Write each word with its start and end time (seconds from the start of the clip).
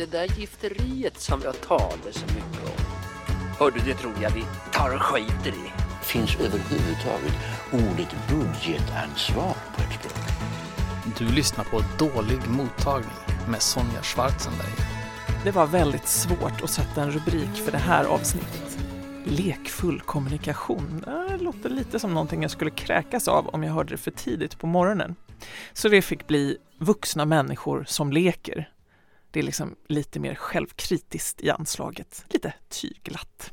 det 0.00 0.06
där 0.06 0.38
gifteriet 0.38 1.20
som 1.20 1.40
jag 1.44 1.60
talar 1.60 2.12
så 2.12 2.26
mycket 2.26 2.64
om. 2.64 2.84
Hördu, 3.58 3.80
det 3.86 3.94
tror 3.94 4.12
jag 4.22 4.30
vi 4.30 4.44
tar 4.72 4.94
och 4.94 5.02
skiter 5.02 5.50
i. 5.50 5.72
Finns 6.02 6.36
överhuvudtaget 6.36 7.34
ordet 7.72 8.14
budgetansvar 8.28 9.54
på 9.74 9.82
ett 9.82 10.00
språk? 10.00 10.24
Du 11.18 11.28
lyssnar 11.34 11.64
på 11.64 11.82
Dålig 11.98 12.38
mottagning 12.48 13.10
med 13.48 13.62
Sonja 13.62 14.02
Schwarzenberg. 14.02 14.74
Det 15.44 15.50
var 15.50 15.66
väldigt 15.66 16.08
svårt 16.08 16.62
att 16.62 16.70
sätta 16.70 17.02
en 17.02 17.10
rubrik 17.10 17.54
för 17.64 17.72
det 17.72 17.78
här 17.78 18.04
avsnittet. 18.04 18.78
Lekfull 19.24 20.00
kommunikation. 20.00 21.04
Det 21.28 21.44
låter 21.44 21.68
lite 21.68 21.98
som 21.98 22.14
någonting 22.14 22.42
jag 22.42 22.50
skulle 22.50 22.70
kräkas 22.70 23.28
av 23.28 23.48
om 23.48 23.62
jag 23.62 23.72
hörde 23.72 23.90
det 23.90 23.98
för 23.98 24.10
tidigt 24.10 24.58
på 24.58 24.66
morgonen. 24.66 25.16
Så 25.72 25.88
det 25.88 26.02
fick 26.02 26.26
bli 26.26 26.56
vuxna 26.78 27.24
människor 27.24 27.84
som 27.88 28.12
leker. 28.12 28.68
Det 29.30 29.38
är 29.38 29.42
liksom 29.42 29.76
lite 29.88 30.20
mer 30.20 30.34
självkritiskt 30.34 31.40
i 31.40 31.50
anslaget, 31.50 32.24
lite 32.28 32.54
tyglatt. 32.68 33.52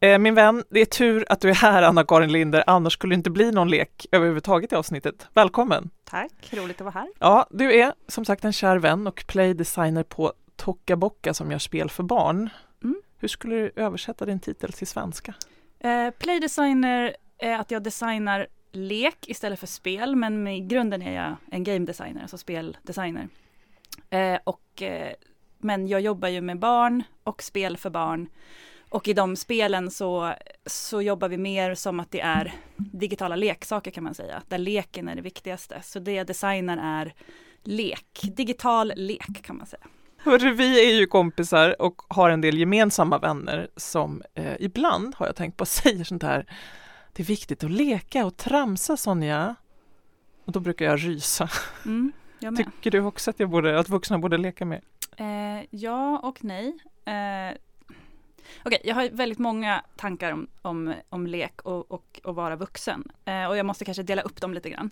Eh, 0.00 0.18
min 0.18 0.34
vän, 0.34 0.64
det 0.70 0.80
är 0.80 0.84
tur 0.84 1.24
att 1.28 1.40
du 1.40 1.50
är 1.50 1.54
här 1.54 1.82
Anna-Karin 1.82 2.32
Linder, 2.32 2.64
annars 2.66 2.92
skulle 2.92 3.14
det 3.14 3.16
inte 3.16 3.30
bli 3.30 3.52
någon 3.52 3.70
lek 3.70 4.06
överhuvudtaget 4.12 4.72
i 4.72 4.74
avsnittet. 4.74 5.26
Välkommen! 5.34 5.90
Tack, 6.04 6.32
roligt 6.52 6.80
att 6.80 6.84
vara 6.84 6.94
här. 6.94 7.08
Ja, 7.18 7.46
du 7.50 7.80
är 7.80 7.94
som 8.08 8.24
sagt 8.24 8.44
en 8.44 8.52
kär 8.52 8.76
vän 8.76 9.06
och 9.06 9.24
playdesigner 9.26 10.02
på 10.02 10.32
Tockabocka 10.56 11.34
som 11.34 11.50
gör 11.50 11.58
spel 11.58 11.90
för 11.90 12.02
barn. 12.02 12.50
Mm. 12.84 13.02
Hur 13.18 13.28
skulle 13.28 13.54
du 13.54 13.72
översätta 13.76 14.26
din 14.26 14.40
titel 14.40 14.72
till 14.72 14.86
svenska? 14.86 15.34
Eh, 15.78 16.10
playdesigner 16.10 17.16
är 17.38 17.58
att 17.58 17.70
jag 17.70 17.82
designar 17.82 18.46
lek 18.72 19.28
istället 19.28 19.60
för 19.60 19.66
spel, 19.66 20.16
men 20.16 20.48
i 20.48 20.60
grunden 20.60 21.02
är 21.02 21.24
jag 21.24 21.36
en 21.50 21.64
game 21.64 21.86
designer, 21.86 22.22
alltså 22.22 22.38
speldesigner. 22.38 23.28
Eh, 24.12 24.38
och, 24.44 24.82
eh, 24.82 25.12
men 25.58 25.88
jag 25.88 26.00
jobbar 26.00 26.28
ju 26.28 26.40
med 26.40 26.58
barn 26.58 27.02
och 27.24 27.42
spel 27.42 27.76
för 27.76 27.90
barn. 27.90 28.28
Och 28.88 29.08
i 29.08 29.12
de 29.12 29.36
spelen 29.36 29.90
så, 29.90 30.34
så 30.66 31.02
jobbar 31.02 31.28
vi 31.28 31.38
mer 31.38 31.74
som 31.74 32.00
att 32.00 32.10
det 32.10 32.20
är 32.20 32.54
digitala 32.76 33.36
leksaker 33.36 33.90
kan 33.90 34.04
man 34.04 34.14
säga, 34.14 34.42
där 34.48 34.58
leken 34.58 35.08
är 35.08 35.16
det 35.16 35.22
viktigaste. 35.22 35.80
Så 35.82 35.98
det 35.98 36.12
jag 36.12 36.26
designar 36.26 37.02
är 37.02 37.14
lek, 37.62 38.20
digital 38.22 38.92
lek 38.96 39.42
kan 39.42 39.56
man 39.56 39.66
säga. 39.66 39.86
Hörru, 40.16 40.54
vi 40.54 40.90
är 40.90 40.94
ju 40.94 41.06
kompisar 41.06 41.82
och 41.82 42.02
har 42.08 42.30
en 42.30 42.40
del 42.40 42.58
gemensamma 42.58 43.18
vänner 43.18 43.68
som 43.76 44.22
eh, 44.34 44.54
ibland, 44.58 45.14
har 45.14 45.26
jag 45.26 45.36
tänkt 45.36 45.56
på, 45.56 45.66
säger 45.66 46.04
sånt 46.04 46.22
här 46.22 46.46
Det 47.12 47.22
är 47.22 47.26
viktigt 47.26 47.64
att 47.64 47.70
leka 47.70 48.26
och 48.26 48.36
tramsa 48.36 48.96
Sonja. 48.96 49.54
Och 50.44 50.52
då 50.52 50.60
brukar 50.60 50.84
jag 50.84 51.06
rysa. 51.06 51.48
Mm. 51.84 52.12
Tycker 52.56 52.90
du 52.90 53.00
också 53.00 53.30
att, 53.30 53.40
jag 53.40 53.50
borde, 53.50 53.78
att 53.78 53.88
vuxna 53.88 54.18
borde 54.18 54.38
leka 54.38 54.64
mer? 54.64 54.80
Eh, 55.16 55.66
ja 55.70 56.18
och 56.18 56.44
nej. 56.44 56.76
Eh, 57.04 57.58
Okej, 58.64 58.80
jag 58.84 58.94
har 58.94 59.08
väldigt 59.10 59.38
många 59.38 59.84
tankar 59.96 60.32
om, 60.32 60.46
om, 60.62 60.94
om 61.08 61.26
lek 61.26 61.62
och, 61.62 61.92
och, 61.92 62.20
och 62.24 62.34
vara 62.34 62.56
vuxen. 62.56 63.04
Eh, 63.24 63.46
och 63.46 63.56
jag 63.56 63.66
måste 63.66 63.84
kanske 63.84 64.02
dela 64.02 64.22
upp 64.22 64.40
dem 64.40 64.54
lite 64.54 64.70
grann. 64.70 64.90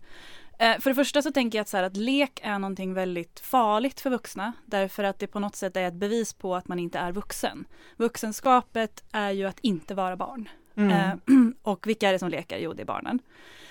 Eh, 0.58 0.78
för 0.78 0.90
det 0.90 0.94
första 0.94 1.22
så 1.22 1.32
tänker 1.32 1.58
jag 1.58 1.62
att, 1.62 1.68
så 1.68 1.76
här, 1.76 1.84
att 1.84 1.96
lek 1.96 2.40
är 2.42 2.58
någonting 2.58 2.94
väldigt 2.94 3.40
farligt 3.40 4.00
för 4.00 4.10
vuxna. 4.10 4.52
Därför 4.64 5.04
att 5.04 5.18
det 5.18 5.26
på 5.26 5.40
något 5.40 5.56
sätt 5.56 5.76
är 5.76 5.88
ett 5.88 5.94
bevis 5.94 6.32
på 6.34 6.56
att 6.56 6.68
man 6.68 6.78
inte 6.78 6.98
är 6.98 7.12
vuxen. 7.12 7.64
Vuxenskapet 7.96 9.04
är 9.12 9.30
ju 9.30 9.44
att 9.46 9.60
inte 9.60 9.94
vara 9.94 10.16
barn. 10.16 10.48
Mm. 10.76 10.90
Eh, 10.90 11.14
och 11.62 11.86
vilka 11.86 12.08
är 12.08 12.12
det 12.12 12.18
som 12.18 12.28
leker? 12.28 12.58
Jo, 12.58 12.72
det 12.72 12.82
är 12.82 12.86
barnen. 12.86 13.20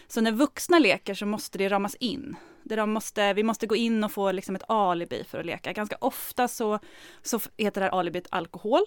Så 0.08 0.22
när 0.22 0.32
vuxna 0.32 0.80
leker 0.80 1.14
så 1.14 1.26
måste 1.26 1.58
det 1.58 1.70
ramas 1.70 1.96
in. 1.96 2.36
Det 2.64 2.76
de 2.76 2.92
måste, 2.92 3.34
vi 3.34 3.44
måste 3.44 3.68
gå 3.68 3.76
in 3.76 4.04
och 4.04 4.12
få 4.12 4.32
liksom 4.32 4.56
ett 4.56 4.64
alibi 4.68 5.24
för 5.24 5.40
att 5.40 5.46
leka. 5.46 5.74
Ganska 5.74 5.98
ofta 6.02 6.48
så, 6.48 6.80
så 7.22 7.40
heter 7.58 7.82
det 7.82 7.86
här 7.86 8.00
alibit 8.00 8.28
alkohol. 8.32 8.82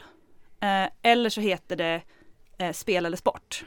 Eh, 0.60 0.88
eller 1.02 1.30
så 1.30 1.40
heter 1.40 1.76
det 1.76 2.02
eh, 2.58 2.72
spel 2.72 3.06
eller 3.06 3.16
sport. 3.16 3.64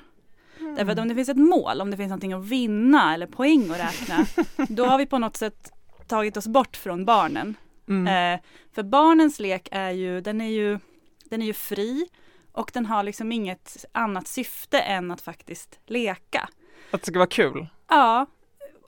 Mm. 0.59 0.75
Därför 0.75 0.91
att 0.91 0.99
om 0.99 1.07
det 1.07 1.15
finns 1.15 1.29
ett 1.29 1.37
mål, 1.37 1.81
om 1.81 1.91
det 1.91 1.97
finns 1.97 2.09
någonting 2.09 2.33
att 2.33 2.45
vinna 2.45 3.13
eller 3.13 3.27
poäng 3.27 3.71
att 3.71 3.79
räkna, 3.79 4.25
då 4.69 4.85
har 4.85 4.97
vi 4.97 5.05
på 5.05 5.19
något 5.19 5.37
sätt 5.37 5.71
tagit 6.07 6.37
oss 6.37 6.47
bort 6.47 6.77
från 6.77 7.05
barnen. 7.05 7.55
Mm. 7.87 8.33
Eh, 8.33 8.41
för 8.75 8.83
barnens 8.83 9.39
lek 9.39 9.69
är 9.71 9.91
ju, 9.91 10.21
den 10.21 10.41
är 10.41 10.49
ju, 10.49 10.79
den 11.23 11.41
är 11.41 11.45
ju 11.45 11.53
fri 11.53 12.07
och 12.55 12.71
den 12.73 12.85
har 12.85 13.03
liksom 13.03 13.31
inget 13.31 13.85
annat 13.91 14.27
syfte 14.27 14.79
än 14.79 15.11
att 15.11 15.21
faktiskt 15.21 15.79
leka. 15.85 16.49
Att 16.91 17.01
det 17.01 17.07
ska 17.07 17.19
vara 17.19 17.27
kul? 17.29 17.67
Ja. 17.87 18.25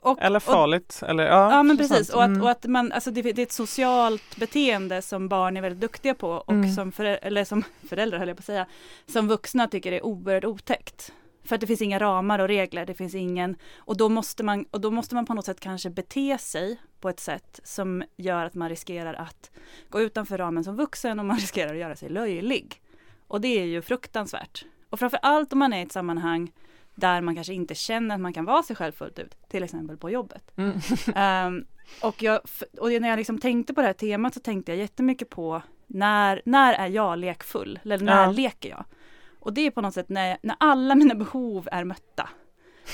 Och, 0.00 0.18
Eller 0.22 0.36
och, 0.36 0.42
farligt? 0.42 1.00
eller, 1.06 1.24
ja, 1.26 1.52
Ja 1.52 1.62
men 1.62 1.76
precis 1.76 2.10
och 2.10 2.22
att, 2.22 2.28
Mm. 2.28 2.42
och 2.42 2.50
att 2.50 2.64
man, 2.66 2.92
alltså 2.92 3.10
det, 3.10 3.22
det 3.22 3.42
är 3.42 3.46
ett 3.46 3.52
socialt 3.52 4.36
beteende 4.36 5.02
som 5.02 5.28
barn 5.28 5.56
är 5.56 5.60
väldigt 5.60 5.80
duktiga 5.80 6.14
på 6.14 6.30
och 6.30 6.52
Mm. 6.52 6.70
som, 6.74 6.92
förä- 6.92 7.18
eller 7.22 7.44
som 7.44 7.62
föräldrar 7.88 8.18
höll 8.18 8.28
jag 8.28 8.36
på 8.36 8.40
att 8.40 8.44
säga, 8.44 8.66
som 9.06 9.28
vuxna 9.28 9.68
tycker 9.68 9.92
är 9.92 10.04
oerhört 10.04 10.44
otäckt. 10.44 11.12
För 11.44 11.54
att 11.54 11.60
det 11.60 11.66
finns 11.66 11.82
inga 11.82 11.98
ramar 11.98 12.38
och 12.38 12.48
regler, 12.48 12.86
det 12.86 12.94
finns 12.94 13.14
ingen, 13.14 13.56
och 13.76 13.96
då 13.96 14.08
måste 14.08 14.42
man, 14.42 14.64
och 14.70 14.80
då 14.80 14.90
måste 14.90 15.14
man 15.14 15.26
på 15.26 15.34
något 15.34 15.44
sätt 15.44 15.60
kanske 15.60 15.90
bete 15.90 16.38
sig 16.38 16.80
på 17.00 17.08
ett 17.08 17.20
sätt 17.20 17.60
som 17.64 18.04
gör 18.16 18.44
att 18.44 18.54
man 18.54 18.68
riskerar 18.68 19.14
att 19.14 19.50
gå 19.88 20.00
utanför 20.00 20.38
ramen 20.38 20.64
som 20.64 20.76
vuxen 20.76 21.18
och 21.20 21.26
man 21.26 21.36
riskerar 21.40 21.72
att 21.72 21.78
göra 21.80 21.96
sig 21.96 22.08
löjlig. 22.08 22.80
Och 23.28 23.40
det 23.40 23.60
är 23.60 23.64
ju 23.64 23.82
fruktansvärt. 23.82 24.64
Och 24.90 24.98
framför 24.98 25.18
allt 25.22 25.52
om 25.52 25.58
man 25.58 25.72
är 25.72 25.78
i 25.78 25.82
ett 25.82 25.92
sammanhang 25.92 26.52
där 26.94 27.20
man 27.20 27.34
kanske 27.34 27.54
inte 27.54 27.74
känner 27.74 28.14
att 28.14 28.20
man 28.20 28.32
kan 28.32 28.44
vara 28.44 28.62
sig 28.62 28.76
själv 28.76 28.92
fullt 28.92 29.18
ut, 29.18 29.36
till 29.48 29.62
exempel 29.62 29.96
på 29.96 30.10
jobbet. 30.10 30.52
Mm. 30.56 30.78
Ehm, 31.14 31.64
och, 32.02 32.22
jag, 32.22 32.40
och 32.80 32.88
när 32.90 33.08
jag 33.08 33.16
liksom 33.16 33.38
tänkte 33.38 33.74
på 33.74 33.80
det 33.80 33.86
här 33.86 33.94
temat 33.94 34.34
så 34.34 34.40
tänkte 34.40 34.72
jag 34.72 34.78
jättemycket 34.78 35.30
på 35.30 35.62
när, 35.86 36.42
när 36.44 36.72
är 36.74 36.86
jag 36.86 37.18
lekfull? 37.18 37.78
Eller 37.84 37.98
när 37.98 38.24
Ja. 38.24 38.30
leker 38.30 38.68
jag? 38.68 38.84
Och 39.40 39.52
det 39.52 39.60
är 39.60 39.70
på 39.70 39.80
något 39.80 39.94
sätt 39.94 40.08
när, 40.08 40.38
när 40.42 40.56
alla 40.60 40.94
mina 40.94 41.14
behov 41.14 41.68
är 41.72 41.84
mötta. 41.84 42.28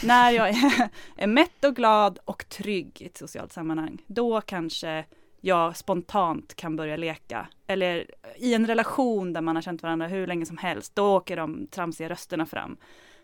När 0.05 0.31
jag 0.31 0.49
är, 0.49 0.89
är 1.17 1.27
mätt 1.27 1.65
och 1.65 1.77
glad 1.77 2.19
och 2.25 2.49
trygg 2.49 3.03
i 3.03 3.07
ett 3.07 3.17
socialt 3.17 3.53
sammanhang. 3.53 4.03
Då 4.07 4.41
kanske 4.41 5.05
jag 5.45 5.77
spontant 5.77 6.55
kan 6.55 6.77
börja 6.77 6.97
leka. 6.97 7.49
Eller 7.67 8.07
i 8.37 8.55
en 8.55 8.67
relation 8.67 9.33
där 9.33 9.41
man 9.41 9.57
har 9.57 9.63
känt 9.63 9.83
varandra 9.83 10.07
hur 10.07 10.27
länge 10.27 10.47
som 10.47 10.57
helst. 10.57 10.95
Då 10.95 11.17
åker 11.17 11.37
de 11.37 11.67
tramsiga 11.67 12.09
rösterna 12.09 12.47
fram. 12.47 12.77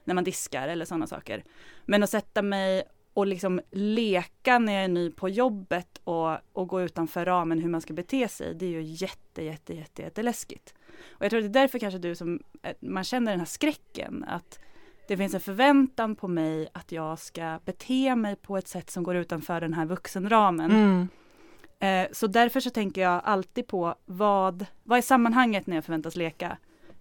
När 0.05 0.15
man 0.15 0.25
diskar 0.25 0.69
eller 0.69 0.85
sådana 0.85 1.07
saker. 1.07 1.45
Men 1.87 2.03
att 2.03 2.11
sätta 2.11 2.43
mig 2.43 2.83
och 3.15 3.27
liksom 3.27 3.61
leka 3.71 4.59
när 4.59 4.73
jag 4.73 4.85
är 4.85 4.89
ny 4.89 5.11
på 5.11 5.29
jobbet 5.29 6.01
och, 6.05 6.37
och 6.53 6.69
gå 6.69 6.83
utanför 6.83 7.25
ramen 7.25 7.59
hur 7.59 7.69
man 7.69 7.81
ska 7.81 7.93
bete 7.95 8.29
sig, 8.29 8.55
det 8.55 8.67
är 8.67 8.71
ju 8.71 8.83
jätte, 8.83 9.43
jätte, 9.43 9.75
jätte, 9.75 10.03
jätteläskigt. 10.03 10.75
Och 11.09 11.25
jag 11.25 11.31
tror 11.31 11.45
att 11.45 11.53
det 11.53 11.59
är 11.59 11.63
därför 11.63 11.79
kanske 11.79 11.99
du 11.99 12.15
som, 12.15 12.41
eh, 12.63 12.77
man 12.81 13.05
känner 13.05 13.33
den 13.33 13.41
här 13.41 13.47
skräcken, 13.47 14.25
att 14.29 14.59
det 15.09 15.17
finns 15.17 15.35
en 15.35 15.41
förväntan 15.41 16.17
på 16.17 16.29
mig 16.29 16.69
att 16.73 16.93
jag 16.93 17.19
ska 17.19 17.59
bete 17.65 18.17
mig 18.17 18.37
på 18.37 18.57
ett 18.57 18.69
sätt 18.69 18.91
som 18.91 19.03
går 19.03 19.17
utanför 19.17 19.61
den 19.61 19.75
här 19.75 19.87
vuxenramen. 19.87 20.71
Mm. 20.71 21.09
Eh, 21.81 22.07
så 22.13 22.27
därför 22.27 22.61
så 22.61 22.71
tänker 22.71 23.01
jag 23.01 23.21
alltid 23.25 23.67
på 23.67 23.95
vad, 24.05 24.67
vad 24.83 24.99
är 24.99 25.03
sammanhanget 25.03 25.67
när 25.67 25.77
jag 25.77 25.85
förväntas 25.85 26.17
leka? 26.17 26.57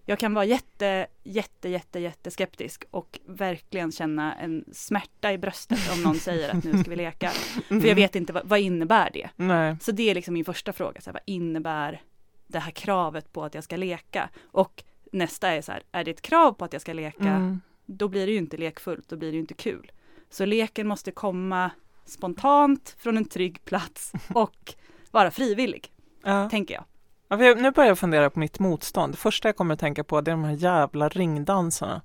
Jag 0.06 0.18
kan 0.18 0.34
vara 0.34 0.44
jätte, 0.44 1.06
jätte, 1.22 1.68
jätte, 1.68 1.98
jätte 1.98 2.30
skeptisk 2.30 2.84
och 2.90 3.20
verkligen 3.26 3.92
känna 3.92 4.34
en 4.34 4.64
smärta 4.72 5.32
i 5.32 5.38
bröstet 5.38 5.78
om 5.92 6.02
någon 6.02 6.14
säger 6.14 6.50
att 6.50 6.64
nu 6.64 6.78
ska 6.78 6.90
vi 6.90 6.96
leka. 6.96 7.30
För 7.68 7.86
jag 7.86 7.94
vet 7.94 8.16
inte 8.16 8.32
vad, 8.32 8.48
vad 8.48 8.58
innebär 8.58 9.10
det? 9.12 9.30
Nej. 9.36 9.76
Så 9.80 9.92
det 9.92 10.10
är 10.10 10.14
liksom 10.14 10.34
min 10.34 10.44
första 10.44 10.72
fråga, 10.72 11.00
så 11.00 11.10
här, 11.10 11.12
vad 11.12 11.22
innebär 11.26 12.02
det 12.46 12.58
här 12.58 12.70
kravet 12.70 13.32
på 13.32 13.44
att 13.44 13.54
jag 13.54 13.64
ska 13.64 13.76
leka? 13.76 14.28
Och 14.42 14.84
nästa 15.12 15.48
är 15.48 15.62
så 15.62 15.72
här, 15.72 15.82
är 15.92 16.04
det 16.04 16.10
ett 16.10 16.22
krav 16.22 16.52
på 16.52 16.64
att 16.64 16.72
jag 16.72 16.82
ska 16.82 16.92
leka? 16.92 17.28
Mm. 17.28 17.60
Då 17.86 18.08
blir 18.08 18.26
det 18.26 18.32
ju 18.32 18.38
inte 18.38 18.56
lekfullt, 18.56 19.08
då 19.08 19.16
blir 19.16 19.28
det 19.28 19.34
ju 19.34 19.40
inte 19.40 19.54
kul. 19.54 19.92
Så 20.30 20.44
leken 20.44 20.86
måste 20.86 21.10
komma 21.10 21.70
spontant 22.10 22.96
från 22.98 23.16
en 23.16 23.24
trygg 23.24 23.64
plats 23.64 24.12
och 24.34 24.74
vara 25.10 25.30
frivillig, 25.30 25.92
Ja. 26.24 26.48
tänker 26.50 26.74
jag. 26.74 26.84
Ja, 27.28 27.44
jag- 27.44 27.62
nu 27.62 27.70
börjar 27.70 27.88
jag 27.88 27.98
fundera 27.98 28.30
på 28.30 28.38
mitt 28.38 28.58
motstånd. 28.58 29.12
Det 29.12 29.16
första 29.16 29.48
jag 29.48 29.56
kommer 29.56 29.74
att 29.74 29.80
tänka 29.80 30.04
på 30.04 30.18
är 30.18 30.22
de 30.22 30.44
här 30.44 30.52
jävla 30.52 31.08
ringdanserna 31.08 32.02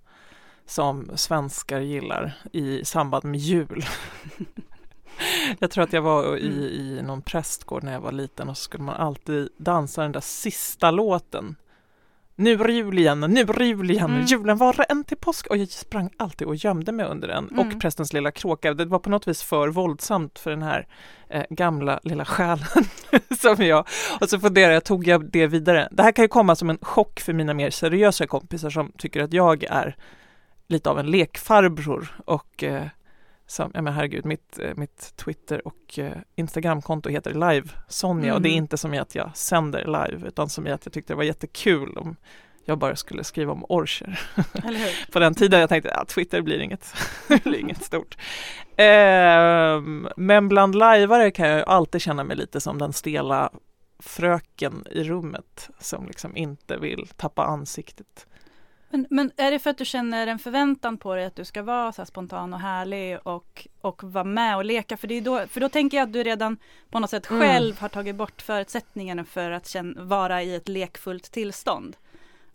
som 0.66 1.12
svenskar 1.16 1.80
gillar 1.80 2.34
i 2.54 2.86
samband 2.86 3.24
med 3.24 3.40
jul. 3.40 3.86
jag 5.60 5.72
tror 5.72 5.84
att 5.84 5.94
jag 5.94 6.02
var 6.02 6.38
i, 6.38 6.48
i 6.48 7.02
någon 7.04 7.22
prästgård 7.22 7.84
när 7.84 7.94
jag 7.94 8.02
var 8.02 8.12
liten 8.12 8.50
och 8.50 8.58
så 8.58 8.64
skulle 8.64 8.84
man 8.84 8.96
alltid 8.96 9.50
dansa 9.58 10.02
den 10.02 10.12
där 10.12 10.20
sista 10.22 10.92
låten. 10.92 11.56
Nu 12.38 12.54
är 12.54 12.68
det 12.68 12.74
jul 12.74 13.00
igen, 13.00 13.20
nu 13.20 13.42
är 13.42 13.54
det 13.60 13.66
jul 13.66 13.92
igen, 13.92 14.10
Mm. 14.12 14.26
julen 14.26 14.58
var 14.58 14.86
en 14.90 15.04
till 15.04 15.18
påsk 15.18 15.48
och 15.48 15.58
jag 15.58 15.70
sprang 15.70 16.10
alltid 16.18 16.48
och 16.48 16.56
gömde 16.56 16.92
mig 16.92 17.06
under 17.06 17.28
den 17.28 17.50
Mm. 17.52 17.60
och 17.60 17.82
prästens 17.82 18.14
lilla 18.14 18.32
kråka. 18.32 18.74
Det 18.74 18.86
var 18.86 19.00
på 19.00 19.10
något 19.10 19.28
vis 19.28 19.44
för 19.44 19.68
våldsamt 19.68 20.40
för 20.40 20.50
den 20.52 20.62
här 20.64 20.88
eh, 21.30 21.44
gamla 21.50 22.00
lilla 22.04 22.26
själen 22.26 22.66
som 23.40 23.66
jag. 23.66 23.88
Och 24.22 24.30
så 24.30 24.40
funderade 24.40 24.74
jag, 24.74 24.84
tog 24.84 25.08
jag 25.08 25.32
det 25.32 25.48
vidare? 25.48 25.88
Det 25.92 26.04
här 26.04 26.12
kan 26.12 26.24
ju 26.24 26.30
komma 26.30 26.56
som 26.56 26.70
en 26.70 26.78
chock 26.82 27.20
för 27.20 27.34
mina 27.34 27.54
mer 27.54 27.70
seriösa 27.70 28.28
kompisar 28.28 28.70
som 28.70 28.92
tycker 28.98 29.24
att 29.24 29.34
jag 29.34 29.64
är 29.64 29.96
lite 30.68 30.90
av 30.90 31.00
en 31.00 31.12
lekfarbror 31.12 32.16
och 32.26 32.64
eh, 32.64 32.84
som, 33.48 33.72
ja 33.74 33.82
men 33.82 33.94
herregud, 33.94 34.26
mitt, 34.26 34.60
eh, 34.60 34.76
mitt 34.76 35.14
Twitter 35.16 35.68
och 35.68 36.00
eh, 36.00 36.12
Instagramkonto 36.36 37.10
heter 37.10 37.34
Live 37.34 37.70
Sonja 37.88 38.34
och 38.36 38.42
det 38.42 38.50
är 38.50 38.52
Mhm. 38.52 38.58
inte 38.64 38.78
som 38.78 38.94
i 38.94 39.00
att 39.00 39.16
jag 39.16 39.38
sänder 39.38 39.86
live 39.86 40.28
utan 40.28 40.50
som 40.50 40.68
i 40.68 40.72
att 40.72 40.86
jag 40.86 40.94
tyckte 40.94 41.14
det 41.14 41.18
var 41.18 41.24
jättekul 41.24 41.98
om 41.98 42.16
jag 42.68 42.78
bara 42.78 42.96
skulle 42.96 43.24
skriva 43.24 43.52
om 43.52 43.66
orcher. 43.70 44.20
På 45.12 45.20
den 45.20 45.36
tiden 45.36 45.60
jag 45.60 45.70
tänkte 45.70 45.92
att 45.96 46.08
Twitter 46.08 46.42
blir 46.42 46.60
inget, 46.60 46.94
blir 47.44 47.60
inget 47.60 47.84
stort. 47.84 48.18
Ehm, 48.78 50.08
men 50.18 50.48
bland 50.50 50.76
lajvare 50.76 51.32
kan 51.32 51.50
jag 51.50 51.70
alltid 51.70 52.02
känna 52.02 52.24
mig 52.24 52.38
lite 52.38 52.62
som 52.62 52.78
den 52.78 52.94
stela 52.94 53.50
fröken 54.00 54.86
i 54.92 55.04
rummet 55.04 55.70
som 55.80 56.08
liksom 56.08 56.38
inte 56.38 56.78
vill 56.78 57.08
tappa 57.18 57.44
ansiktet. 57.46 58.28
Men, 58.96 59.08
men 59.10 59.32
är 59.38 59.52
det 59.52 59.60
för 59.60 59.70
att 59.70 59.78
du 59.78 59.86
känner 59.86 60.28
en 60.28 60.40
förväntan 60.40 60.98
på 60.98 61.16
dig 61.16 61.26
att 61.26 61.36
du 61.36 61.46
ska 61.46 61.64
vara 61.64 61.92
så 61.92 62.02
här 62.02 62.06
spontan 62.06 62.54
och 62.54 62.60
härlig 62.60 63.20
och, 63.24 63.68
och 63.82 64.04
vara 64.04 64.24
med 64.24 64.56
och 64.56 64.66
leka? 64.66 64.98
För, 64.98 65.08
det 65.08 65.16
är 65.16 65.22
då, 65.22 65.48
för 65.48 65.60
då 65.62 65.70
tänker 65.70 65.98
jag 65.98 66.08
att 66.08 66.14
du 66.14 66.24
redan 66.24 66.58
på 66.90 67.00
något 67.00 67.10
sätt 67.10 67.30
Mm. 67.30 67.42
själv 67.42 67.80
har 67.80 67.90
tagit 67.90 68.16
bort 68.16 68.42
förutsättningarna 68.42 69.26
för 69.26 69.52
att 69.52 69.68
känna, 69.68 70.04
vara 70.04 70.44
i 70.44 70.56
ett 70.56 70.68
lekfullt 70.68 71.32
tillstånd. 71.32 71.98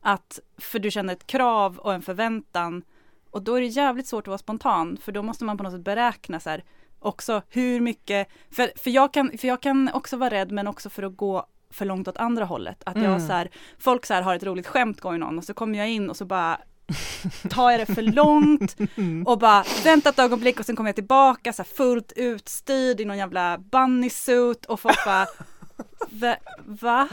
Att, 0.00 0.40
för 0.58 0.78
du 0.78 0.90
känner 0.90 1.12
ett 1.12 1.26
krav 1.26 1.78
och 1.78 1.94
en 1.94 2.02
förväntan 2.02 2.82
och 3.30 3.42
då 3.42 3.54
är 3.54 3.60
det 3.60 3.66
jävligt 3.66 4.06
svårt 4.06 4.24
att 4.24 4.28
vara 4.28 4.38
spontan 4.38 4.98
för 5.02 5.12
då 5.12 5.22
måste 5.22 5.44
man 5.44 5.56
på 5.56 5.62
något 5.62 5.72
sätt 5.72 5.84
beräkna 5.84 6.40
så 6.40 6.50
här 6.50 6.64
också 6.98 7.42
hur 7.48 7.80
mycket, 7.80 8.28
för, 8.50 8.72
för, 8.76 8.90
jag, 8.90 9.12
kan, 9.12 9.38
för 9.38 9.48
jag 9.48 9.60
kan 9.60 9.90
också 9.92 10.16
vara 10.16 10.30
rädd 10.30 10.50
men 10.50 10.66
också 10.66 10.90
för 10.90 11.02
att 11.02 11.16
gå 11.16 11.46
för 11.70 11.84
långt 11.84 12.08
åt 12.08 12.16
andra 12.16 12.44
hållet. 12.44 12.82
Att 12.86 12.96
jag 12.96 13.04
Mm. 13.04 13.26
så 13.26 13.32
här, 13.32 13.50
folk 13.78 14.06
så 14.06 14.14
här 14.14 14.22
har 14.22 14.34
ett 14.34 14.42
roligt 14.44 14.66
skämt 14.66 15.00
going 15.00 15.22
on 15.22 15.38
och 15.38 15.44
så 15.44 15.54
kommer 15.54 15.78
jag 15.78 15.88
in 15.90 16.10
och 16.10 16.16
så 16.16 16.24
bara 16.24 16.58
tar 17.50 17.70
jag 17.70 17.80
det 17.80 17.94
för 17.94 18.02
långt 18.02 18.76
och 19.26 19.38
bara 19.38 19.64
vänta 19.84 20.08
ett 20.08 20.18
ögonblick 20.18 20.60
och 20.60 20.66
sen 20.66 20.76
kommer 20.76 20.88
jag 20.88 20.94
tillbaka 20.94 21.52
så 21.52 21.62
här 21.62 21.68
fullt 21.76 22.12
utstyrd 22.16 23.00
i 23.00 23.04
någon 23.04 23.18
jävla 23.18 23.58
bunny 23.58 24.10
suit 24.10 24.66
och 24.66 24.80
folk 24.80 25.04
bara 25.04 25.26
Va? 26.10 26.36
va? 26.66 27.08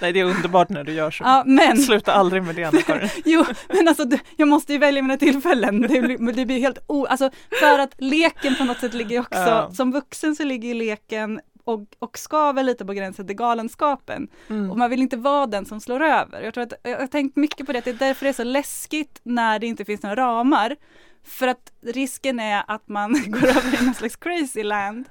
Nej, 0.00 0.12
det 0.12 0.20
är 0.20 0.24
underbart 0.24 0.68
när 0.68 0.84
du 0.84 0.92
gör 0.92 1.10
så. 1.10 1.24
Ja, 1.24 1.42
men, 1.46 1.76
Sluta 1.78 2.12
aldrig 2.12 2.42
med 2.42 2.54
det, 2.54 2.64
Anna-Karin. 2.64 3.08
jo, 3.24 3.44
men 3.68 3.88
alltså 3.88 4.04
det- 4.04 4.20
jag 4.36 4.48
måste 4.48 4.72
ju 4.72 4.78
välja 4.78 5.02
mina 5.02 5.16
tillfällen. 5.16 5.80
Det 5.80 5.88
blir, 6.02 6.32
det 6.32 6.46
blir 6.46 6.58
helt 6.60 6.78
o, 6.86 7.06
alltså 7.06 7.30
för 7.60 7.78
att 7.78 7.94
leken 7.98 8.56
på 8.56 8.64
något 8.64 8.78
sätt 8.80 8.94
ligger 8.94 9.20
också, 9.20 9.38
Ja. 9.38 9.70
som 9.74 9.92
vuxen 9.92 10.36
så 10.36 10.44
ligger 10.44 10.68
ju 10.68 10.74
leken 10.74 11.40
och, 11.66 11.86
och 11.98 12.18
skaver 12.18 12.62
lite 12.62 12.84
på 12.84 12.92
gränsen 12.92 13.26
till 13.26 13.36
galenskapen. 13.36 14.28
Mm. 14.48 14.70
Och 14.70 14.78
man 14.78 14.90
vill 14.90 15.02
inte 15.02 15.16
vara 15.16 15.46
den 15.46 15.66
som 15.66 15.80
slår 15.80 16.02
över. 16.02 16.42
Jag 16.42 16.54
tror 16.54 16.64
att 16.64 16.72
jag 16.82 16.98
har 16.98 17.06
tänkt 17.06 17.36
mycket 17.36 17.66
på 17.66 17.72
det, 17.72 17.78
att 17.78 17.84
det 17.84 17.90
är 17.90 17.94
därför 17.94 18.24
det 18.24 18.30
är 18.30 18.32
så 18.32 18.44
läskigt 18.44 19.20
när 19.22 19.58
det 19.58 19.66
inte 19.66 19.84
finns 19.84 20.02
några 20.02 20.16
ramar. 20.16 20.76
För 21.24 21.48
att 21.48 21.72
risken 21.82 22.40
är 22.40 22.64
att 22.66 22.88
man 22.88 23.12
går 23.26 23.48
över 23.48 23.82
i 23.82 23.84
någon 23.84 23.94
slags 23.94 24.16
crazy 24.16 24.62
land. 24.62 25.04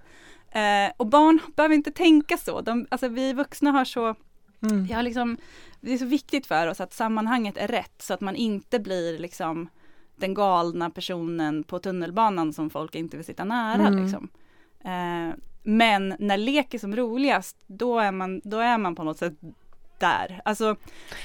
Eh, 0.52 0.92
och 0.98 1.08
barn 1.08 1.40
behöver 1.56 1.76
inte 1.76 1.92
tänka 1.92 2.38
så. 2.38 2.62
De, 2.62 2.88
alltså 2.92 3.08
vi 3.08 3.34
vuxna 3.34 3.72
har 3.72 3.86
så, 3.86 4.16
Mm. 4.62 4.96
har 4.96 5.04
liksom, 5.04 5.38
det 5.82 5.94
är 5.94 5.98
så 5.98 6.06
viktigt 6.06 6.48
för 6.48 6.68
oss 6.68 6.82
att 6.82 6.94
sammanhanget 6.94 7.58
är 7.58 7.68
rätt 7.68 8.02
så 8.02 8.14
att 8.14 8.22
man 8.22 8.36
inte 8.36 8.80
blir 8.80 9.20
liksom 9.20 9.70
den 10.16 10.34
galna 10.34 10.90
personen 10.90 11.64
på 11.64 11.80
tunnelbanan 11.80 12.54
som 12.54 12.70
folk 12.70 12.96
inte 12.96 13.18
vill 13.18 13.26
sitta 13.26 13.44
nära. 13.44 13.88
Mm. 13.88 14.04
Liksom. 14.04 14.30
Eh, 14.84 15.36
men 15.66 16.16
när 16.20 16.38
lek 16.38 16.74
är 16.74 16.80
som 16.80 16.96
roligast, 16.96 17.58
då 17.68 18.00
är 18.00 18.12
man, 18.12 18.42
då 18.44 18.60
är 18.60 18.78
man 18.78 18.96
på 18.96 19.04
något 19.04 19.18
sätt 19.18 19.34
där. 20.00 20.42
Alltså, 20.46 20.76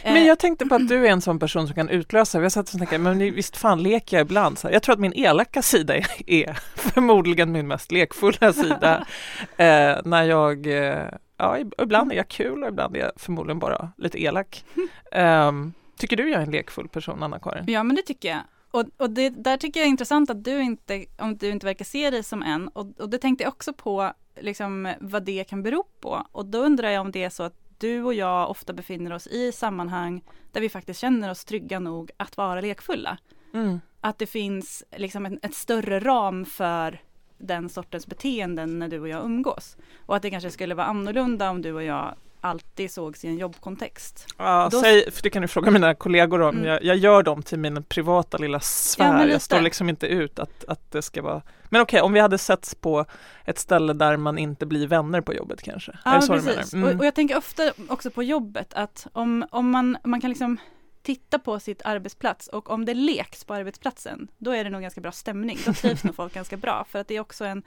eh, 0.02 0.12
Men 0.12 0.24
jag 0.24 0.38
tänkte 0.38 0.66
på 0.66 0.74
att 0.74 0.88
du 0.88 1.06
är 1.06 1.10
en 1.10 1.20
sån 1.20 1.38
person 1.38 1.66
som 1.66 1.74
kan 1.74 1.88
utlösa, 1.88 2.42
jag 2.42 2.52
satt 2.52 2.72
och 2.72 2.78
tänkte, 2.78 2.98
men 2.98 3.18
visst 3.18 3.56
fan 3.56 3.82
leker 3.82 4.16
jag 4.16 4.24
ibland. 4.24 4.58
Så 4.58 4.68
jag 4.72 4.82
tror 4.82 4.92
att 4.92 5.00
min 5.00 5.12
elaka 5.12 5.62
sida 5.62 5.96
är, 5.96 6.06
är 6.26 6.52
förmodligen 6.74 7.52
min 7.52 7.68
mest 7.68 7.92
lekfulla 7.92 8.52
sida. 8.52 9.06
eh, 9.56 9.96
när 10.04 10.22
jag, 10.22 10.66
eh, 10.66 11.08
ja 11.36 11.58
ibland 11.78 12.12
är 12.12 12.16
jag 12.16 12.28
kul 12.28 12.62
och 12.62 12.68
ibland 12.68 12.96
är 12.96 13.00
jag 13.00 13.12
förmodligen 13.16 13.58
bara 13.58 13.92
lite 13.96 14.22
elak. 14.22 14.64
Ehm, 15.12 15.72
tycker 15.96 16.16
du 16.16 16.30
jag 16.30 16.40
är 16.40 16.46
en 16.46 16.50
lekfull 16.50 16.88
person, 16.88 17.22
Anna-Karin? 17.22 17.64
Ja 17.66 17.82
men 17.82 17.96
det 17.96 18.02
tycker 18.02 18.28
jag. 18.28 18.40
Och, 18.70 18.84
och 18.96 19.10
det 19.10 19.30
där 19.30 19.56
tycker 19.56 19.80
jag 19.80 19.86
är 19.86 19.90
intressant 19.90 20.30
att 20.30 20.44
du 20.44 20.62
inte, 20.62 21.04
om 21.18 21.36
du 21.36 21.48
inte 21.48 21.66
verkar 21.66 21.84
se 21.84 22.10
dig 22.10 22.22
som 22.22 22.42
en. 22.42 22.68
Och, 22.68 23.00
och 23.00 23.10
det 23.10 23.18
tänkte 23.18 23.44
jag 23.44 23.52
också 23.52 23.72
på, 23.72 24.12
liksom 24.40 24.94
vad 25.00 25.22
det 25.22 25.44
kan 25.44 25.62
bero 25.62 25.84
på. 26.00 26.26
Och 26.32 26.46
då 26.46 26.58
undrar 26.58 26.90
jag 26.90 27.00
om 27.00 27.10
det 27.12 27.24
är 27.24 27.30
så 27.30 27.42
att 27.42 27.54
du 27.78 28.02
och 28.02 28.14
jag 28.14 28.50
ofta 28.50 28.72
befinner 28.72 29.12
oss 29.12 29.26
i 29.26 29.52
sammanhang 29.52 30.22
där 30.52 30.60
vi 30.60 30.68
faktiskt 30.68 31.00
känner 31.00 31.30
oss 31.30 31.44
trygga 31.44 31.78
nog 31.78 32.10
att 32.16 32.36
vara 32.36 32.60
lekfulla. 32.60 33.18
Mm. 33.54 33.80
Att 34.00 34.18
det 34.18 34.26
finns 34.26 34.84
liksom 34.96 35.26
en, 35.26 35.38
ett 35.42 35.54
större 35.54 36.00
ram 36.00 36.44
för 36.44 37.02
den 37.38 37.68
sortens 37.68 38.06
beteenden 38.06 38.78
när 38.78 38.88
du 38.88 39.00
och 39.00 39.08
jag 39.08 39.24
umgås. 39.24 39.76
Och 40.06 40.16
att 40.16 40.22
det 40.22 40.30
kanske 40.30 40.50
skulle 40.50 40.74
vara 40.74 40.86
annorlunda 40.86 41.50
om 41.50 41.62
du 41.62 41.72
och 41.72 41.82
jag 41.82 42.14
alltid 42.40 42.90
sågs 42.90 43.24
i 43.24 43.28
en 43.28 43.38
jobbkontext. 43.38 44.26
Ja, 44.38 44.68
Då- 44.72 44.80
säg, 44.80 45.10
för 45.10 45.22
det 45.22 45.30
kan 45.30 45.42
du 45.42 45.48
fråga 45.48 45.70
mina 45.70 45.94
kollegor 45.94 46.40
om. 46.40 46.56
Mm. 46.56 46.66
Jag, 46.66 46.84
jag 46.84 46.96
gör 46.96 47.22
dem 47.22 47.42
till 47.42 47.58
min 47.58 47.82
privata 47.82 48.38
lilla 48.38 48.56
Ja, 48.56 48.60
sfär. 48.60 49.12
men 49.12 49.28
jag 49.28 49.42
står 49.42 49.60
liksom 49.60 49.88
inte 49.88 50.06
ut 50.06 50.38
att, 50.38 50.64
att 50.64 50.90
det 50.90 51.02
ska 51.02 51.22
vara... 51.22 51.42
Men 51.68 51.82
okej, 51.82 52.00
om 52.00 52.12
vi 52.12 52.20
hade 52.20 52.38
setts 52.38 52.74
på 52.74 53.04
ett 53.44 53.58
ställe 53.58 53.92
där 53.92 54.16
man 54.16 54.38
inte 54.38 54.66
blir 54.66 54.86
vänner 54.86 55.20
på 55.20 55.34
jobbet 55.34 55.62
kanske? 55.62 55.98
Ja, 56.04 56.22
precis. 56.28 56.74
Mm. 56.74 56.88
Och, 56.88 57.00
och 57.00 57.06
jag 57.06 57.14
tänker 57.14 57.36
ofta 57.38 57.72
också 57.88 58.10
på 58.10 58.22
jobbet 58.22 58.74
att 58.74 59.06
om, 59.12 59.44
om 59.50 59.70
man, 59.70 59.96
man 60.04 60.20
kan 60.20 60.30
liksom 60.30 60.56
titta 61.02 61.38
på 61.38 61.60
sitt 61.60 61.82
arbetsplats 61.82 62.48
och 62.48 62.70
om 62.70 62.84
det 62.84 62.94
leks 62.94 63.44
på 63.44 63.54
arbetsplatsen, 63.54 64.30
då 64.38 64.50
är 64.50 64.64
det 64.64 64.70
nog 64.70 64.82
ganska 64.82 65.00
bra 65.00 65.12
stämning. 65.12 65.58
Då 65.66 65.72
trivs 65.72 66.04
nog 66.04 66.14
folk 66.14 66.34
ganska 66.34 66.56
bra 66.56 66.84
för 66.88 66.98
att 66.98 67.08
det 67.08 67.16
är 67.16 67.20
också 67.20 67.44
en 67.44 67.62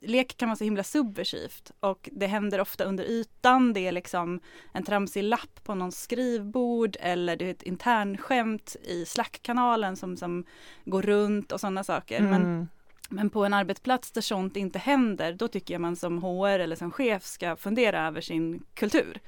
lek 0.00 0.36
kan 0.36 0.48
vara 0.48 0.56
så 0.56 0.64
himla 0.64 0.82
subversivt 0.82 1.70
och 1.80 2.08
det 2.12 2.26
händer 2.26 2.60
ofta 2.60 2.84
under 2.84 3.04
ytan. 3.04 3.72
Det 3.72 3.80
är 3.80 3.92
liksom 3.92 4.40
en 4.72 4.84
tramsig 4.84 5.22
lapp 5.22 5.64
på 5.64 5.74
någon 5.74 5.92
skrivbord 5.92 6.96
eller 7.00 7.36
det 7.36 7.44
är 7.46 7.50
ett 7.50 7.62
internskämt 7.62 8.76
i 8.82 9.04
Slack-kanalen 9.04 9.96
som, 9.96 10.16
som 10.16 10.44
går 10.84 11.02
runt 11.02 11.52
och 11.52 11.60
sådana 11.60 11.84
saker. 11.84 12.20
Men 12.20 12.42
Mm. 12.42 12.68
men 13.10 13.30
på 13.30 13.44
en 13.44 13.54
arbetsplats 13.54 14.12
där 14.12 14.20
sånt 14.20 14.56
inte 14.56 14.78
händer, 14.78 15.32
då 15.32 15.48
tycker 15.48 15.74
jag 15.74 15.80
man 15.80 15.96
som 15.96 16.22
HR 16.22 16.58
eller 16.58 16.76
som 16.76 16.90
chef 16.90 17.24
ska 17.24 17.56
fundera 17.56 18.06
över 18.06 18.20
sin 18.20 18.64
kultur. 18.74 19.20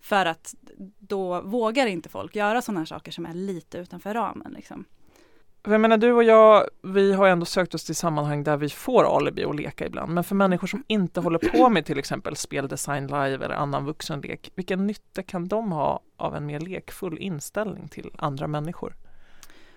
För 0.00 0.26
att 0.26 0.54
då 0.98 1.40
vågar 1.40 1.86
inte 1.86 2.08
folk 2.08 2.36
göra 2.36 2.62
sådana 2.62 2.86
saker 2.86 3.12
som 3.12 3.26
är 3.26 3.34
lite 3.34 3.78
utanför 3.78 4.14
ramen. 4.14 4.52
Liksom. 4.52 4.84
Jag 5.68 5.80
menar 5.80 5.96
du 5.96 6.12
och 6.12 6.24
jag, 6.24 6.68
vi 6.82 7.12
har 7.12 7.28
ändå 7.28 7.46
sökt 7.46 7.74
oss 7.74 7.84
till 7.84 7.96
sammanhang 7.96 8.44
där 8.44 8.56
vi 8.56 8.68
får 8.68 9.16
alibi 9.16 9.44
och 9.44 9.54
leka 9.54 9.86
ibland. 9.86 10.14
Men 10.14 10.24
för 10.24 10.34
människor 10.34 10.66
som 10.66 10.84
inte 10.86 11.20
håller 11.20 11.38
på 11.38 11.68
med 11.68 11.86
till 11.86 11.98
exempel 11.98 12.36
speldesign 12.36 13.06
live 13.06 13.44
eller 13.44 13.54
annan 13.54 13.84
vuxenlek, 13.84 14.52
vilken 14.54 14.86
nytta 14.86 15.22
kan 15.22 15.48
de 15.48 15.72
ha 15.72 16.00
av 16.16 16.36
en 16.36 16.46
mer 16.46 16.60
lekfull 16.60 17.18
inställning 17.18 17.88
till 17.88 18.10
andra 18.18 18.46
människor? 18.46 18.94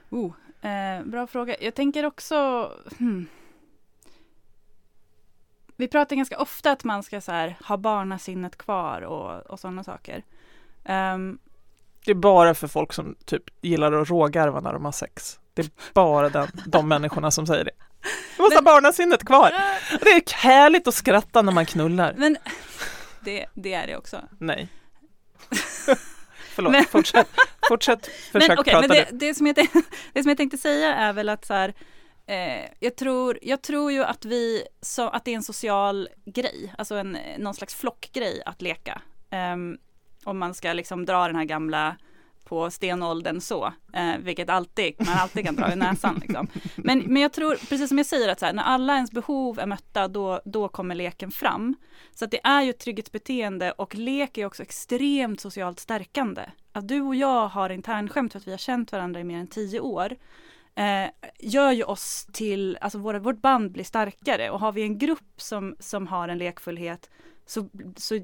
Oh, 0.10 0.32
eh, 0.62 1.04
bra 1.06 1.28
fråga. 1.28 1.56
Jag 1.62 1.76
tänker 1.76 2.06
också... 2.06 2.70
Hmm. 2.98 3.28
Vi 5.80 5.88
pratar 5.88 6.16
ganska 6.16 6.38
ofta 6.40 6.72
att 6.72 6.84
man 6.84 7.04
ska 7.04 7.22
så 7.22 7.32
här, 7.32 7.56
ha 7.66 7.78
barnasinnet 7.78 8.58
kvar 8.58 9.02
och, 9.02 9.52
och 9.52 9.60
sådana 9.60 9.84
saker. 9.84 10.24
Ehm, 10.86 11.40
Det 12.06 12.12
är 12.12 12.16
bara 12.16 12.54
för 12.56 12.68
folk 12.68 12.94
som 12.94 13.16
typ 13.26 13.44
gillar 13.62 13.92
att 13.92 14.10
rågarva 14.10 14.60
när 14.60 14.74
de 14.74 14.86
har 14.86 14.92
sex. 14.92 15.40
Det 15.54 15.62
är 15.62 15.70
bara 15.94 16.30
den, 16.30 16.48
de 16.66 16.88
människorna 16.88 17.32
som 17.32 17.48
säger 17.48 17.64
det. 17.66 17.72
Du 18.38 18.44
måste 18.44 18.58
ha 18.58 18.62
barnasinnet 18.62 19.26
kvar. 19.26 19.52
Det 20.02 20.10
är 20.10 20.36
härligt 20.36 20.88
att 20.88 20.94
skratta 20.94 21.42
när 21.42 21.52
man 21.54 21.66
knullar. 21.66 22.14
men 22.18 22.38
det, 23.22 23.46
det 23.54 23.74
är 23.74 23.88
det 23.88 23.98
också. 23.98 24.22
Nej. 24.40 24.68
Förlåt, 26.56 26.72
Men- 26.72 26.86
fortsätt, 26.86 27.28
fortsätt 27.70 28.08
försök 28.08 28.50
men 28.50 28.60
okej, 28.60 28.74
prata 28.74 28.88
men 28.88 28.98
det, 28.98 29.08
det, 29.28 29.34
som 29.36 29.48
jag, 29.48 29.56
tänkte- 29.56 29.82
det 30.14 30.24
som 30.24 30.30
jag 30.30 30.38
tänkte 30.38 30.58
säga 30.58 30.96
är 30.96 31.14
väl 31.14 31.30
att 31.30 31.46
så 31.46 31.54
här, 31.54 31.74
eh, 32.30 32.70
jag, 32.80 32.96
tror, 32.96 33.40
jag 33.42 33.62
tror 33.62 33.92
ju 33.92 34.04
att 34.04 34.26
vi, 34.26 34.64
så, 34.82 35.10
att 35.10 35.26
det 35.26 35.32
är 35.32 35.36
en 35.36 35.44
social 35.44 36.10
grej, 36.26 36.74
alltså 36.78 36.96
en, 36.96 37.18
någon 37.38 37.54
slags 37.54 37.76
flockgrej 37.76 38.42
att 38.46 38.62
leka. 38.62 39.02
Eh, 39.30 39.56
om 40.24 40.38
man 40.38 40.54
ska 40.54 40.74
liksom 40.74 41.06
dra 41.06 41.28
den 41.28 41.36
här 41.36 41.46
gamla 41.46 41.96
på 42.50 42.72
stenåldern 42.72 43.42
så, 43.42 43.74
eh, 43.94 44.18
vilket 44.20 44.50
alltid, 44.50 44.94
man 44.98 45.18
alltid 45.18 45.46
kan 45.46 45.56
dra 45.56 45.74
i 45.74 45.76
näsan. 45.76 46.20
Liksom. 46.22 46.48
Men, 46.76 47.00
men 47.00 47.22
jag 47.22 47.34
tror, 47.34 47.56
precis 47.56 47.88
som 47.88 47.98
jag 47.98 48.08
säger, 48.08 48.30
att 48.30 48.40
så 48.40 48.46
här, 48.46 48.54
när 48.54 48.64
alla 48.64 48.96
ens 48.96 49.12
behov 49.12 49.60
är 49.60 49.66
mötta, 49.66 50.08
då, 50.08 50.42
då 50.46 50.68
kommer 50.68 50.96
leken 50.96 51.32
fram. 51.32 51.76
Så 52.16 52.26
att 52.26 52.32
det 52.32 52.40
är 52.44 52.62
ju 52.62 52.70
ett 52.70 52.80
trygghetsbeteende 52.80 53.72
och 53.72 53.96
lek 53.96 54.38
är 54.38 54.46
också 54.46 54.64
extremt 54.64 55.40
socialt 55.40 55.80
stärkande. 55.80 56.42
Att 56.72 56.88
du 56.88 57.02
och 57.02 57.16
jag 57.16 57.48
har 57.48 57.70
internskämt 57.70 58.32
för 58.32 58.40
att 58.40 58.48
vi 58.48 58.52
har 58.52 58.58
känt 58.58 58.92
varandra 58.92 59.20
i 59.20 59.24
mer 59.24 59.40
än 59.40 59.48
tio 59.48 59.80
år 59.80 60.16
eh, 60.80 61.10
gör 61.40 61.72
ju 61.72 61.84
oss 61.84 62.28
till, 62.32 62.78
alltså 62.82 62.98
våra, 63.00 63.20
vårt 63.20 63.42
band 63.42 63.72
blir 63.72 63.84
starkare 63.84 64.50
och 64.50 64.60
har 64.60 64.72
vi 64.72 64.82
en 64.82 64.98
grupp 64.98 65.34
som, 65.38 65.76
som 65.80 66.08
har 66.08 66.28
en 66.28 66.38
lekfullhet 66.38 67.10
så, 67.46 67.70
så 67.96 68.20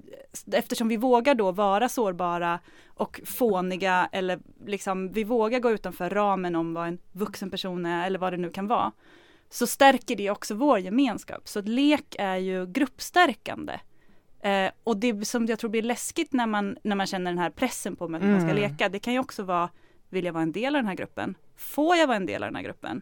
eftersom 0.51 0.87
vi 0.87 0.97
vågar 0.97 1.35
då 1.35 1.51
vara 1.51 1.89
sårbara 1.89 2.59
och 2.87 3.21
fåniga 3.25 4.09
eller 4.11 4.39
liksom 4.65 5.11
vi 5.11 5.23
vågar 5.23 5.59
gå 5.59 5.71
utanför 5.71 6.09
ramen 6.09 6.55
om 6.55 6.73
vad 6.73 6.87
en 6.87 6.99
vuxen 7.11 7.51
person 7.51 7.85
är 7.85 8.07
eller 8.07 8.19
vad 8.19 8.33
det 8.33 8.37
nu 8.37 8.49
kan 8.49 8.67
vara 8.67 8.91
så 9.49 9.67
stärker 9.67 10.15
det 10.15 10.29
också 10.29 10.55
vår 10.55 10.79
gemenskap. 10.79 11.47
Så 11.47 11.59
att 11.59 11.67
lek 11.67 12.15
är 12.19 12.37
ju 12.37 12.65
gruppstärkande. 12.65 13.79
Eh, 14.39 14.71
och 14.83 14.97
det 14.97 15.25
som 15.25 15.45
jag 15.45 15.59
tror 15.59 15.69
blir 15.69 15.81
läskigt 15.81 16.33
när 16.33 16.47
man, 16.47 16.77
när 16.83 16.95
man 16.95 17.07
känner 17.07 17.31
den 17.31 17.37
här 17.37 17.49
pressen 17.49 17.95
på 17.95 18.05
att 18.05 18.11
man 18.11 18.21
ska 18.21 18.29
Mm. 18.29 18.55
leka, 18.55 18.89
det 18.89 18.99
kan 18.99 19.13
ju 19.13 19.19
också 19.19 19.43
vara, 19.43 19.69
vill 20.09 20.25
jag 20.25 20.33
vara 20.33 20.43
en 20.43 20.51
del 20.51 20.75
av 20.75 20.79
den 20.81 20.87
här 20.87 20.95
gruppen? 20.95 21.37
Får 21.55 21.95
jag 21.95 22.07
vara 22.07 22.17
en 22.17 22.25
del 22.25 22.43
av 22.43 22.47
den 22.47 22.55
här 22.55 22.63
gruppen? 22.63 23.01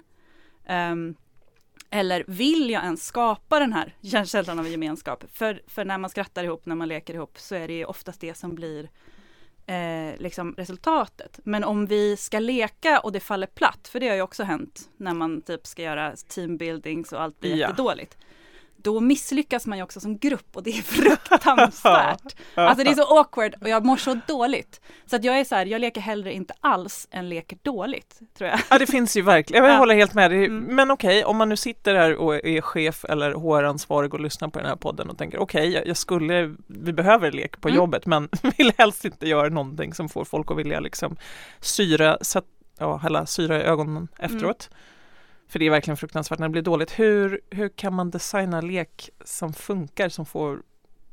Ehm, 0.65 1.15
eller 1.89 2.23
vill 2.27 2.69
jag 2.69 2.83
ens 2.83 3.05
skapa 3.05 3.59
den 3.59 3.73
här 3.73 3.95
känslan 4.01 4.59
av 4.59 4.67
gemenskap? 4.67 5.23
För, 5.33 5.61
för 5.67 5.85
när 5.85 5.97
man 5.97 6.09
skrattar 6.09 6.43
ihop, 6.43 6.65
när 6.65 6.75
man 6.75 6.87
leker 6.87 7.13
ihop, 7.13 7.39
så 7.39 7.55
är 7.55 7.67
det 7.67 7.73
ju 7.73 7.85
oftast 7.85 8.21
det 8.21 8.33
som 8.33 8.55
blir 8.55 8.89
eh, 9.65 10.17
liksom 10.17 10.53
resultatet. 10.57 11.39
Men 11.43 11.63
om 11.63 11.85
vi 11.85 12.17
ska 12.17 12.39
leka 12.39 12.99
och 12.99 13.11
det 13.11 13.19
faller 13.19 13.47
platt, 13.47 13.87
för 13.87 13.99
det 13.99 14.07
har 14.07 14.15
ju 14.15 14.21
också 14.21 14.43
hänt 14.43 14.89
när 14.97 15.13
man 15.13 15.41
typ 15.41 15.67
ska 15.67 15.81
göra 15.81 16.15
teambuildings 16.15 17.13
och 17.13 17.21
allt 17.21 17.39
blir 17.39 17.51
Ja. 17.51 17.57
jättedåligt. 17.57 18.17
Då 18.83 18.99
misslyckas 18.99 19.65
man 19.67 19.77
ju 19.77 19.83
också 19.83 19.99
som 19.99 20.17
grupp 20.17 20.55
och 20.55 20.63
det 20.63 20.69
är 20.69 20.81
fruktansvärt. 20.83 22.35
Alltså 22.55 22.83
det 22.83 22.89
är 22.91 22.95
så 22.95 23.19
awkward 23.19 23.55
och 23.61 23.69
jag 23.69 23.85
mår 23.85 23.97
så 23.97 24.19
dåligt. 24.27 24.81
Så 25.05 25.15
att 25.15 25.23
jag 25.23 25.39
är 25.39 25.43
så 25.43 25.55
här, 25.55 25.65
jag 25.65 25.81
leker 25.81 26.01
hellre 26.01 26.33
inte 26.33 26.53
alls 26.61 27.07
än 27.11 27.29
leker 27.29 27.57
dåligt, 27.61 28.19
tror 28.37 28.49
jag. 28.49 28.59
Ja 28.69 28.77
det 28.77 28.85
finns 28.87 29.17
ju 29.17 29.21
verkligen, 29.21 29.63
jag 29.63 29.73
Ja. 29.73 29.77
håller 29.77 29.95
helt 29.95 30.13
med 30.13 30.31
dig. 30.31 30.45
Mm. 30.45 30.75
Men 30.75 30.91
okej, 30.91 31.25
om 31.25 31.37
man 31.37 31.49
nu 31.49 31.55
sitter 31.57 31.95
här 31.95 32.15
och 32.15 32.45
är 32.45 32.61
chef 32.61 33.05
eller 33.05 33.31
HR-ansvarig 33.33 34.13
och 34.13 34.19
lyssnar 34.19 34.47
på 34.47 34.59
den 34.59 34.67
här 34.67 34.75
podden 34.75 35.09
och 35.09 35.17
tänker 35.17 35.39
okej, 35.39 35.69
jag, 35.71 35.87
jag 35.87 35.97
skulle, 35.97 36.55
vi 36.67 36.93
behöver 36.93 37.31
lek 37.31 37.61
på 37.61 37.67
Mm. 37.67 37.77
jobbet 37.77 38.05
men 38.05 38.29
vill 38.57 38.73
helst 38.77 39.05
inte 39.05 39.27
göra 39.29 39.49
någonting 39.49 39.93
som 39.93 40.09
får 40.09 40.25
folk 40.25 40.51
att 40.51 40.57
vilja 40.57 40.79
liksom 40.79 41.15
syra, 41.59 42.17
sätt, 42.21 42.45
ja, 42.79 42.97
hälla 42.97 43.25
syra 43.25 43.59
i 43.59 43.63
ögonen 43.63 44.07
efteråt. 44.19 44.69
För 45.53 45.59
det 45.59 45.65
är 45.65 45.69
verkligen 45.69 45.97
fruktansvärt 45.97 46.39
när 46.39 46.47
det 46.47 46.51
blir 46.51 46.61
dåligt. 46.61 46.99
Hur, 46.99 47.41
hur 47.49 47.69
kan 47.69 47.93
man 47.93 48.11
designa 48.11 48.61
lek 48.61 49.09
som 49.25 49.53
funkar, 49.53 50.09
som 50.09 50.25
får 50.25 50.61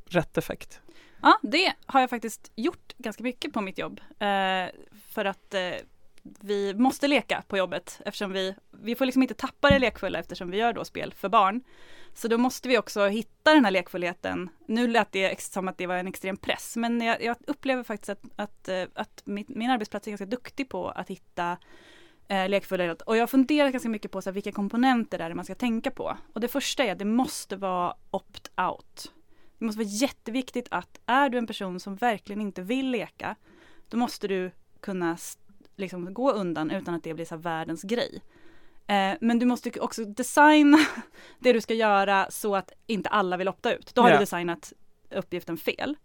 rätt 0.05 0.37
effekt? 0.37 0.81
Ja, 1.21 1.39
det 1.41 1.73
har 1.85 2.01
jag 2.01 2.09
faktiskt 2.09 2.51
gjort 2.55 2.93
ganska 2.97 3.23
mycket 3.23 3.53
på 3.53 3.61
mitt 3.61 3.77
jobb. 3.77 4.01
Eh, 4.19 4.65
för 5.07 5.25
att 5.25 5.53
eh, 5.53 5.71
vi 6.21 6.73
måste 6.73 7.07
leka 7.07 7.43
på 7.47 7.57
jobbet 7.57 8.01
eftersom 8.05 8.31
vi, 8.31 8.55
vi 8.71 8.95
får 8.95 9.05
liksom 9.05 9.21
inte 9.21 9.33
tappa 9.33 9.69
det 9.69 9.79
lekfulla 9.79 10.19
eftersom 10.19 10.51
vi 10.51 10.57
gör 10.57 10.73
då 10.73 10.85
spel 10.85 11.13
för 11.17 11.29
barn. 11.29 11.63
Så 12.13 12.27
då 12.27 12.37
måste 12.37 12.69
vi 12.69 12.77
också 12.77 13.07
hitta 13.07 13.53
den 13.53 13.65
här 13.65 13.71
lekfullheten. 13.71 14.49
Nu 14.65 14.87
lät 14.87 15.11
det 15.11 15.41
som 15.41 15.67
att 15.67 15.77
det 15.77 15.87
var 15.87 15.95
en 15.95 16.07
extrem 16.07 16.37
press, 16.37 16.75
men 16.75 17.01
jag, 17.01 17.23
jag 17.23 17.37
upplever 17.47 17.83
faktiskt 17.83 18.09
att, 18.09 18.23
att, 18.35 18.69
eh, 18.69 18.83
att 18.93 19.21
min, 19.25 19.45
min 19.47 19.69
arbetsplats 19.69 20.07
är 20.07 20.11
ganska 20.11 20.25
duktig 20.25 20.69
på 20.69 20.89
att 20.89 21.09
hitta 21.09 21.57
eh, 22.31 22.49
lekfullhet. 22.49 23.01
Och 23.01 23.17
jag 23.17 23.21
har 23.21 23.27
funderat 23.27 23.71
ganska 23.71 23.89
mycket 23.89 24.11
på 24.11 24.21
så 24.21 24.29
här, 24.29 24.33
vilka 24.33 24.51
komponenter 24.51 25.17
det 25.17 25.23
är 25.23 25.33
man 25.33 25.45
ska 25.45 25.55
tänka 25.55 25.91
på. 25.91 26.17
Och 26.33 26.41
det 26.41 26.47
första 26.47 26.83
är 26.83 26.91
att 26.91 26.99
det 26.99 27.05
måste 27.05 27.55
vara 27.55 27.93
opt-out. 28.11 29.11
Det 29.57 29.65
måste 29.65 29.77
vara 29.79 29.87
jätteviktigt 29.89 30.67
att 30.71 30.99
är 31.05 31.29
du 31.29 31.37
en 31.37 31.47
person 31.47 31.79
som 31.79 31.95
verkligen 31.95 32.41
inte 32.41 32.61
vill 32.61 32.89
leka, 32.91 33.35
då 33.89 33.97
måste 33.97 34.27
du 34.27 34.51
kunna 34.79 35.17
liksom 35.75 36.13
gå 36.13 36.31
undan 36.31 36.71
utan 36.71 36.93
att 36.95 37.03
det 37.03 37.13
blir 37.13 37.25
så 37.25 37.35
här 37.35 37.41
världens 37.41 37.81
grej. 37.83 38.21
Eh, 38.87 39.13
men 39.21 39.39
du 39.39 39.45
måste 39.45 39.79
också 39.79 40.05
designa 40.05 40.77
det 41.39 41.53
du 41.53 41.61
ska 41.61 41.73
göra 41.73 42.27
så 42.31 42.55
att 42.55 42.71
inte 42.87 43.09
alla 43.09 43.37
vill 43.37 43.49
opta 43.49 43.73
ut. 43.73 43.95
Då 43.95 44.01
har 44.01 44.09
Ja. 44.09 44.15
du 44.15 44.19
designat 44.19 44.73
uppgiften 45.11 45.57
fel. 45.57 45.97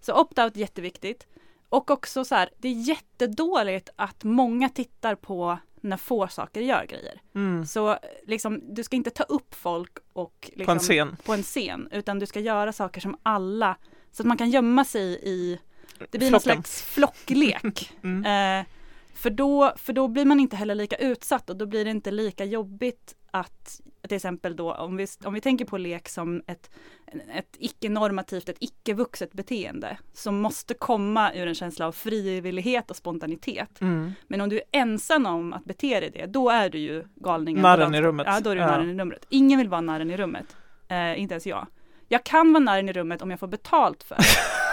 Så 0.00 0.12
opt-out 0.12 0.56
är 0.56 0.60
jätteviktigt. 0.60 1.26
Och 1.68 1.90
också 1.90 2.24
så 2.24 2.34
här, 2.34 2.50
det 2.58 2.68
är 2.68 2.88
jättedåligt 2.88 3.90
att 3.96 4.24
många 4.24 4.68
tittar 4.68 5.14
på 5.14 5.58
när 5.82 5.96
få 5.96 6.28
saker 6.28 6.60
gör 6.60 6.86
grejer. 6.86 7.20
Mm. 7.34 7.66
Så 7.66 7.98
liksom, 8.26 8.74
du 8.74 8.84
ska 8.84 8.96
inte 8.96 9.10
ta 9.10 9.22
upp 9.22 9.54
folk 9.54 9.90
och 10.12 10.50
liksom, 10.54 10.66
På 10.66 10.72
en 10.72 10.78
scen. 10.78 11.16
på 11.24 11.32
en 11.34 11.42
scen, 11.42 11.88
utan 11.92 12.18
du 12.18 12.26
ska 12.26 12.40
göra 12.40 12.72
saker 12.72 13.00
som 13.00 13.16
alla, 13.22 13.76
så 14.12 14.22
att 14.22 14.26
man 14.26 14.36
kan 14.38 14.50
gömma 14.50 14.84
sig 14.84 15.20
i, 15.22 15.58
det 16.10 16.18
blir 16.18 16.30
någon 16.30 16.40
Flocken. 16.40 16.62
slags 16.62 16.82
flocklek. 16.82 17.92
Mm. 18.02 18.60
eh, 18.60 18.66
för, 19.14 19.30
då, 19.30 19.72
för 19.76 19.92
då 19.92 20.08
blir 20.08 20.24
man 20.24 20.40
inte 20.40 20.56
heller 20.56 20.74
lika 20.74 20.96
utsatt 20.96 21.50
och 21.50 21.56
då 21.56 21.66
blir 21.66 21.84
det 21.84 21.90
inte 21.90 22.10
lika 22.10 22.44
jobbigt 22.44 23.14
att 23.30 23.80
till 24.08 24.16
exempel 24.16 24.56
då 24.56 24.74
om 24.74 24.96
vi, 24.96 25.06
om 25.24 25.34
vi 25.34 25.40
tänker 25.40 25.64
på 25.64 25.78
lek 25.78 26.08
som 26.08 26.42
ett, 26.46 26.70
ett 27.34 27.56
icke-normativt, 27.58 28.48
ett 28.48 28.56
icke-vuxet 28.60 29.32
beteende 29.32 29.98
som 30.12 30.40
måste 30.40 30.74
komma 30.74 31.34
ur 31.34 31.46
en 31.46 31.54
känsla 31.54 31.86
av 31.86 31.92
frivillighet 31.92 32.90
och 32.90 32.96
spontanitet. 32.96 33.80
Mm. 33.80 34.12
Men 34.28 34.40
om 34.40 34.48
du 34.48 34.56
är 34.56 34.64
ensam 34.72 35.26
om 35.26 35.52
att 35.52 35.64
bete 35.64 36.00
dig 36.00 36.10
det, 36.10 36.26
då 36.26 36.50
är 36.50 36.70
du 36.70 36.78
ju 36.78 37.04
galningen. 37.14 37.62
Narren 37.62 37.94
i 37.94 38.00
rummet. 38.00 38.26
Ja, 38.30 38.40
då 38.40 38.50
är 38.50 38.54
du 38.54 38.60
Ja. 38.60 38.66
narren 38.66 38.90
i 38.90 38.94
rummet. 39.00 39.26
Ingen 39.28 39.58
vill 39.58 39.68
vara 39.68 39.80
narren 39.80 40.10
i 40.10 40.16
rummet. 40.16 40.56
Eh, 40.88 41.20
inte 41.20 41.34
ens 41.34 41.46
jag. 41.46 41.66
Jag 42.08 42.24
kan 42.24 42.52
vara 42.52 42.64
narren 42.64 42.88
i 42.88 42.92
rummet 42.92 43.22
om 43.22 43.30
jag 43.30 43.40
får 43.40 43.46
betalt 43.46 44.02
för 44.02 44.14
det. 44.16 44.22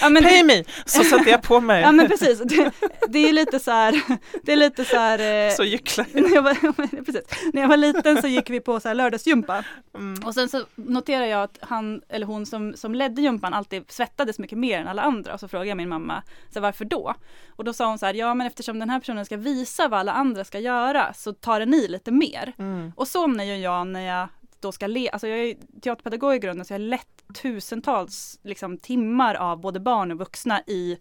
ja, 0.00 0.08
men 0.08 0.22
Pay 0.22 0.36
det, 0.36 0.44
me! 0.44 0.64
Så 0.84 1.04
sätter 1.04 1.30
jag 1.30 1.42
på 1.42 1.60
mig. 1.60 1.82
ja 1.82 1.92
men 1.92 2.08
precis, 2.08 2.38
det, 2.44 2.70
det 3.08 3.28
är 3.28 3.32
lite 3.32 3.58
så 3.58 3.70
här, 3.70 4.02
det 4.42 4.52
är 4.52 4.56
lite 4.56 4.84
så 4.84 4.96
här 4.96 5.48
eh, 5.48 5.54
Så 5.54 5.64
gycklar 5.64 6.06
när 6.12 6.34
jag, 6.34 6.42
var, 6.42 6.54
precis. 7.04 7.22
när 7.52 7.62
jag 7.62 7.68
var 7.68 7.76
liten 7.76 8.22
så 8.22 8.28
gick 8.28 8.50
vi 8.50 8.60
på 8.60 8.80
så 8.80 8.88
här 8.88 8.94
lördagsgympa 8.94 9.64
Mm. 9.94 10.22
och 10.24 10.34
sen 10.34 10.48
så 10.48 10.64
noterade 10.74 11.26
jag 11.26 11.42
att 11.42 11.58
han 11.60 12.02
eller 12.08 12.26
hon 12.26 12.46
som, 12.46 12.74
som 12.76 12.94
ledde 12.94 13.22
gympan 13.22 13.54
alltid 13.54 13.84
svettades 13.88 14.38
mycket 14.38 14.58
mer 14.58 14.80
än 14.80 14.88
alla 14.88 15.02
andra 15.02 15.34
och 15.34 15.40
så 15.40 15.48
frågade 15.48 15.68
jag 15.68 15.76
min 15.76 15.88
mamma 15.88 16.22
så 16.48 16.54
här, 16.54 16.60
varför 16.60 16.84
då? 16.84 17.14
Och 17.56 17.64
då 17.64 17.72
sa 17.72 17.86
hon 17.86 17.98
så 17.98 18.06
här, 18.06 18.14
ja 18.14 18.34
men 18.34 18.46
eftersom 18.46 18.78
den 18.78 18.90
här 18.90 19.00
personen 19.00 19.26
ska 19.26 19.36
visa 19.36 19.88
vad 19.88 20.00
alla 20.00 20.12
andra 20.12 20.44
ska 20.44 20.58
göra 20.58 21.12
så 21.14 21.32
tar 21.32 21.60
den 21.60 21.74
i 21.74 21.88
lite 21.88 22.10
mer. 22.10 22.52
Mm. 22.58 22.92
Och 22.96 23.08
så 23.08 23.24
är 23.24 23.44
ju 23.44 23.56
jag 23.56 23.86
när 23.86 24.00
jag 24.00 24.28
då 24.60 24.72
ska 24.72 24.86
le, 24.86 25.10
alltså 25.10 25.28
jag 25.28 25.38
är 25.38 25.56
teaterpedagog 25.80 26.34
i 26.34 26.38
grunden 26.38 26.64
så 26.64 26.72
jag 26.72 26.78
har 26.78 26.86
lett 26.86 27.24
tusentals 27.42 28.38
liksom, 28.42 28.78
timmar 28.78 29.34
av 29.34 29.60
både 29.60 29.80
barn 29.80 30.12
och 30.12 30.18
vuxna 30.18 30.62
i 30.66 30.98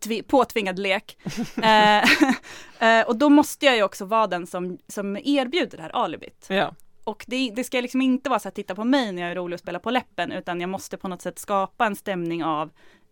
tvi- 0.00 0.22
påtvingad 0.22 0.78
lek. 0.78 1.16
eh, 1.62 2.04
eh, 3.00 3.06
och 3.06 3.16
då 3.16 3.28
måste 3.28 3.66
jag 3.66 3.76
ju 3.76 3.82
också 3.82 4.04
vara 4.04 4.26
den 4.26 4.46
som, 4.46 4.78
som 4.88 5.16
erbjuder 5.16 5.76
det 5.76 5.82
här 5.82 5.96
alibit. 5.96 6.46
Ja. 6.48 6.74
Och 7.04 7.24
det, 7.28 7.52
det 7.56 7.64
ska 7.64 7.80
liksom 7.80 8.02
inte 8.02 8.30
vara 8.30 8.40
så 8.40 8.48
att 8.48 8.54
titta 8.54 8.74
på 8.74 8.84
mig 8.84 9.12
när 9.12 9.22
jag 9.22 9.30
är 9.30 9.34
rolig 9.34 9.54
och 9.54 9.60
spela 9.60 9.78
på 9.78 9.90
läppen 9.90 10.32
utan 10.32 10.60
jag 10.60 10.70
måste 10.70 10.96
på 10.96 11.08
något 11.08 11.22
sätt 11.22 11.38
skapa 11.38 11.86
en 11.86 11.96
stämning 11.96 12.44
av 12.44 12.70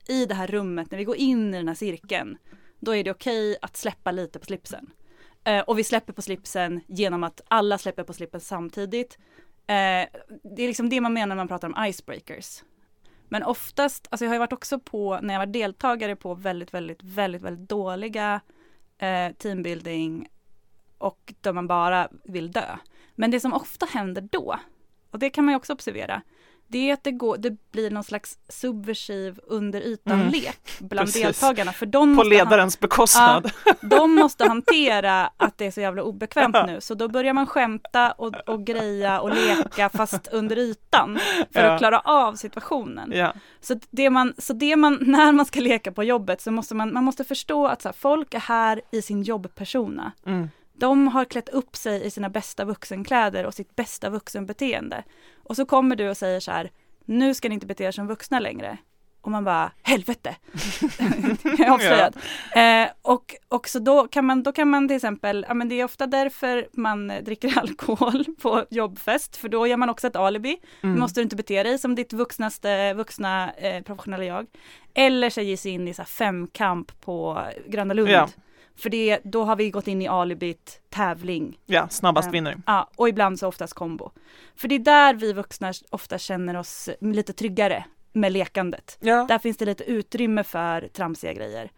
i 0.08 0.26
det 0.26 0.34
här 0.34 0.46
rummet 0.46 0.90
när 0.90 0.98
vi 0.98 1.04
går 1.04 1.16
in 1.16 1.54
i 1.54 1.56
den 1.56 1.68
här 1.68 1.74
cirkeln. 1.74 2.38
Då 2.80 2.94
är 2.96 3.04
det 3.04 3.10
okej 3.10 3.56
att 3.62 3.76
släppa 3.76 4.10
lite 4.10 4.38
på 4.38 4.44
slipsen. 4.44 4.90
Eh, 5.44 5.60
och 5.60 5.78
vi 5.78 5.84
släpper 5.84 6.12
på 6.12 6.22
slipsen 6.22 6.80
genom 6.86 7.24
att 7.24 7.40
alla 7.48 7.78
släpper 7.78 8.04
på 8.04 8.12
slipsen 8.12 8.40
samtidigt. 8.40 9.18
Eh, 9.66 10.08
det 10.42 10.62
är 10.62 10.66
liksom 10.66 10.88
det 10.88 11.00
man 11.00 11.12
menar 11.12 11.26
när 11.26 11.36
man 11.36 11.48
pratar 11.48 11.68
om 11.68 11.84
icebreakers. 11.86 12.62
Men 13.28 13.42
oftast, 13.42 14.08
alltså 14.10 14.24
jag 14.24 14.30
har 14.30 14.34
ju 14.34 14.38
varit 14.38 14.52
också 14.52 14.78
på, 14.78 15.18
när 15.22 15.34
jag 15.34 15.38
var 15.38 15.46
deltagare 15.46 16.16
på 16.16 16.34
väldigt, 16.34 16.74
väldigt, 16.74 17.02
väldigt, 17.02 17.42
väldigt 17.42 17.68
dåliga 17.68 18.40
eh, 18.98 19.32
teambuilding 19.32 20.28
och 20.98 21.34
där 21.40 21.52
man 21.52 21.66
bara 21.66 22.08
vill 22.24 22.52
dö. 22.52 22.76
Men 23.14 23.30
det 23.30 23.40
som 23.40 23.52
ofta 23.52 23.86
händer 23.86 24.28
då, 24.30 24.58
och 25.10 25.18
det 25.18 25.30
kan 25.30 25.44
man 25.44 25.52
ju 25.52 25.56
också 25.56 25.72
observera, 25.72 26.22
det 26.72 26.90
är 26.90 26.94
att 26.94 27.04
det, 27.04 27.12
går, 27.12 27.36
det 27.36 27.56
blir 27.72 27.90
någon 27.90 28.04
slags 28.04 28.38
subversiv 28.48 29.40
under 29.46 29.80
Mm. 29.80 29.92
ytan-lek 29.92 30.58
bland 30.80 31.06
Precis. 31.08 31.22
deltagarna. 31.22 31.72
För 31.72 31.86
de 31.86 32.16
På 32.16 32.22
ledarens 32.22 32.80
bekostnad. 32.80 33.50
de 33.80 34.14
måste 34.14 34.44
hantera 34.48 35.30
att 35.36 35.58
det 35.58 35.66
är 35.66 35.70
så 35.70 35.80
jävla 35.80 36.02
obekvämt 36.02 36.56
nu, 36.66 36.80
så 36.80 36.94
då 36.94 37.08
börjar 37.08 37.32
man 37.32 37.46
skämta 37.46 38.12
och, 38.12 38.34
och 38.48 38.64
greja 38.66 39.20
och 39.20 39.30
leka 39.34 39.88
fast 39.88 40.28
under 40.32 40.58
ytan 40.58 41.18
för 41.50 41.60
Ja. 41.64 41.72
att 41.72 41.78
klara 41.78 42.00
av 42.00 42.34
situationen. 42.34 43.12
Ja. 43.14 43.32
Så 43.60 43.80
det 43.90 44.10
man, 44.10 44.34
så 44.38 44.52
det 44.52 44.76
man, 44.76 44.98
när 45.00 45.32
man 45.32 45.46
ska 45.46 45.60
leka 45.60 45.92
på 45.92 46.04
jobbet 46.04 46.40
så 46.40 46.50
måste 46.50 46.74
man, 46.74 46.92
man 46.92 47.04
måste 47.04 47.24
förstå 47.24 47.66
att 47.66 47.82
så 47.82 47.88
här, 47.88 47.94
folk 47.98 48.34
är 48.34 48.40
här 48.40 48.80
i 48.90 49.02
sin 49.02 49.22
jobbpersona. 49.22 50.12
Mm. 50.26 50.48
De 50.82 51.08
har 51.08 51.24
klätt 51.24 51.48
upp 51.48 51.76
sig 51.76 52.04
i 52.04 52.10
sina 52.10 52.28
bästa 52.28 52.64
vuxenkläder 52.64 53.46
och 53.46 53.54
sitt 53.54 53.76
bästa 53.76 54.10
vuxenbeteende. 54.10 55.04
Och 55.42 55.56
så 55.56 55.66
kommer 55.66 55.96
du 55.96 56.10
och 56.10 56.16
säger 56.16 56.40
så 56.40 56.50
här, 56.50 56.70
nu 57.04 57.34
ska 57.34 57.48
ni 57.48 57.54
inte 57.54 57.66
bete 57.66 57.84
er 57.84 57.90
som 57.90 58.06
vuxna 58.06 58.40
längre. 58.40 58.78
Och 59.20 59.30
man 59.30 59.44
bara, 59.44 59.72
helvete! 59.82 60.36
jag 61.44 61.60
är 61.60 61.70
avslöjad. 61.70 62.16
Eh, 62.54 62.90
och, 63.02 63.34
och 63.48 63.68
så 63.68 63.78
då 63.78 64.08
kan, 64.08 64.26
man, 64.26 64.42
då 64.42 64.52
kan 64.52 64.68
man 64.68 64.88
till 64.88 64.96
exempel, 64.96 65.46
ja 65.48 65.54
men 65.54 65.68
det 65.68 65.80
är 65.80 65.84
ofta 65.84 66.06
därför 66.06 66.68
man 66.72 67.10
eh, 67.10 67.22
dricker 67.22 67.58
alkohol 67.58 68.24
på 68.42 68.64
jobbfest, 68.70 69.36
för 69.36 69.48
då 69.48 69.66
gör 69.66 69.76
man 69.76 69.88
också 69.88 70.06
ett 70.06 70.16
alibi. 70.16 70.56
Mm. 70.82 71.00
Måste 71.00 71.20
du 71.20 71.22
inte 71.22 71.36
bete 71.36 71.62
dig 71.62 71.78
som 71.78 71.94
ditt 71.94 72.12
vuxnaste, 72.12 72.94
vuxna 72.94 73.52
eh, 73.52 73.82
professionella 73.82 74.24
jag. 74.24 74.46
Eller 74.94 75.30
så 75.30 75.40
ge 75.40 75.56
sig 75.56 75.72
in 75.72 75.88
i 75.88 75.94
så 75.94 76.02
här 76.02 76.06
femkamp 76.06 77.00
på 77.00 77.46
Gröna 77.66 77.94
Lund. 77.94 78.10
Ja. 78.10 78.28
För 78.76 78.90
det, 78.90 79.20
då 79.24 79.44
har 79.44 79.56
vi 79.56 79.70
gått 79.70 79.88
in 79.88 80.02
i 80.02 80.08
alibit 80.08 80.80
tävling. 80.90 81.58
ja, 81.66 81.88
snabbast 81.88 82.26
Eh, 82.26 82.32
vinner. 82.32 82.56
Ja, 82.66 82.90
och 82.96 83.08
ibland 83.08 83.38
så 83.38 83.48
oftast 83.48 83.74
kombo. 83.74 84.10
För 84.56 84.68
det 84.68 84.74
är 84.74 84.78
där 84.78 85.14
vi 85.14 85.32
vuxna 85.32 85.72
ofta 85.90 86.18
känner 86.18 86.56
oss 86.56 86.88
lite 87.00 87.32
tryggare 87.32 87.84
med 88.12 88.32
lekandet. 88.32 88.98
Ja. 89.00 89.24
Där 89.28 89.38
finns 89.38 89.56
det 89.56 89.64
lite 89.64 89.84
utrymme 89.84 90.44
för 90.44 90.88
tramsiga 90.88 91.32
grejer. 91.32 91.70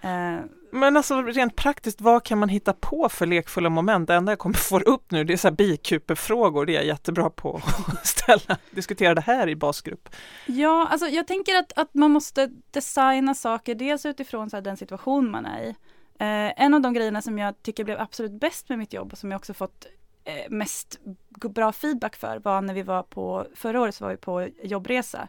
Eh, 0.00 0.38
Men 0.72 0.96
alltså 0.96 1.22
rent 1.22 1.56
praktiskt, 1.56 2.00
vad 2.00 2.24
kan 2.24 2.38
man 2.38 2.48
hitta 2.48 2.72
på 2.72 3.08
för 3.08 3.26
lekfulla 3.26 3.68
moment? 3.70 4.08
Det 4.08 4.14
enda 4.14 4.32
jag 4.32 4.38
kommer 4.38 4.56
få 4.56 4.80
upp 4.80 5.10
nu, 5.10 5.24
det 5.24 5.32
är 5.32 5.36
så 5.36 5.48
här 5.48 5.54
bikuperfrågor, 5.54 6.66
det 6.66 6.72
är 6.72 6.74
jag 6.76 6.84
jättebra 6.86 7.30
på 7.30 7.56
att 7.86 8.06
ställa, 8.06 8.58
diskutera 8.70 9.14
det 9.14 9.20
här 9.20 9.48
i 9.48 9.56
basgrupp. 9.56 10.08
Ja, 10.46 10.88
alltså 10.90 11.06
jag 11.06 11.26
tänker 11.26 11.56
att, 11.56 11.72
att 11.78 11.94
man 11.94 12.10
måste 12.10 12.50
designa 12.70 13.34
saker, 13.34 13.74
dels 13.74 14.06
utifrån 14.06 14.50
så 14.50 14.60
den 14.60 14.76
situation 14.76 15.30
man 15.30 15.46
är 15.46 15.62
i. 15.62 15.74
Eh, 16.18 16.62
en 16.62 16.74
av 16.74 16.80
de 16.80 16.92
grejerna 16.92 17.22
som 17.22 17.38
jag 17.38 17.62
tycker 17.62 17.84
blev 17.84 18.00
absolut 18.00 18.32
bäst 18.32 18.68
med 18.68 18.78
mitt 18.78 18.92
jobb 18.92 19.12
och 19.12 19.18
som 19.18 19.30
jag 19.30 19.38
också 19.38 19.54
fått 19.54 19.86
eh, 20.24 20.50
mest 20.50 21.00
bra 21.28 21.72
feedback 21.72 22.16
för 22.16 22.38
var 22.38 22.60
när 22.62 22.74
vi 22.74 22.82
var 22.82 23.02
på, 23.02 23.46
förra 23.54 23.80
året 23.80 23.94
så 23.94 24.04
var 24.04 24.10
vi 24.10 24.16
på 24.16 24.48
jobbresa. 24.62 25.28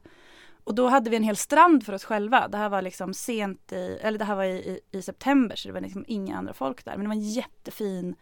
Och 0.63 0.75
då 0.75 0.88
hade 0.88 1.10
vi 1.10 1.15
en 1.15 1.24
hel 1.24 1.38
strand 1.38 1.86
för 1.86 1.93
oss 1.93 2.03
själva. 2.03 2.48
Det 2.48 2.58
här 2.58 2.69
var 2.69 2.81
liksom 2.81 3.13
sent 3.13 3.72
i, 3.72 4.00
eller 4.01 4.19
det 4.19 4.25
här 4.25 4.36
var 4.36 4.43
i, 4.43 4.58
i, 4.58 4.79
i 4.98 5.01
september 5.01 5.55
så 5.55 5.67
det 5.67 5.74
var 5.74 5.81
liksom 5.81 6.05
inga 6.08 6.38
andra 6.38 6.53
folk 6.53 6.86
där. 6.86 6.91
Men 6.91 7.01
det 7.01 7.08
var 7.08 7.15
en 7.15 7.29
jättefin 7.29 8.15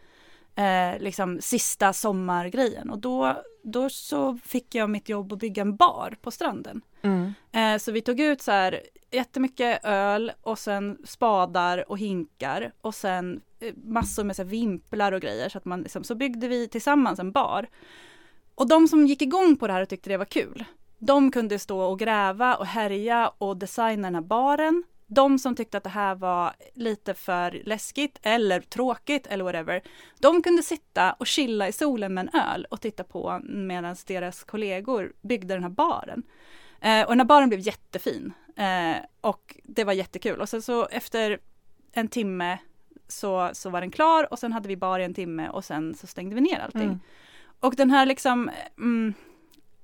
eh, 0.58 0.98
liksom 1.00 1.38
sista 1.40 1.92
sommargrejen. 1.92 2.90
Och 2.90 2.98
då, 2.98 3.42
då 3.62 3.90
så 3.90 4.38
fick 4.44 4.74
jag 4.74 4.90
mitt 4.90 5.08
jobb 5.08 5.32
att 5.32 5.38
bygga 5.38 5.62
en 5.62 5.76
bar 5.76 6.16
på 6.22 6.30
stranden. 6.30 6.80
Mm. 7.02 7.34
Eh, 7.52 7.78
så 7.78 7.92
vi 7.92 8.00
tog 8.00 8.20
ut 8.20 8.42
så 8.42 8.50
här 8.52 8.80
jättemycket 9.10 9.84
öl 9.84 10.32
och 10.42 10.58
sen 10.58 10.98
spadar 11.04 11.90
och 11.90 11.98
hinkar 11.98 12.72
och 12.80 12.94
sen 12.94 13.40
eh, 13.60 13.74
massor 13.76 14.24
med 14.24 14.36
så 14.36 14.44
vimplar 14.44 15.12
och 15.12 15.20
grejer. 15.20 15.48
Så, 15.48 15.58
att 15.58 15.64
man 15.64 15.82
liksom, 15.82 16.04
så 16.04 16.14
byggde 16.14 16.48
vi 16.48 16.68
tillsammans 16.68 17.18
en 17.18 17.32
bar. 17.32 17.66
Och 18.54 18.68
de 18.68 18.88
som 18.88 19.06
gick 19.06 19.22
igång 19.22 19.56
på 19.56 19.66
det 19.66 19.72
här 19.72 19.82
och 19.82 19.88
tyckte 19.88 20.10
det 20.10 20.16
var 20.16 20.24
kul, 20.24 20.64
de 20.98 21.30
kunde 21.30 21.58
stå 21.58 21.80
och 21.80 21.98
gräva 21.98 22.54
och 22.54 22.66
härja 22.66 23.32
och 23.38 23.56
designa 23.56 24.06
den 24.06 24.14
här 24.14 24.22
baren. 24.22 24.84
De 25.10 25.38
som 25.38 25.54
tyckte 25.54 25.76
att 25.76 25.84
det 25.84 25.90
här 25.90 26.14
var 26.14 26.52
lite 26.74 27.14
för 27.14 27.62
läskigt 27.64 28.18
eller 28.22 28.60
tråkigt 28.60 29.26
eller 29.26 29.44
whatever, 29.44 29.82
de 30.20 30.42
kunde 30.42 30.62
sitta 30.62 31.12
och 31.12 31.26
chilla 31.26 31.68
i 31.68 31.72
solen 31.72 32.14
med 32.14 32.28
en 32.28 32.40
öl 32.40 32.66
och 32.70 32.80
titta 32.80 33.04
på 33.04 33.40
medan 33.44 33.96
deras 34.06 34.44
kollegor 34.44 35.12
byggde 35.20 35.54
den 35.54 35.62
här 35.62 35.70
baren. 35.70 36.22
Eh, 36.80 37.02
och 37.02 37.08
den 37.08 37.20
här 37.20 37.24
baren 37.24 37.48
blev 37.48 37.60
jättefin 37.60 38.32
eh, 38.56 38.96
och 39.20 39.56
det 39.64 39.84
var 39.84 39.92
jättekul. 39.92 40.40
Och 40.40 40.48
sen 40.48 40.62
så 40.62 40.86
efter 40.86 41.38
en 41.92 42.08
timme 42.08 42.58
så, 43.08 43.50
så 43.52 43.70
var 43.70 43.80
den 43.80 43.90
klar 43.90 44.32
och 44.32 44.38
sen 44.38 44.52
hade 44.52 44.68
vi 44.68 44.76
bar 44.76 44.98
i 44.98 45.04
en 45.04 45.14
timme 45.14 45.48
och 45.48 45.64
sen 45.64 45.94
så 45.94 46.06
stängde 46.06 46.34
vi 46.34 46.40
ner 46.40 46.58
allting. 46.58 46.82
Mm. 46.82 47.00
Och 47.60 47.74
den 47.76 47.90
här 47.90 48.06
liksom 48.06 48.50
mm, 48.78 49.14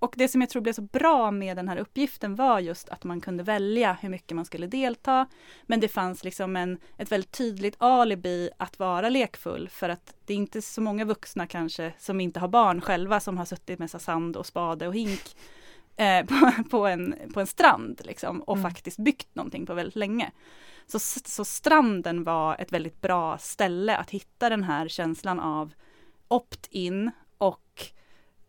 och 0.04 0.14
det 0.16 0.28
som 0.28 0.40
jag 0.40 0.50
tror 0.50 0.62
blev 0.62 0.72
så 0.72 0.82
bra 0.82 1.30
med 1.30 1.56
den 1.56 1.68
här 1.68 1.76
uppgiften 1.76 2.34
var 2.34 2.60
just 2.60 2.88
att 2.88 3.04
man 3.04 3.20
kunde 3.20 3.42
välja 3.42 3.98
hur 4.00 4.08
mycket 4.08 4.36
man 4.36 4.44
skulle 4.44 4.66
delta. 4.66 5.26
Men 5.62 5.80
det 5.80 5.88
fanns 5.88 6.24
liksom 6.24 6.56
en, 6.56 6.78
ett 6.98 7.12
väldigt 7.12 7.32
tydligt 7.32 7.76
alibi 7.78 8.50
att 8.56 8.78
vara 8.78 9.08
lekfull 9.08 9.68
för 9.68 9.88
att 9.88 10.14
det 10.26 10.32
är 10.32 10.36
inte 10.36 10.62
så 10.62 10.80
många 10.80 11.04
vuxna 11.04 11.46
kanske 11.46 11.92
som 11.98 12.20
inte 12.20 12.40
har 12.40 12.48
barn 12.48 12.80
själva 12.80 13.20
som 13.20 13.38
har 13.38 13.44
suttit 13.44 13.78
med 13.78 13.90
sand 13.90 14.36
och 14.36 14.46
spade 14.46 14.88
och 14.88 14.94
hink 14.94 15.36
eh, 15.96 16.24
på, 16.26 16.52
på, 16.70 16.86
en, 16.86 17.14
på 17.34 17.40
en 17.40 17.46
strand 17.46 18.00
liksom, 18.04 18.40
och 18.40 18.56
Mm. 18.56 18.70
faktiskt 18.70 18.98
byggt 18.98 19.34
någonting 19.34 19.66
på 19.66 19.74
väldigt 19.74 19.96
länge. 19.96 20.30
Så, 20.86 20.98
så 21.24 21.44
stranden 21.44 22.24
var 22.24 22.56
ett 22.58 22.72
väldigt 22.72 23.00
bra 23.00 23.38
ställe 23.38 23.96
att 23.96 24.10
hitta 24.10 24.48
den 24.48 24.62
här 24.62 24.88
känslan 24.88 25.40
av 25.40 25.74
opt-in 26.28 27.10
och 27.38 27.92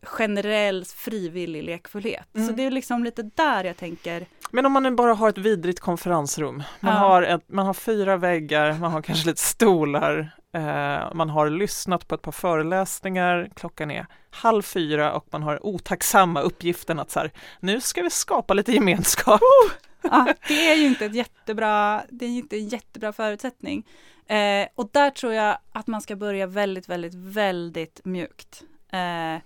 generell 0.02 0.84
frivillig 0.84 1.62
lekfullhet. 1.62 2.28
Så 2.32 2.38
Mm. 2.38 2.56
det 2.56 2.62
är 2.64 2.70
liksom 2.70 3.04
lite 3.04 3.22
där 3.22 3.64
jag 3.64 3.76
tänker, 3.76 4.26
Men 4.50 4.66
om 4.66 4.72
man 4.72 4.82
nu 4.82 4.90
bara 4.90 5.14
har 5.14 5.28
ett 5.28 5.38
vidrigt 5.38 5.80
konferensrum, 5.80 6.56
man, 6.80 6.92
Ja. 6.94 6.98
har 6.98 7.22
ett, 7.22 7.42
man 7.48 7.66
har 7.66 7.74
fyra 7.74 8.16
väggar, 8.16 8.72
man 8.78 8.92
har 8.92 9.02
kanske 9.02 9.26
lite 9.26 9.40
stolar, 9.42 10.30
eh, 10.54 11.14
man 11.14 11.30
har 11.30 11.50
lyssnat 11.50 12.08
på 12.08 12.14
ett 12.14 12.22
par 12.22 12.32
föreläsningar, 12.32 13.50
klockan 13.56 13.90
är 13.90 14.06
halv 14.30 14.62
fyra 14.62 15.12
och 15.12 15.26
man 15.30 15.42
har 15.42 15.66
otacksamma 15.66 16.40
uppgiften 16.40 16.98
att 16.98 17.10
så 17.10 17.20
här, 17.20 17.30
nu 17.60 17.80
ska 17.80 18.02
vi 18.02 18.10
skapa 18.10 18.54
lite 18.54 18.72
gemenskap. 18.72 19.40
ja, 20.02 20.34
det 20.48 20.70
är 20.70 20.74
ju 20.74 20.86
inte 20.86 21.04
ett 21.06 21.14
jättebra, 21.14 22.02
det 22.10 22.24
är 22.24 22.28
inte 22.30 22.56
en 22.56 22.68
jättebra 22.68 23.12
förutsättning. 23.12 23.86
Eh, 24.28 24.68
och 24.74 24.88
där 24.92 25.10
tror 25.10 25.32
jag 25.32 25.58
att 25.72 25.86
man 25.86 26.00
ska 26.00 26.16
börja 26.16 26.46
väldigt, 26.46 26.88
väldigt, 26.88 27.14
väldigt 27.14 28.00
mjukt. 28.04 28.62
Eh, 28.92 29.42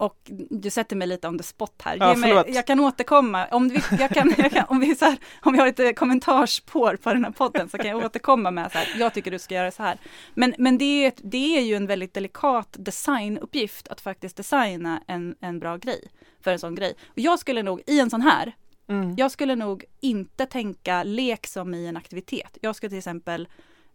och 0.00 0.16
du 0.50 0.70
sätter 0.70 0.96
mig 0.96 1.08
lite 1.08 1.28
on 1.28 1.38
the 1.38 1.44
spot 1.44 1.82
här. 1.84 1.96
Ja, 2.00 2.14
mig, 2.16 2.30
jag 2.48 2.66
kan 2.66 2.80
återkomma. 2.80 3.46
Om 3.46 3.68
vi, 3.68 3.80
jag 3.98 4.10
kan, 4.10 4.34
jag 4.38 4.50
kan, 4.52 4.64
om, 4.68 4.80
vi 4.80 4.94
så 4.94 5.04
här, 5.04 5.18
om 5.42 5.52
vi 5.52 5.58
har 5.58 5.66
lite 5.66 5.92
kommentarspår 5.92 6.96
på 6.96 7.12
den 7.12 7.24
här 7.24 7.32
podden 7.32 7.68
så 7.68 7.78
kan 7.78 7.86
jag 7.90 8.04
återkomma 8.04 8.50
med 8.50 8.72
så 8.72 8.78
här, 8.78 8.88
jag 8.98 9.14
tycker 9.14 9.30
du 9.30 9.38
ska 9.38 9.54
göra 9.54 9.70
så 9.70 9.82
här. 9.82 9.98
Men, 10.34 10.54
men 10.58 10.78
det, 10.78 10.84
är, 11.04 11.08
ett- 11.08 11.20
det 11.22 11.58
är 11.58 11.60
ju 11.62 11.74
en 11.74 11.86
väldigt 11.86 12.14
delikat 12.14 12.76
designuppgift 12.78 13.88
att 13.88 14.00
faktiskt 14.00 14.36
designa 14.36 15.02
en, 15.06 15.34
en 15.40 15.58
bra 15.58 15.76
grej 15.76 16.08
för 16.40 16.50
en 16.52 16.58
sån 16.58 16.74
grej. 16.74 16.94
Och 17.08 17.18
jag 17.18 17.38
skulle 17.38 17.62
nog 17.62 17.80
i 17.86 18.00
en 18.00 18.10
sån 18.10 18.22
här, 18.22 18.52
Mm. 18.88 19.14
jag 19.16 19.30
skulle 19.30 19.54
nog 19.56 19.84
inte 20.00 20.46
tänka 20.46 21.02
lek 21.02 21.46
som 21.46 21.74
i 21.74 21.86
en 21.86 21.96
aktivitet. 21.96 22.58
Jag 22.60 22.76
skulle 22.76 22.90
till 22.90 22.98
exempel, 22.98 23.48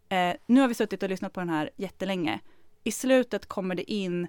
eh, 0.10 0.34
nu 0.46 0.62
har 0.62 0.68
vi 0.68 0.74
suttit 0.74 1.04
och 1.04 1.10
lyssnat 1.10 1.34
på 1.34 1.40
den 1.40 1.50
här 1.50 1.70
jättelänge. 1.76 2.40
I 2.84 2.92
slutet 2.92 3.46
kommer 3.46 3.76
det 3.76 3.92
in 3.92 4.28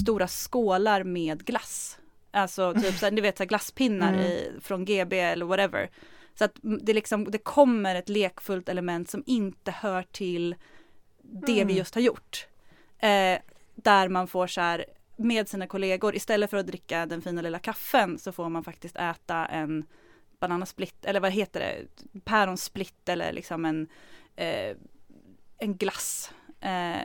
stora 0.00 0.28
skålar 0.28 1.04
med 1.04 1.44
glass. 1.44 1.98
Alltså 2.30 2.74
typ 2.74 2.94
så 2.98 3.06
här, 3.06 3.12
ni 3.12 3.20
vet 3.20 3.36
så 3.36 3.42
här 3.42 3.48
glasspinnar 3.48 4.12
Mm. 4.12 4.24
i, 4.26 4.50
från 4.60 4.84
GB 4.84 5.18
eller 5.20 5.44
whatever. 5.46 5.90
Så 6.34 6.44
att 6.44 6.52
det 6.62 6.92
liksom, 6.94 7.30
det 7.30 7.38
kommer 7.38 7.94
ett 7.94 8.08
lekfullt 8.08 8.68
element 8.68 9.10
som 9.10 9.22
inte 9.26 9.70
hör 9.70 10.02
till 10.02 10.54
det 11.22 11.52
Mm. 11.52 11.66
vi 11.66 11.74
just 11.74 11.94
har 11.94 12.02
gjort. 12.02 12.46
Eh, 12.98 13.38
där 13.74 14.08
man 14.08 14.26
får 14.28 14.46
så 14.46 14.60
här 14.60 14.84
med 15.16 15.48
sina 15.48 15.66
kollegor, 15.66 16.16
istället 16.16 16.50
för 16.50 16.56
att 16.56 16.66
dricka 16.66 17.06
den 17.06 17.22
fina 17.22 17.42
lilla 17.42 17.58
kaffen 17.58 18.18
så 18.18 18.32
får 18.32 18.48
man 18.48 18.64
faktiskt 18.64 18.96
äta 18.96 19.46
en 19.46 19.84
bananasplitt, 20.40 21.04
eller 21.04 21.20
vad 21.20 21.32
heter 21.32 21.60
det, 21.60 22.20
päronsplitt 22.20 23.08
eller 23.08 23.32
liksom 23.32 23.64
en, 23.64 23.88
eh, 24.36 24.76
en 25.58 25.76
glass. 25.76 26.32
Eh, 26.60 27.02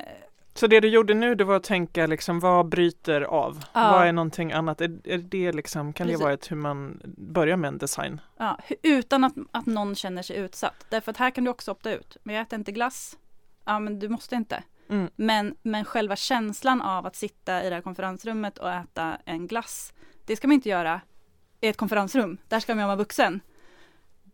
Så 0.58 0.68
det 0.68 0.80
du 0.80 0.88
gjorde 0.88 1.14
nu 1.14 1.36
det 1.36 1.44
var 1.44 1.56
att 1.56 1.64
tänka 1.64 2.08
liksom 2.08 2.40
vad 2.40 2.70
bryter 2.70 3.22
av? 3.22 3.64
Ja. 3.74 3.92
Vad 3.92 4.08
är 4.08 4.12
någonting 4.12 4.52
annat? 4.52 4.82
Är, 4.82 5.00
är 5.04 5.18
det 5.18 5.52
liksom, 5.52 5.94
kan 5.94 6.08
Precis. 6.08 6.20
det 6.20 6.24
vara 6.24 6.34
ett 6.34 6.52
hur 6.52 6.56
man 6.56 7.02
börjar 7.18 7.58
med 7.58 7.68
en 7.68 7.78
design? 7.78 8.22
ja, 8.38 8.60
utan 8.84 9.24
att, 9.24 9.34
att 9.52 9.66
någon 9.66 9.96
känner 9.96 10.22
sig 10.22 10.38
utsatt. 10.38 10.86
Därför 10.90 11.12
att 11.12 11.18
här 11.18 11.30
kan 11.32 11.44
du 11.44 11.50
också 11.50 11.72
opta 11.72 11.94
ut. 11.94 12.18
Men 12.24 12.36
jag 12.36 12.42
äter 12.42 12.60
inte 12.60 12.72
glass. 12.72 13.18
Ja, 13.66 13.80
men 13.80 14.00
du 14.00 14.10
måste 14.10 14.36
inte. 14.36 14.64
Mm. 14.90 15.10
Men, 15.16 15.56
men 15.62 15.86
själva 15.86 16.16
känslan 16.16 16.82
av 16.82 17.06
att 17.06 17.16
sitta 17.16 17.64
i 17.64 17.70
det 17.70 17.76
här 17.76 17.82
konferensrummet 17.82 18.58
och 18.58 18.72
äta 18.72 19.18
en 19.26 19.48
glass, 19.48 19.94
det 20.26 20.36
ska 20.36 20.48
man 20.48 20.56
inte 20.56 20.70
göra 20.70 21.02
i 21.62 21.68
ett 21.68 21.78
konferensrum. 21.78 22.38
Där 22.48 22.60
ska 22.60 22.76
man 22.76 22.86
vara 22.86 22.96
vuxen. 22.96 23.40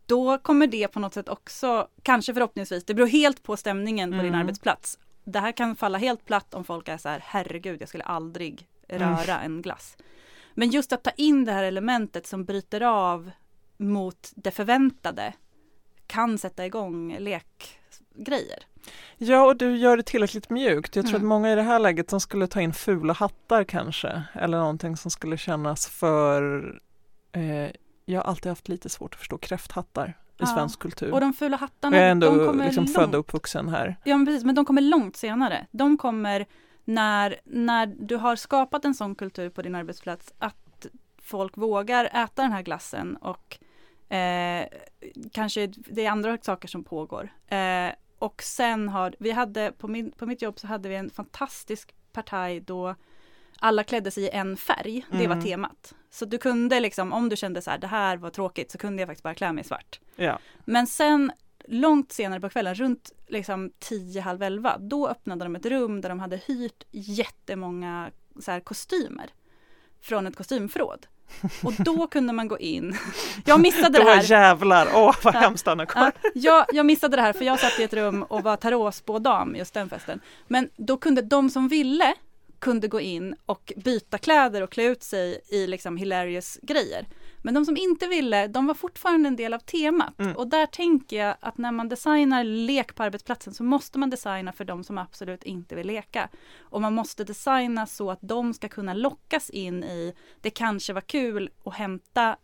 Då 0.05 0.37
kommer 0.37 0.67
det 0.67 0.87
på 0.87 0.99
något 0.99 1.13
sätt 1.13 1.29
också, 1.29 1.87
kanske 2.03 2.33
förhoppningsvis, 2.33 2.85
det 2.85 2.93
beror 2.93 3.07
helt 3.07 3.43
på 3.43 3.57
stämningen 3.57 4.11
på 4.11 4.17
din 4.17 4.25
Mm. 4.27 4.39
arbetsplats. 4.39 4.99
Det 5.23 5.39
här 5.39 5.51
kan 5.51 5.75
falla 5.75 5.97
helt 5.97 6.25
platt 6.25 6.53
om 6.53 6.63
folk 6.63 6.87
är 6.87 6.97
så 6.97 7.09
här, 7.09 7.23
herregud, 7.25 7.81
jag 7.81 7.89
skulle 7.89 8.03
aldrig 8.03 8.67
röra 8.87 9.41
en 9.41 9.61
glass. 9.61 9.97
Men 10.53 10.69
just 10.69 10.93
att 10.93 11.03
ta 11.03 11.11
in 11.11 11.45
det 11.45 11.51
här 11.51 11.63
elementet 11.63 12.27
som 12.27 12.45
bryter 12.45 12.81
av 12.81 13.31
mot 13.77 14.31
det 14.35 14.51
förväntade 14.51 15.33
kan 16.07 16.37
sätta 16.37 16.65
igång 16.65 17.15
lekgrejer. 17.19 18.63
Ja, 19.17 19.45
och 19.45 19.57
du 19.57 19.77
gör 19.77 19.97
det 19.97 20.03
tillräckligt 20.03 20.49
mjukt. 20.49 20.95
Jag 20.95 21.05
tror 21.05 21.15
Mm. 21.15 21.25
att 21.25 21.27
många 21.29 21.51
i 21.51 21.55
det 21.55 21.61
här 21.61 21.79
läget 21.79 22.09
som 22.09 22.19
skulle 22.19 22.47
ta 22.47 22.61
in 22.61 22.73
fula 22.73 23.13
hattar 23.13 23.63
kanske, 23.63 24.23
eller 24.33 24.57
någonting 24.57 24.97
som 24.97 25.11
skulle 25.11 25.37
kännas 25.37 25.87
för... 25.87 26.63
Eh, 27.31 27.71
jag 28.05 28.21
har 28.21 28.29
alltid 28.29 28.49
haft 28.49 28.67
lite 28.67 28.89
svårt 28.89 29.13
att 29.13 29.19
förstå 29.19 29.37
kräfthattar 29.37 30.17
i 30.43 30.47
svensk 30.47 30.79
kultur. 30.79 31.11
Och 31.13 31.21
de 31.21 31.33
fula 31.33 31.57
hattarna, 31.57 31.97
jag 31.97 32.05
är 32.05 32.11
ändå 32.11 32.35
de 32.35 32.47
kommer 32.47 32.65
liksom 32.65 32.83
långt. 32.83 32.95
född 32.95 33.15
och 33.15 33.19
uppvuxen 33.19 33.69
här. 33.69 33.95
Ja 34.03 34.17
men 34.17 34.25
precis, 34.25 34.43
men 34.43 34.55
de 34.55 34.65
kommer 34.65 34.81
långt 34.81 35.15
senare. 35.15 35.67
De 35.71 35.97
kommer 35.97 36.45
när, 36.85 37.39
när 37.43 37.85
du 37.85 38.15
har 38.15 38.35
skapat 38.35 38.85
en 38.85 38.93
sån 38.93 39.15
kultur 39.15 39.49
på 39.49 39.61
din 39.61 39.75
arbetsplats 39.75 40.33
att 40.39 40.87
folk 41.21 41.57
vågar 41.57 42.05
äta 42.05 42.41
den 42.41 42.51
här 42.51 42.61
glassen 42.61 43.15
och 43.15 43.57
eh, 44.15 44.67
kanske 45.31 45.67
det 45.75 46.05
är 46.05 46.11
andra 46.11 46.37
saker 46.41 46.67
som 46.67 46.83
pågår. 46.83 47.29
Eh, 47.47 47.91
och 48.19 48.43
sen 48.43 48.89
har, 48.89 49.15
vi 49.19 49.31
hade 49.31 49.71
på, 49.71 49.87
min, 49.87 50.11
på 50.11 50.25
mitt 50.25 50.41
jobb 50.41 50.59
så 50.59 50.67
hade 50.67 50.89
vi 50.89 50.95
en 50.95 51.09
fantastisk 51.09 51.95
partaj 52.11 52.59
då 52.59 52.95
alla 53.63 53.83
klädde 53.83 54.11
sig 54.11 54.23
i 54.23 54.29
en 54.29 54.57
färg, 54.57 55.05
det 55.11 55.17
var 55.27 55.35
Mm. 55.35 55.43
temat. 55.45 55.93
Så 56.09 56.25
du 56.25 56.37
kunde 56.37 56.79
liksom, 56.79 57.13
om 57.13 57.29
du 57.29 57.35
kände 57.35 57.61
så 57.61 57.71
här, 57.71 57.77
det 57.77 57.87
här 57.87 58.17
var 58.17 58.29
tråkigt, 58.29 58.71
så 58.71 58.77
kunde 58.77 59.01
jag 59.01 59.07
faktiskt 59.07 59.23
bara 59.23 59.33
klä 59.35 59.53
mig 59.53 59.61
i 59.63 59.67
svart. 59.67 59.99
Ja. 60.15 60.39
Men 60.65 60.87
sen 60.87 61.31
långt 61.67 62.11
senare 62.11 62.39
på 62.39 62.49
kvällen, 62.49 62.75
runt 62.75 63.11
liksom 63.27 63.71
10, 63.79 64.21
halv 64.21 64.43
11, 64.43 64.77
då 64.77 65.07
öppnade 65.07 65.45
de 65.45 65.55
ett 65.55 65.65
rum 65.65 66.01
där 66.01 66.09
de 66.09 66.19
hade 66.19 66.37
hyrt 66.37 66.83
jättemånga 66.91 68.09
så 68.39 68.51
här, 68.51 68.59
kostymer 68.59 69.29
från 70.01 70.27
ett 70.27 70.35
kostymförråd. 70.35 71.07
Och 71.63 71.73
då 71.77 72.07
kunde 72.11 72.33
man 72.33 72.47
gå 72.47 72.59
in. 72.59 72.95
Jag 73.45 73.61
missade 73.61 73.89
det 73.99 74.03
Då 74.03 74.09
här. 74.09 74.23
jävlar, 74.23 74.87
åh 74.95 75.15
vad 75.23 75.35
Ja. 75.35 75.39
hemskt 75.39 75.67
Anna-Karin. 75.67 76.11
Ja, 76.21 76.31
jag, 76.33 76.65
jag 76.73 76.85
missade 76.85 77.15
det 77.17 77.21
här 77.21 77.33
för 77.33 77.45
jag 77.45 77.59
satt 77.59 77.79
i 77.79 77.83
ett 77.83 77.93
rum 77.93 78.23
och 78.23 78.43
var 78.43 78.55
tarotspådam 78.57 79.55
just 79.55 79.73
den 79.73 79.89
festen. 79.89 80.19
Men 80.47 80.69
då 80.75 80.97
kunde 80.97 81.21
de 81.21 81.49
som 81.49 81.67
ville 81.67 82.13
kunde 82.63 82.87
gå 82.87 82.99
in 83.01 83.35
och 83.45 83.73
byta 83.75 84.17
kläder 84.17 84.61
och 84.61 84.71
klä 84.71 84.83
ut 84.83 85.03
sig 85.03 85.41
i 85.49 85.67
liksom 85.67 85.97
hilarious 85.97 86.59
grejer. 86.61 87.07
Men 87.41 87.53
de 87.53 87.65
som 87.65 87.77
inte 87.77 88.07
ville, 88.07 88.47
de 88.47 88.67
var 88.67 88.73
fortfarande 88.73 89.27
en 89.27 89.35
del 89.35 89.53
av 89.53 89.59
temat. 89.59 90.19
Mm. 90.19 90.35
Och 90.35 90.47
där 90.47 90.65
tänker 90.65 91.17
jag 91.17 91.35
att 91.39 91.57
när 91.57 91.71
man 91.71 91.89
designar 91.89 92.43
lek 92.43 92.95
på 92.95 93.03
arbetsplatsen 93.03 93.53
så 93.53 93.63
måste 93.63 93.99
man 93.99 94.09
designa 94.09 94.53
för 94.53 94.65
de 94.65 94.83
som 94.83 94.97
absolut 94.97 95.43
inte 95.43 95.75
vill 95.75 95.87
leka. 95.87 96.29
Och 96.59 96.81
man 96.81 96.93
måste 96.93 97.23
designa 97.23 97.85
så 97.85 98.11
att 98.11 98.19
de 98.21 98.53
ska 98.53 98.69
kunna 98.69 98.93
lockas 98.93 99.49
in 99.49 99.83
i, 99.83 100.13
det 100.41 100.49
kanske 100.49 100.93
var 100.93 101.01
kul 101.01 101.49
att 101.63 101.73
hämta 101.73 102.37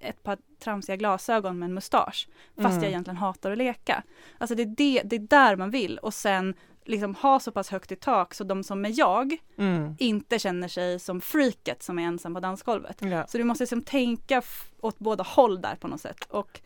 ett 0.00 0.22
par 0.22 0.38
tramsiga 0.64 0.96
glasögon 0.96 1.58
med 1.58 1.66
en 1.66 1.74
mustasch. 1.74 2.28
Fast 2.56 2.72
Mm. 2.72 2.82
jag 2.82 2.88
egentligen 2.90 3.16
hatar 3.16 3.50
att 3.50 3.58
leka. 3.58 4.02
Alltså 4.38 4.54
det 4.54 4.62
är, 4.62 4.66
det, 4.66 5.02
det 5.04 5.16
är 5.16 5.20
där 5.20 5.56
man 5.56 5.70
vill. 5.70 5.98
Och 5.98 6.14
sen 6.14 6.54
liksom 6.84 7.14
ha 7.14 7.40
så 7.40 7.52
pass 7.52 7.68
högt 7.70 7.92
i 7.92 7.96
tak 7.96 8.34
så 8.34 8.44
de 8.44 8.64
som 8.64 8.84
är 8.84 8.98
jag 8.98 9.36
Mm. 9.58 9.94
inte 9.98 10.38
känner 10.38 10.68
sig 10.68 10.98
som 10.98 11.20
freaket 11.20 11.82
som 11.82 11.98
är 11.98 12.02
ensam 12.02 12.34
på 12.34 12.40
dansgolvet. 12.40 12.96
Ja. 13.00 13.26
Så 13.26 13.38
du 13.38 13.44
måste 13.44 13.62
liksom 13.62 13.82
tänka 13.82 14.42
åt 14.80 14.98
båda 14.98 15.24
håll 15.24 15.60
där 15.60 15.76
på 15.76 15.88
något 15.88 16.00
sätt. 16.00 16.24
Och 16.30 16.60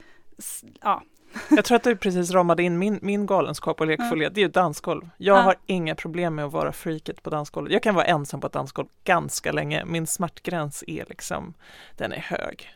ja, 0.82 1.02
Jag 1.50 1.64
tror 1.64 1.76
att 1.76 1.82
du 1.82 1.96
precis 1.96 2.30
ramade 2.30 2.62
in 2.62 2.78
min, 2.78 2.98
min 3.02 3.26
galenskap 3.26 3.80
och 3.80 3.86
lekfullhet, 3.86 4.34
det 4.34 4.40
är 4.40 4.42
ju 4.42 4.48
dansgolv. 4.48 5.10
Jag 5.16 5.36
Ja. 5.38 5.42
har 5.42 5.56
inga 5.66 5.94
problem 5.94 6.34
med 6.34 6.44
att 6.44 6.52
vara 6.52 6.72
freaket 6.72 7.22
på 7.22 7.30
dansgolvet. 7.30 7.72
Jag 7.72 7.82
kan 7.82 7.94
vara 7.94 8.04
ensam 8.04 8.40
på 8.40 8.46
ett 8.46 8.52
dansgolv 8.52 8.88
ganska 9.04 9.52
länge. 9.52 9.84
Min 9.84 10.06
smärtgräns 10.06 10.84
är 10.86 11.04
liksom, 11.08 11.54
den 11.96 12.12
är 12.12 12.18
hög. 12.20 12.68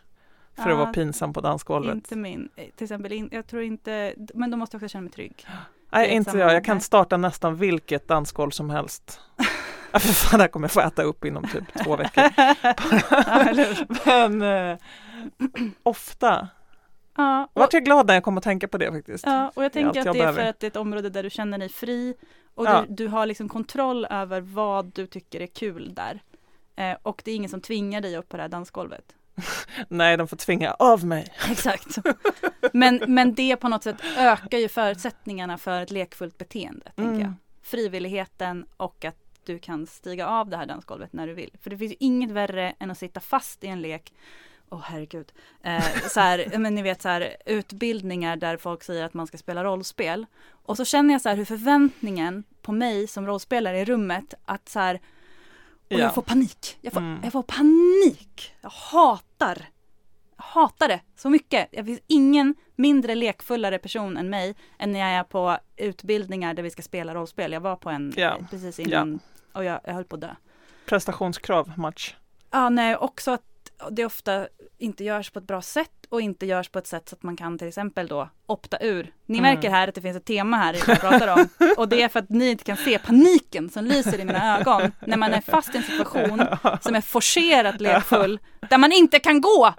För 0.56 0.70
att 0.70 0.78
vara 0.78 0.92
pinsam 0.92 1.32
på 1.32 1.40
dansgolvet. 1.40 1.94
inte 1.94 2.16
min. 2.16 2.48
Eh, 2.56 2.64
Till 2.76 2.84
exempel, 2.84 3.28
jag 3.32 3.46
tror 3.46 3.62
inte, 3.62 4.14
men 4.34 4.50
då 4.50 4.56
måste 4.56 4.74
jag 4.76 4.82
också 4.82 4.88
känna 4.92 5.02
mig 5.02 5.12
trygg. 5.12 5.46
Nej, 5.90 6.08
det 6.08 6.14
inte 6.14 6.38
jag. 6.38 6.54
Jag 6.54 6.64
kan 6.64 6.80
starta 6.80 7.16
nästan 7.16 7.56
vilket 7.56 8.08
dansgolv 8.08 8.50
som 8.50 8.70
helst. 8.70 9.20
Ja, 9.92 9.98
för 9.98 10.08
fan, 10.12 10.40
jag 10.40 10.52
kommer 10.52 10.68
få 10.68 10.80
äta 10.80 11.02
upp 11.02 11.24
inom 11.24 11.44
typ 11.48 11.84
två 11.84 11.96
veckor. 11.96 12.24
Men 14.06 14.42
eh, 14.72 14.78
ofta. 15.82 16.48
Ja, 17.16 17.44
och, 17.52 17.60
Vart 17.60 17.72
jag 17.72 17.84
glad 17.84 18.06
när 18.06 18.14
jag 18.14 18.22
kom 18.22 18.38
att 18.38 18.44
tänka 18.44 18.68
på 18.68 18.78
det 18.78 18.92
faktiskt. 18.92 19.26
ja, 19.26 19.52
och 19.54 19.64
jag 19.64 19.72
tänker 19.72 20.00
att 20.00 20.06
jag 20.06 20.14
det 20.14 20.22
är 20.22 20.32
för 20.32 20.42
att 20.42 20.60
det 20.60 20.66
är 20.66 20.70
ett 20.70 20.76
område 20.76 21.10
där 21.10 21.22
du 21.22 21.30
känner 21.30 21.58
dig 21.58 21.68
fri 21.68 22.14
och 22.54 22.66
Ja. 22.66 22.84
du, 22.88 22.94
du 22.94 23.08
har 23.08 23.26
liksom 23.26 23.48
kontroll 23.48 24.06
över 24.10 24.40
vad 24.40 24.86
du 24.94 25.06
tycker 25.06 25.40
är 25.40 25.46
kul 25.46 25.94
där. 25.94 26.22
Eh, 26.76 26.96
och 27.02 27.22
det 27.24 27.30
är 27.30 27.36
ingen 27.36 27.50
som 27.50 27.60
tvingar 27.60 28.00
dig 28.00 28.16
upp 28.16 28.28
på 28.28 28.36
det 28.36 28.42
här 28.42 28.48
dansgolvet. 28.48 29.14
Nej, 29.88 30.16
de 30.16 30.28
får 30.28 30.36
tvinga 30.36 30.72
av 30.72 31.04
mig. 31.04 31.26
Exakt. 31.50 31.98
Men, 32.72 33.02
men 33.06 33.34
det 33.34 33.56
på 33.56 33.68
något 33.68 33.82
sätt 33.82 33.96
ökar 34.18 34.58
ju 34.58 34.68
förutsättningarna 34.68 35.58
för 35.58 35.82
ett 35.82 35.90
lekfullt 35.90 36.38
beteende, 36.38 36.92
tänker 36.96 37.10
Mm. 37.12 37.20
jag. 37.20 37.32
Frivilligheten 37.62 38.66
och 38.76 39.04
att 39.04 39.16
du 39.44 39.58
kan 39.58 39.86
stiga 39.86 40.26
av 40.26 40.48
det 40.48 40.56
här 40.56 40.66
dansgolvet 40.66 41.12
när 41.12 41.26
du 41.26 41.34
vill. 41.34 41.50
För 41.62 41.70
det 41.70 41.78
finns 41.78 41.92
ju 41.92 41.96
inget 42.00 42.30
värre 42.30 42.74
än 42.78 42.90
att 42.90 42.98
sitta 42.98 43.20
fast 43.20 43.64
i 43.64 43.66
en 43.66 43.82
lek 43.82 44.12
Åh 44.70 44.80
herregud. 44.84 45.32
Eh, 45.62 45.84
så 46.08 46.20
här, 46.20 46.58
men 46.58 46.74
ni 46.74 46.82
vet 46.82 47.02
så 47.02 47.08
här, 47.08 47.36
utbildningar 47.46 48.36
där 48.36 48.56
folk 48.56 48.82
säger 48.82 49.04
att 49.04 49.14
man 49.14 49.26
ska 49.26 49.38
spela 49.38 49.64
rollspel. 49.64 50.26
Och 50.50 50.76
så 50.76 50.84
känner 50.84 51.14
jag 51.14 51.20
så 51.20 51.28
här 51.28 51.36
hur 51.36 51.44
förväntningen 51.44 52.44
på 52.62 52.72
mig 52.72 53.06
som 53.06 53.26
rollspelare 53.26 53.80
i 53.80 53.84
rummet 53.84 54.34
att 54.44 54.68
så 54.68 54.78
här, 54.80 55.00
och 55.90 55.92
Ja. 55.94 55.98
jag 55.98 56.14
får 56.14 56.22
panik. 56.22 56.78
Jag 56.80 56.92
får, 56.92 57.00
Mm. 57.00 57.20
jag 57.22 57.32
får 57.32 57.42
panik. 57.42 58.54
Jag 58.60 58.70
hatar, 58.70 59.68
jag 60.36 60.44
hatar 60.44 60.88
det 60.88 61.00
så 61.16 61.30
mycket. 61.30 61.68
Det 61.72 61.84
finns 61.84 62.00
ingen 62.06 62.54
mindre 62.76 63.14
lekfullare 63.14 63.78
person 63.78 64.16
än 64.16 64.30
mig 64.30 64.54
än 64.78 64.92
när 64.92 64.98
jag 65.00 65.08
är 65.10 65.24
på 65.24 65.58
utbildningar 65.76 66.54
där 66.54 66.62
vi 66.62 66.70
ska 66.70 66.82
spela 66.82 67.14
rollspel. 67.14 67.52
Jag 67.52 67.60
var 67.60 67.76
på 67.76 67.90
en 67.90 68.12
Ja. 68.16 68.36
eh, 68.38 68.46
precis 68.50 68.78
innan 68.78 69.20
och 69.52 69.64
jag, 69.64 69.80
jag 69.84 69.94
höll 69.94 70.04
på 70.04 70.14
att 70.16 70.20
dö. 70.20 70.34
Prestationskrav, 70.86 71.72
match. 71.76 72.14
Ja, 72.50 72.68
nej, 72.68 72.96
också 72.96 73.30
att 73.30 73.42
det 73.90 74.04
ofta 74.04 74.48
inte 74.78 75.04
görs 75.04 75.30
på 75.30 75.38
ett 75.38 75.46
bra 75.46 75.62
sätt 75.62 75.90
och 76.08 76.20
inte 76.20 76.46
görs 76.46 76.68
på 76.68 76.78
ett 76.78 76.86
sätt 76.86 77.08
så 77.08 77.16
att 77.16 77.22
man 77.22 77.36
kan 77.36 77.58
till 77.58 77.68
exempel 77.68 78.06
då 78.08 78.28
opta 78.46 78.78
ur. 78.80 79.12
Ni 79.26 79.38
Mm. 79.38 79.54
märker 79.54 79.70
här 79.70 79.88
att 79.88 79.94
det 79.94 80.00
finns 80.00 80.16
ett 80.16 80.24
tema 80.24 80.56
här 80.56 80.74
i 80.74 80.78
vad 80.78 80.88
jag 80.88 81.00
pratar 81.00 81.28
om 81.28 81.48
och 81.76 81.88
det 81.88 82.02
är 82.02 82.08
för 82.08 82.18
att 82.18 82.28
ni 82.30 82.50
inte 82.50 82.64
kan 82.64 82.76
se 82.76 82.98
paniken 82.98 83.70
som 83.70 83.84
lyser 83.84 84.20
i 84.20 84.24
mina 84.24 84.58
ögon 84.60 84.92
när 85.06 85.16
man 85.16 85.32
är 85.32 85.40
fast 85.40 85.74
i 85.74 85.76
en 85.78 85.82
situation 85.84 86.42
som 86.80 86.94
är 86.94 87.00
forcerat 87.00 87.80
lekfull 87.80 88.40
där 88.70 88.78
man 88.78 88.92
inte 88.92 89.18
kan 89.18 89.40
gå. 89.40 89.74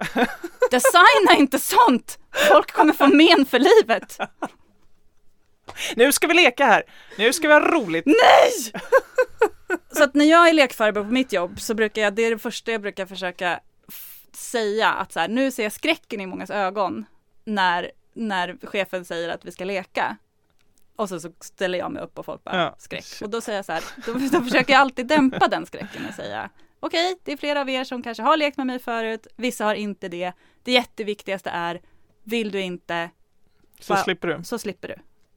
Designa 0.70 1.36
inte 1.38 1.58
sånt! 1.58 2.18
Folk 2.48 2.72
kommer 2.72 2.92
få 2.92 3.06
men 3.06 3.46
för 3.46 3.58
livet. 3.58 4.18
Nu 5.96 6.12
ska 6.12 6.26
vi 6.26 6.34
leka 6.34 6.66
här! 6.66 6.82
Nu 7.18 7.32
ska 7.32 7.48
vi 7.48 7.54
ha 7.54 7.60
roligt! 7.60 8.06
Nej! 8.06 8.82
Så 9.92 10.04
att 10.04 10.14
när 10.14 10.24
jag 10.24 10.48
är 10.48 10.52
lekfarbror 10.52 11.04
på 11.04 11.10
mitt 11.10 11.32
jobb 11.32 11.60
så 11.60 11.74
brukar 11.74 12.02
jag, 12.02 12.14
det 12.14 12.22
är 12.22 12.30
det 12.30 12.38
första 12.38 12.72
jag 12.72 12.80
brukar 12.82 13.06
försöka 13.06 13.60
säga 14.36 14.92
att 14.92 15.12
så 15.12 15.20
här, 15.20 15.28
nu 15.28 15.50
ser 15.50 15.62
jag 15.62 15.72
skräcken 15.72 16.20
i 16.20 16.26
mångas 16.26 16.50
ögon 16.50 17.04
när, 17.44 17.90
när 18.12 18.56
chefen 18.66 19.04
säger 19.04 19.28
att 19.28 19.44
vi 19.44 19.52
ska 19.52 19.64
leka. 19.64 20.16
Och 20.96 21.08
så, 21.08 21.20
så 21.20 21.32
ställer 21.40 21.78
jag 21.78 21.92
mig 21.92 22.02
upp 22.02 22.18
och 22.18 22.24
folk 22.26 22.44
bara 22.44 22.56
Ja, 22.56 22.74
skräck. 22.78 23.04
Och 23.22 23.30
då 23.30 23.40
säger 23.40 23.58
jag 23.58 23.64
så 23.66 23.72
här, 23.72 23.84
då, 24.06 24.12
då 24.38 24.44
försöker 24.44 24.72
jag 24.72 24.80
alltid 24.80 25.06
dämpa 25.06 25.48
den 25.48 25.66
skräcken 25.66 26.06
och 26.08 26.14
säga 26.14 26.50
okej, 26.80 27.18
det 27.24 27.32
är 27.32 27.36
flera 27.36 27.60
av 27.60 27.68
er 27.70 27.84
som 27.84 28.02
kanske 28.02 28.22
har 28.22 28.36
lekt 28.36 28.56
med 28.56 28.66
mig 28.66 28.78
förut, 28.78 29.26
vissa 29.36 29.64
har 29.64 29.74
inte 29.74 30.08
det. 30.08 30.32
Det 30.62 30.72
jätteviktigaste 30.72 31.50
är, 31.50 31.80
vill 32.22 32.50
du 32.50 32.60
inte, 32.60 33.10
Så 33.80 33.92
Bara- 33.94 34.02
slipper 34.04 34.28
du. 34.28 34.44
så 34.44 34.58
slipper 34.58 34.88
du. 34.88 34.94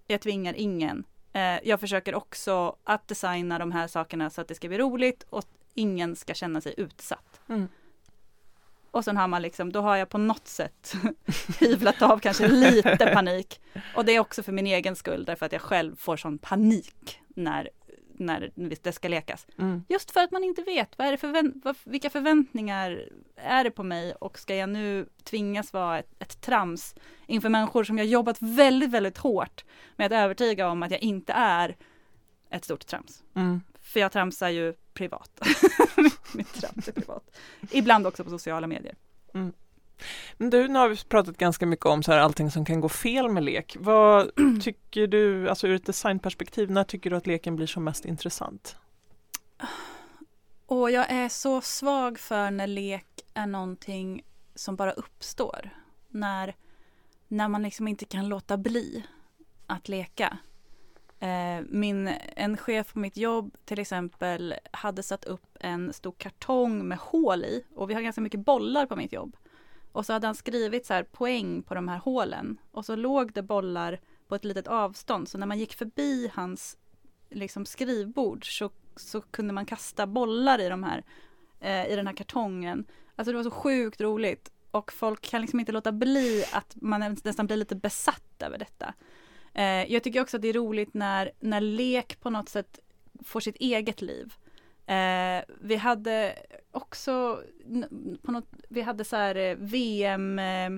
Jag 0.07 0.21
tvingar 0.21 0.53
ingen. 0.53 1.03
Eh, 1.33 1.41
jag 1.63 1.79
försöker 1.79 2.15
också 2.15 2.75
att 2.83 3.07
designa 3.07 3.59
de 3.59 3.71
här 3.71 3.87
sakerna 3.87 4.29
så 4.29 4.41
att 4.41 4.47
det 4.47 4.55
ska 4.55 4.67
bli 4.67 4.77
roligt 4.77 5.25
och 5.29 5.45
ingen 5.73 6.15
ska 6.15 6.33
känna 6.33 6.61
sig 6.61 6.73
utsatt. 6.77 7.41
Mm. 7.49 7.67
Och 8.93 9.05
sen 9.05 9.17
har 9.17 9.27
man 9.27 9.41
liksom, 9.41 9.71
då 9.71 9.81
har 9.81 9.95
jag 9.95 10.09
på 10.09 10.17
något 10.17 10.47
sätt 10.47 10.93
hyvlat 11.59 12.01
av 12.01 12.19
kanske 12.19 12.47
lite 12.47 12.97
panik. 13.13 13.61
Och 13.95 14.05
det 14.05 14.15
är 14.15 14.19
också 14.19 14.43
för 14.43 14.51
min 14.51 14.67
egen 14.67 14.95
skull 14.95 15.25
därför 15.25 15.45
att 15.45 15.51
jag 15.51 15.61
själv 15.61 15.95
får 15.95 16.17
sån 16.17 16.37
panik 16.37 17.19
när, 17.27 17.69
när 18.13 18.51
det 18.55 18.91
ska 18.91 19.07
lekas. 19.07 19.47
Mm. 19.59 19.83
Just 19.89 20.11
för 20.11 20.19
att 20.19 20.31
man 20.31 20.43
inte 20.43 20.61
vet, 20.61 20.97
vad 20.97 21.07
är 21.07 21.11
det 21.11 21.17
förvänt- 21.17 21.61
vad, 21.63 21.75
vilka 21.83 22.09
förväntningar 22.09 23.09
är 23.35 23.63
det 23.63 23.71
på 23.71 23.83
mig 23.83 24.13
och 24.13 24.39
ska 24.39 24.55
jag 24.55 24.69
nu 24.69 25.05
tvingas 25.23 25.73
vara 25.73 25.99
ett, 25.99 26.09
ett 26.19 26.41
trams 26.41 26.95
inför 27.27 27.49
människor 27.49 27.83
som 27.83 27.97
jag 27.97 28.07
jobbat 28.07 28.37
väldigt, 28.39 28.89
väldigt 28.89 29.17
hårt 29.17 29.65
med 29.95 30.05
att 30.05 30.23
övertyga 30.23 30.69
om 30.69 30.83
att 30.83 30.91
jag 30.91 31.01
inte 31.01 31.33
är 31.33 31.75
ett 32.49 32.65
stort 32.65 32.85
trams. 32.85 33.23
Mm. 33.35 33.61
För 33.81 33.99
jag 33.99 34.11
tramsar 34.11 34.49
ju 34.49 34.73
privat. 34.93 35.31
Mitt 36.33 36.53
trams 36.53 36.87
är 36.87 36.91
privat. 36.91 37.37
Ibland 37.71 38.07
också 38.07 38.23
på 38.23 38.29
sociala 38.29 38.67
medier. 38.67 38.95
Men 40.37 40.49
du, 40.49 40.67
nu 40.67 40.79
har 40.79 40.89
vi 40.89 40.97
pratat 40.97 41.37
ganska 41.37 41.65
mycket 41.65 41.85
om 41.85 42.03
så 42.03 42.11
här, 42.11 42.19
allting 42.19 42.51
som 42.51 42.65
kan 42.65 42.81
gå 42.81 42.89
fel 42.89 43.29
med 43.29 43.43
lek. 43.43 43.77
Vad 43.79 44.31
tycker 44.61 45.07
du, 45.07 45.49
alltså 45.49 45.67
ur 45.67 45.75
ett 45.75 45.85
designperspektiv, 45.85 46.71
när 46.71 46.83
tycker 46.83 47.09
du 47.09 47.15
att 47.15 47.27
leken 47.27 47.55
blir 47.55 47.67
som 47.67 47.83
mest 47.83 48.05
intressant? 48.05 48.77
Och 50.65 50.91
jag 50.91 51.11
är 51.11 51.29
så 51.29 51.61
svag 51.61 52.19
för 52.19 52.51
när 52.51 52.67
lek 52.67 53.07
är 53.33 53.47
någonting 53.47 54.23
som 54.55 54.75
bara 54.75 54.91
uppstår. 54.91 55.69
När, 56.09 56.55
när 57.27 57.47
man 57.47 57.63
liksom 57.63 57.87
inte 57.87 58.05
kan 58.05 58.27
låta 58.27 58.57
bli 58.57 59.03
att 59.67 59.89
leka. 59.89 60.37
Eh, 61.23 61.63
min, 61.69 62.07
en 62.35 62.57
chef 62.57 62.93
på 62.93 62.99
mitt 62.99 63.17
jobb 63.17 63.55
till 63.65 63.79
exempel 63.79 64.55
hade 64.71 65.03
satt 65.03 65.25
upp 65.25 65.57
en 65.59 65.93
stor 65.93 66.11
kartong 66.17 66.87
med 66.87 66.97
hål 66.97 67.45
i 67.45 67.63
och 67.75 67.89
vi 67.89 67.93
har 67.93 68.01
ganska 68.01 68.21
mycket 68.21 68.39
bollar 68.39 68.85
på 68.85 68.95
mitt 68.95 69.13
jobb. 69.13 69.37
Och 69.91 70.05
så 70.05 70.13
hade 70.13 70.27
han 70.27 70.35
skrivit 70.35 70.85
så 70.85 70.93
här 70.93 71.03
poäng 71.03 71.63
på 71.63 71.75
de 71.75 71.87
här 71.87 71.97
hålen 71.97 72.57
och 72.71 72.85
så 72.85 72.95
låg 72.95 73.33
det 73.33 73.41
bollar 73.41 73.99
på 74.27 74.35
ett 74.35 74.45
litet 74.45 74.67
avstånd 74.67 75.29
så 75.29 75.37
när 75.37 75.47
man 75.47 75.59
gick 75.59 75.73
förbi 75.73 76.31
hans 76.33 76.77
liksom 77.29 77.65
skrivbord 77.65 78.57
så, 78.59 78.69
så 78.95 79.21
kunde 79.21 79.53
man 79.53 79.65
kasta 79.65 80.07
bollar 80.07 80.59
i 80.59 80.69
de 80.69 80.83
här 80.83 81.03
eh, 81.59 81.91
i 81.91 81.95
den 81.95 82.07
här 82.07 82.15
kartongen. 82.15 82.85
Alltså 83.15 83.31
det 83.31 83.37
var 83.37 83.43
så 83.43 83.51
sjukt 83.51 84.01
roligt 84.01 84.51
och 84.71 84.93
folk 84.93 85.21
kan 85.21 85.41
liksom 85.41 85.59
inte 85.59 85.71
låta 85.71 85.91
bli 85.91 86.43
att 86.51 86.75
man 86.75 87.17
nästan 87.23 87.45
blir 87.45 87.57
lite 87.57 87.75
besatt 87.75 88.41
över 88.41 88.57
detta. 88.57 88.93
Eh, 89.53 89.93
jag 89.93 90.03
tycker 90.03 90.21
också 90.21 90.37
att 90.37 90.41
det 90.41 90.47
är 90.47 90.53
roligt 90.53 90.93
när, 90.93 91.31
när 91.39 91.61
lek 91.61 92.19
på 92.19 92.29
något 92.29 92.49
sätt 92.49 92.79
får 93.23 93.39
sitt 93.39 93.55
eget 93.55 94.01
liv. 94.01 94.33
Eh, 94.85 95.43
vi 95.61 95.75
hade 95.75 96.35
också 96.71 97.41
på 98.23 98.31
något, 98.31 98.47
vi 98.69 98.81
hade 98.81 99.03
så 99.03 99.15
här 99.15 99.35
eh, 99.35 99.55
VM 99.55 100.39
eh, 100.39 100.69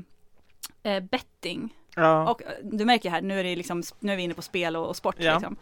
eh, 0.83 1.03
betting 1.03 1.73
Ja. 1.95 2.31
och 2.31 2.43
eh, 2.43 2.49
du 2.63 2.85
märker 2.85 3.09
här, 3.09 3.21
nu 3.21 3.39
är, 3.39 3.43
det 3.43 3.55
liksom, 3.55 3.83
nu 3.99 4.11
är 4.11 4.17
vi 4.17 4.23
inne 4.23 4.33
på 4.33 4.41
spel 4.41 4.75
och, 4.75 4.88
och 4.88 4.95
sport. 4.95 5.15
Ja. 5.19 5.33
Liksom. 5.33 5.55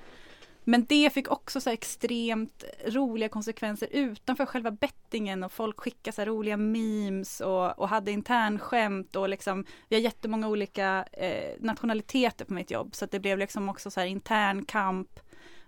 Men 0.64 0.86
det 0.86 1.14
fick 1.14 1.32
också 1.32 1.62
så 1.62 1.70
här 1.70 1.74
extremt 1.74 2.64
roliga 2.86 3.30
konsekvenser 3.30 3.88
utanför 3.92 4.46
själva 4.46 4.72
bettingen 4.72 5.44
och 5.44 5.52
folk 5.52 5.80
skickade 5.80 6.16
så 6.16 6.22
här 6.22 6.28
roliga 6.28 6.58
memes 6.58 7.42
och, 7.42 7.80
och 7.80 7.90
hade 7.90 8.12
internskämt 8.12 9.16
och 9.16 9.30
liksom 9.30 9.66
vi 9.90 9.96
har 9.96 10.02
jättemånga 10.02 10.48
olika 10.48 11.06
eh, 11.12 11.56
nationaliteter 11.60 12.46
på 12.46 12.54
mitt 12.54 12.72
jobb. 12.72 12.96
Så 12.96 13.06
att 13.06 13.12
det 13.12 13.20
blev 13.20 13.38
liksom 13.38 13.70
också 13.70 13.92
så 13.92 14.00
här 14.00 14.08
intern 14.08 14.66
kamp 14.66 15.20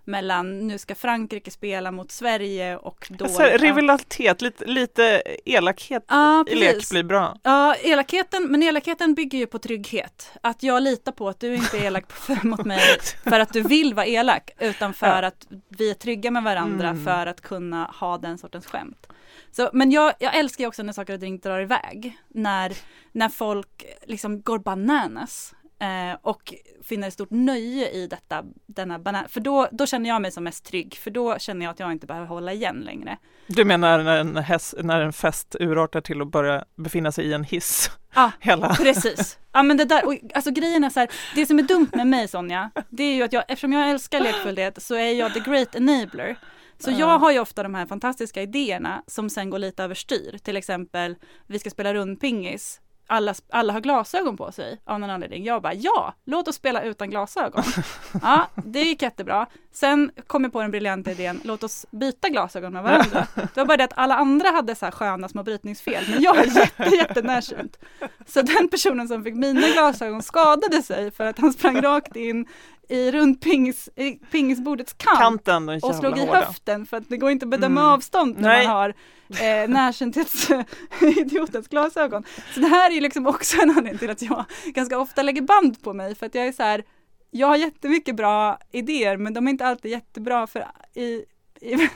mellan 0.06 0.66
nu 0.68 0.78
ska 0.78 0.94
Frankrike 0.94 1.50
spela 1.50 1.90
mot 1.92 2.10
Sverige 2.12 2.76
och 2.76 3.06
då... 3.10 3.24
Alltså, 3.24 3.42
rivalitet, 3.42 4.42
lite, 4.42 4.64
lite 4.64 5.22
elakhet 5.44 6.04
Ja, 6.08 6.44
i 6.48 6.54
lek 6.54 6.90
blir 6.90 7.02
bra. 7.02 7.36
Ja, 7.42 7.74
elakheten, 7.74 8.46
men 8.50 8.62
elakheten 8.62 9.14
bygger 9.14 9.38
ju 9.38 9.46
på 9.46 9.58
trygghet. 9.58 10.30
Att 10.40 10.62
jag 10.62 10.82
litar 10.82 11.12
på 11.12 11.28
att 11.28 11.40
du 11.40 11.54
inte 11.54 11.78
är 11.78 11.84
elak 11.84 12.04
mot 12.44 12.64
mig 12.64 12.80
för 13.24 13.40
att 13.40 13.52
du 13.52 13.62
vill 13.62 13.94
vara 13.94 14.06
elak, 14.06 14.50
utan 14.58 14.94
för 14.94 15.22
Ja. 15.22 15.26
att 15.28 15.46
vi 15.68 15.90
är 15.90 15.94
trygga 15.94 16.30
med 16.30 16.42
varandra 16.42 16.88
Mm. 16.88 17.04
för 17.04 17.26
att 17.26 17.40
kunna 17.40 17.84
ha 17.84 18.18
den 18.18 18.38
sortens 18.38 18.66
skämt. 18.66 19.06
Så, 19.52 19.70
men 19.72 19.90
jag, 19.90 20.12
jag 20.18 20.36
älskar 20.36 20.66
också 20.66 20.82
när 20.82 20.92
saker 20.92 21.14
och 21.14 21.20
ting 21.20 21.38
drar 21.38 21.60
iväg. 21.60 22.18
När, 22.28 22.72
när 23.12 23.28
folk 23.28 23.84
liksom 24.06 24.40
går 24.42 24.58
bananas. 24.58 25.54
Eh, 25.78 26.18
och 26.22 26.54
finner 26.84 27.08
ett 27.08 27.14
stort 27.14 27.30
nöje 27.30 27.90
i 27.90 28.06
detta, 28.06 28.44
denna 28.66 28.98
banan. 28.98 29.28
För 29.28 29.40
då, 29.40 29.68
då 29.72 29.86
känner 29.86 30.08
jag 30.08 30.22
mig 30.22 30.30
som 30.30 30.44
mest 30.44 30.64
trygg, 30.64 30.94
för 30.94 31.10
då 31.10 31.38
känner 31.38 31.66
jag 31.66 31.70
att 31.72 31.80
jag 31.80 31.92
inte 31.92 32.06
behöver 32.06 32.26
hålla 32.26 32.52
igen 32.52 32.76
längre. 32.80 33.18
Du 33.46 33.64
menar 33.64 34.02
när 34.02 34.16
en, 34.20 34.36
häst, 34.36 34.74
när 34.82 35.00
en 35.00 35.12
fest 35.12 35.56
urartar 35.60 36.00
till 36.00 36.20
att 36.22 36.28
börja 36.30 36.64
befinna 36.76 37.12
sig 37.12 37.26
i 37.26 37.32
en 37.32 37.44
hiss? 37.44 37.90
Ja, 38.14 38.30
Hela. 38.40 38.74
Precis. 38.74 39.38
Ja 39.52 39.62
men 39.62 39.76
det 39.76 39.84
där, 39.84 40.06
och, 40.06 40.14
alltså 40.34 40.50
grejen 40.50 40.84
är 40.84 40.90
så 40.90 41.00
här, 41.00 41.08
det 41.34 41.46
som 41.46 41.58
är 41.58 41.62
dumt 41.62 41.88
med 41.92 42.06
mig 42.06 42.28
Sonja, 42.28 42.70
det 42.88 43.02
är 43.02 43.14
ju 43.14 43.22
att 43.22 43.32
jag, 43.32 43.44
eftersom 43.48 43.72
jag 43.72 43.90
älskar 43.90 44.20
lekfullhet 44.20 44.82
så 44.82 44.94
är 44.94 45.12
jag 45.12 45.34
the 45.34 45.40
great 45.40 45.74
enabler. 45.74 46.36
Så 46.78 46.90
Ja. 46.90 46.98
jag 46.98 47.18
har 47.18 47.32
ju 47.32 47.38
ofta 47.38 47.62
de 47.62 47.74
här 47.74 47.86
fantastiska 47.86 48.42
idéerna 48.42 49.02
som 49.06 49.30
sen 49.30 49.50
går 49.50 49.58
lite 49.58 49.84
överstyr. 49.84 50.38
Till 50.42 50.56
exempel, 50.56 51.16
vi 51.46 51.58
ska 51.58 51.70
spela 51.70 51.94
rundpingis. 51.94 52.80
Alla, 53.08 53.34
alla 53.52 53.72
har 53.72 53.80
glasögon 53.80 54.36
på 54.36 54.52
sig 54.52 54.80
av 54.84 55.00
någon 55.00 55.10
anledning. 55.10 55.44
Jag 55.44 55.62
bara, 55.62 55.74
ja, 55.74 56.14
låt 56.24 56.48
oss 56.48 56.54
spela 56.56 56.82
utan 56.82 57.10
glasögon. 57.10 57.62
Ja, 58.22 58.46
det 58.54 58.80
gick 58.82 59.02
jättebra. 59.02 59.46
Sen 59.72 60.10
kom 60.26 60.44
jag 60.44 60.52
på 60.52 60.60
den 60.62 60.70
briljanta 60.70 61.10
idén, 61.10 61.40
låt 61.44 61.62
oss 61.62 61.86
byta 61.90 62.28
glasögon 62.28 62.72
med 62.72 62.82
varandra. 62.82 63.26
Det 63.34 63.56
var 63.60 63.64
bara 63.64 63.76
det 63.76 63.84
att 63.84 63.92
alla 63.98 64.16
andra 64.16 64.48
hade 64.50 64.74
så 64.74 64.84
här 64.84 64.92
sköna 64.92 65.28
små 65.28 65.42
brytningsfel, 65.42 66.04
men 66.10 66.22
jag 66.22 66.36
är 66.36 66.56
jätte, 66.56 66.82
jättenärsynt. 66.96 67.78
Så 68.26 68.42
den 68.42 68.68
personen 68.68 69.08
som 69.08 69.24
fick 69.24 69.34
mina 69.34 69.68
glasögon 69.68 70.22
skadade 70.22 70.82
sig 70.82 71.10
för 71.10 71.24
att 71.26 71.38
han 71.38 71.52
sprang 71.52 71.80
rakt 71.82 72.16
in 72.16 72.46
i 72.88 73.10
rundpingis, 73.12 73.88
i 73.96 74.10
pingisbordets 74.12 74.92
kant 74.92 75.18
Kanten, 75.18 75.68
och 75.82 75.94
slog 75.94 76.18
i 76.18 76.20
hårda. 76.20 76.34
höften 76.40 76.86
för 76.86 76.96
att 76.96 77.08
det 77.08 77.16
går 77.16 77.30
inte 77.30 77.44
att 77.46 77.50
bedöma 77.50 77.80
Mm. 77.80 77.92
avstånd 77.92 78.38
när 78.38 78.48
Nej. 78.48 78.66
man 78.66 78.76
har 78.76 78.94
eh, 79.40 79.68
närsynthetsidiotens 79.68 81.68
glasögon. 81.68 82.24
Så 82.54 82.60
det 82.60 82.66
här 82.66 82.90
är 82.90 82.94
ju 82.94 83.00
liksom 83.00 83.26
också 83.26 83.62
en 83.62 83.70
anledning 83.70 83.98
till 83.98 84.10
att 84.10 84.22
jag 84.22 84.44
ganska 84.64 84.98
ofta 84.98 85.22
lägger 85.22 85.42
band 85.42 85.82
på 85.82 85.92
mig 85.92 86.14
för 86.14 86.26
att 86.26 86.34
jag 86.34 86.46
är 86.46 86.52
så 86.52 86.62
här, 86.62 86.84
jag 87.30 87.46
har 87.46 87.56
jättemycket 87.56 88.16
bra 88.16 88.58
idéer 88.72 89.16
men 89.16 89.34
de 89.34 89.46
är 89.46 89.50
inte 89.50 89.66
alltid 89.66 89.90
jättebra 89.90 90.46
för 90.46 90.66
i, 90.94 91.24
i, 91.60 91.74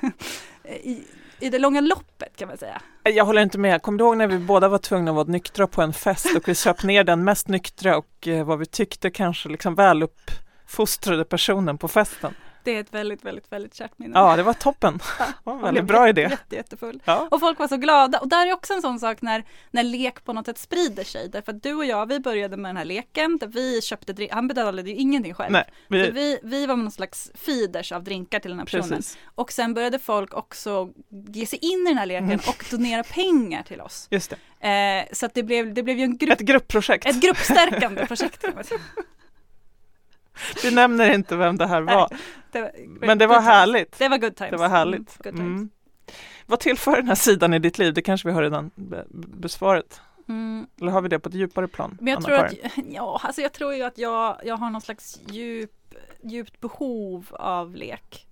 i, 0.82 1.04
i 1.40 1.50
det 1.50 1.58
långa 1.58 1.80
loppet 1.80 2.36
kan 2.36 2.48
man 2.48 2.58
säga. 2.58 2.82
Jag 3.02 3.24
håller 3.24 3.42
inte 3.42 3.58
med. 3.58 3.82
Kommer 3.82 3.98
du 3.98 4.04
ihåg 4.04 4.16
när 4.16 4.26
vi 4.26 4.38
båda 4.38 4.68
var 4.68 4.78
tvungna 4.78 5.10
att 5.10 5.14
vara 5.14 5.26
nyktra 5.26 5.66
på 5.66 5.82
en 5.82 5.92
fest 5.92 6.36
och 6.36 6.48
vi 6.48 6.54
söp 6.54 6.82
ner 6.82 7.04
den 7.04 7.24
mest 7.24 7.48
nyktra 7.48 7.96
och 7.96 8.28
eh, 8.28 8.44
vad 8.44 8.58
vi 8.58 8.66
tyckte 8.66 9.10
kanske 9.10 9.48
liksom 9.48 9.74
väluppfostrade 9.74 11.24
personen 11.24 11.78
på 11.78 11.88
festen? 11.88 12.34
Det 12.64 12.70
är 12.76 12.80
ett 12.80 12.94
väldigt, 12.94 13.24
väldigt, 13.24 13.52
väldigt 13.52 13.74
kärt 13.74 13.98
minne. 13.98 14.18
Ja, 14.18 14.36
det 14.36 14.42
var 14.42 14.52
toppen. 14.52 14.98
Det 15.18 15.24
var 15.44 15.52
en 15.54 15.60
väldigt 15.62 15.84
bra 15.84 16.08
idé. 16.08 16.20
Jätte, 16.20 16.56
jättefull. 16.56 17.02
Ja. 17.04 17.28
Och 17.30 17.40
folk 17.40 17.58
var 17.58 17.68
så 17.68 17.76
glada. 17.76 18.18
Och 18.18 18.28
där 18.28 18.46
är 18.46 18.52
också 18.52 18.72
en 18.74 18.82
sån 18.82 19.00
sak 19.00 19.22
när, 19.22 19.44
när 19.70 19.82
lek 19.82 20.24
på 20.24 20.32
något 20.32 20.46
sätt 20.46 20.58
sprider 20.58 21.04
sig. 21.04 21.28
Därför 21.28 21.52
att 21.52 21.62
du 21.62 21.74
och 21.74 21.84
jag, 21.84 22.06
vi 22.06 22.20
började 22.20 22.56
med 22.56 22.68
den 22.68 22.76
här 22.76 22.84
leken 22.84 23.38
där 23.38 23.46
vi 23.46 23.82
köpte. 23.82 24.28
Han 24.30 24.48
betalade 24.48 24.90
ju 24.90 24.96
ingenting 24.96 25.34
själv. 25.34 25.52
Nej, 25.52 25.64
vi, 25.88 26.10
vi, 26.10 26.38
vi 26.42 26.66
var 26.66 26.76
någon 26.76 26.90
slags 26.90 27.30
feeders 27.34 27.92
av 27.92 28.04
drinkar 28.04 28.40
till 28.40 28.50
den 28.50 28.58
här 28.58 28.66
personen. 28.66 28.88
precis. 28.88 29.18
Och 29.34 29.52
sen 29.52 29.74
började 29.74 29.98
folk 29.98 30.34
också 30.34 30.88
ge 31.32 31.46
sig 31.46 31.58
in 31.62 31.86
i 31.86 31.90
den 31.90 31.98
här 31.98 32.06
leken 32.06 32.24
Mm. 32.30 32.40
och 32.48 32.64
donera 32.70 33.02
pengar 33.02 33.62
till 33.62 33.80
oss. 33.80 34.06
Just 34.10 34.30
det. 34.60 34.68
Eh, 34.68 35.04
så 35.12 35.26
att 35.26 35.34
det 35.34 35.42
blev, 35.42 35.74
det 35.74 35.82
blev 35.82 35.98
ju 35.98 36.04
en 36.04 36.16
grupp, 36.16 36.32
Ett 36.32 36.40
gruppprojekt. 36.40 37.06
ett 37.06 37.20
gruppstärkande 37.22 38.06
projekt. 38.06 38.44
Vi 40.62 40.74
nämner 40.74 41.14
inte 41.14 41.36
vem 41.36 41.56
det 41.56 41.66
här 41.66 41.80
var, 41.82 42.08
Det 42.52 42.60
var, 42.60 42.70
men 42.86 43.18
det 43.18 43.26
var 43.26 43.40
härligt. 43.40 43.98
Det 43.98 44.08
var 44.08 44.18
good 44.18 44.36
times. 44.36 44.50
Det 44.50 44.56
var 44.56 44.68
härligt. 44.68 45.26
Mm. 45.26 45.40
Mm. 45.40 45.70
Vad 46.46 46.60
tillför 46.60 46.96
den 46.96 47.08
här 47.08 47.14
sidan 47.14 47.54
i 47.54 47.58
ditt 47.58 47.78
liv? 47.78 47.94
Det 47.94 48.02
kanske 48.02 48.28
vi 48.28 48.34
har 48.34 48.42
redan 48.42 48.70
be- 48.74 49.04
besvarat. 49.10 50.00
Mm. 50.28 50.66
Eller 50.80 50.92
har 50.92 51.00
vi 51.02 51.08
det 51.08 51.18
på 51.18 51.28
ett 51.28 51.34
djupare 51.34 51.68
plan? 51.68 51.98
Men 52.00 52.12
jag 52.12 52.24
tror 52.24 52.36
att, 52.36 52.54
ja, 52.90 53.20
alltså 53.24 53.40
jag 53.42 53.52
tror 53.52 53.74
ju 53.74 53.82
att 53.82 53.98
jag, 53.98 54.40
jag 54.44 54.56
har 54.56 54.70
någon 54.70 54.80
slags 54.80 55.20
djup, 55.30 55.94
djupt 56.22 56.60
behov 56.60 57.26
av 57.30 57.74
lek. 57.76 58.26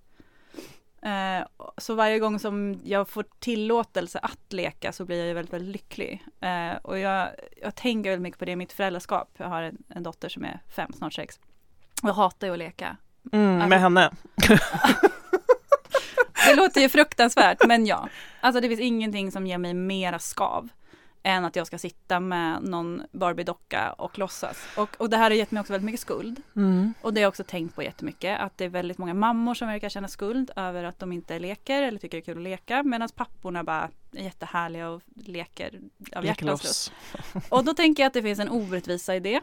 Eh, 1.01 1.47
så 1.77 1.93
varje 1.95 2.19
gång 2.19 2.39
som 2.39 2.79
jag 2.83 3.09
får 3.09 3.25
tillåtelse 3.39 4.19
att 4.19 4.53
leka 4.53 4.91
så 4.91 5.05
blir 5.05 5.17
jag 5.17 5.27
ju 5.27 5.33
väldigt, 5.33 5.53
väldigt 5.53 5.71
lycklig. 5.71 6.25
Eh, 6.41 6.77
och 6.81 6.99
jag, 6.99 7.29
jag 7.61 7.75
tänker 7.75 8.09
väldigt 8.09 8.23
mycket 8.23 8.39
på 8.39 8.45
det 8.45 8.51
i 8.51 8.55
mitt 8.55 8.73
föräldraskap. 8.73 9.29
Jag 9.37 9.47
har 9.47 9.61
en, 9.61 9.77
en 9.89 10.03
dotter 10.03 10.29
som 10.29 10.43
är 10.43 10.59
fem, 10.75 10.91
snart 10.97 11.13
sex. 11.13 11.39
Jag 12.03 12.13
hatar 12.13 12.47
ju 12.47 12.53
att 12.53 12.59
leka. 12.59 12.97
Mm, 13.31 13.55
alltså- 13.55 13.69
med 13.69 13.79
henne. 13.79 14.11
Det 16.47 16.55
låter 16.55 16.81
ju 16.81 16.89
fruktansvärt, 16.89 17.67
men 17.67 17.85
ja. 17.85 18.09
Alltså 18.41 18.61
det 18.61 18.67
finns 18.67 18.79
ingenting 18.79 19.31
som 19.31 19.47
ger 19.47 19.57
mig 19.57 19.73
mera 19.73 20.19
skav 20.19 20.69
än 21.23 21.45
att 21.45 21.55
jag 21.55 21.67
ska 21.67 21.77
sitta 21.77 22.19
med 22.19 22.63
någon 22.63 23.03
Barbie-docka 23.11 23.91
och 23.91 24.19
låtsas. 24.19 24.57
Och, 24.77 24.89
och 24.97 25.09
det 25.09 25.17
här 25.17 25.23
har 25.23 25.31
gett 25.31 25.51
mig 25.51 25.61
också 25.61 25.73
väldigt 25.73 25.85
mycket 25.85 25.99
skuld. 26.01 26.41
Mm. 26.55 26.93
Och 27.01 27.13
det 27.13 27.19
har 27.19 27.23
jag 27.23 27.29
också 27.29 27.43
tänkt 27.43 27.75
på 27.75 27.83
jättemycket, 27.83 28.39
att 28.39 28.57
det 28.57 28.65
är 28.65 28.69
väldigt 28.69 28.97
många 28.97 29.13
mammor 29.13 29.53
som 29.53 29.67
verkar 29.67 29.89
känna 29.89 30.07
skuld 30.07 30.51
över 30.55 30.83
att 30.83 30.99
de 30.99 31.11
inte 31.11 31.39
leker 31.39 31.83
eller 31.83 31.99
tycker 31.99 32.17
det 32.17 32.21
är 32.21 32.25
kul 32.25 32.37
att 32.37 32.43
leka, 32.43 32.83
medan 32.83 33.09
papporna 33.15 33.63
bara 33.63 33.89
är 34.11 34.23
jättehärliga 34.23 34.89
och 34.89 35.01
leker 35.15 35.79
av 36.15 36.25
hjärtans 36.25 36.63
lust. 36.63 36.93
Och 37.49 37.65
då 37.65 37.73
tänker 37.73 38.03
jag 38.03 38.07
att 38.07 38.13
det 38.13 38.21
finns 38.21 38.39
en 38.39 38.49
orättvisa 38.49 39.15
i 39.15 39.19
det, 39.19 39.41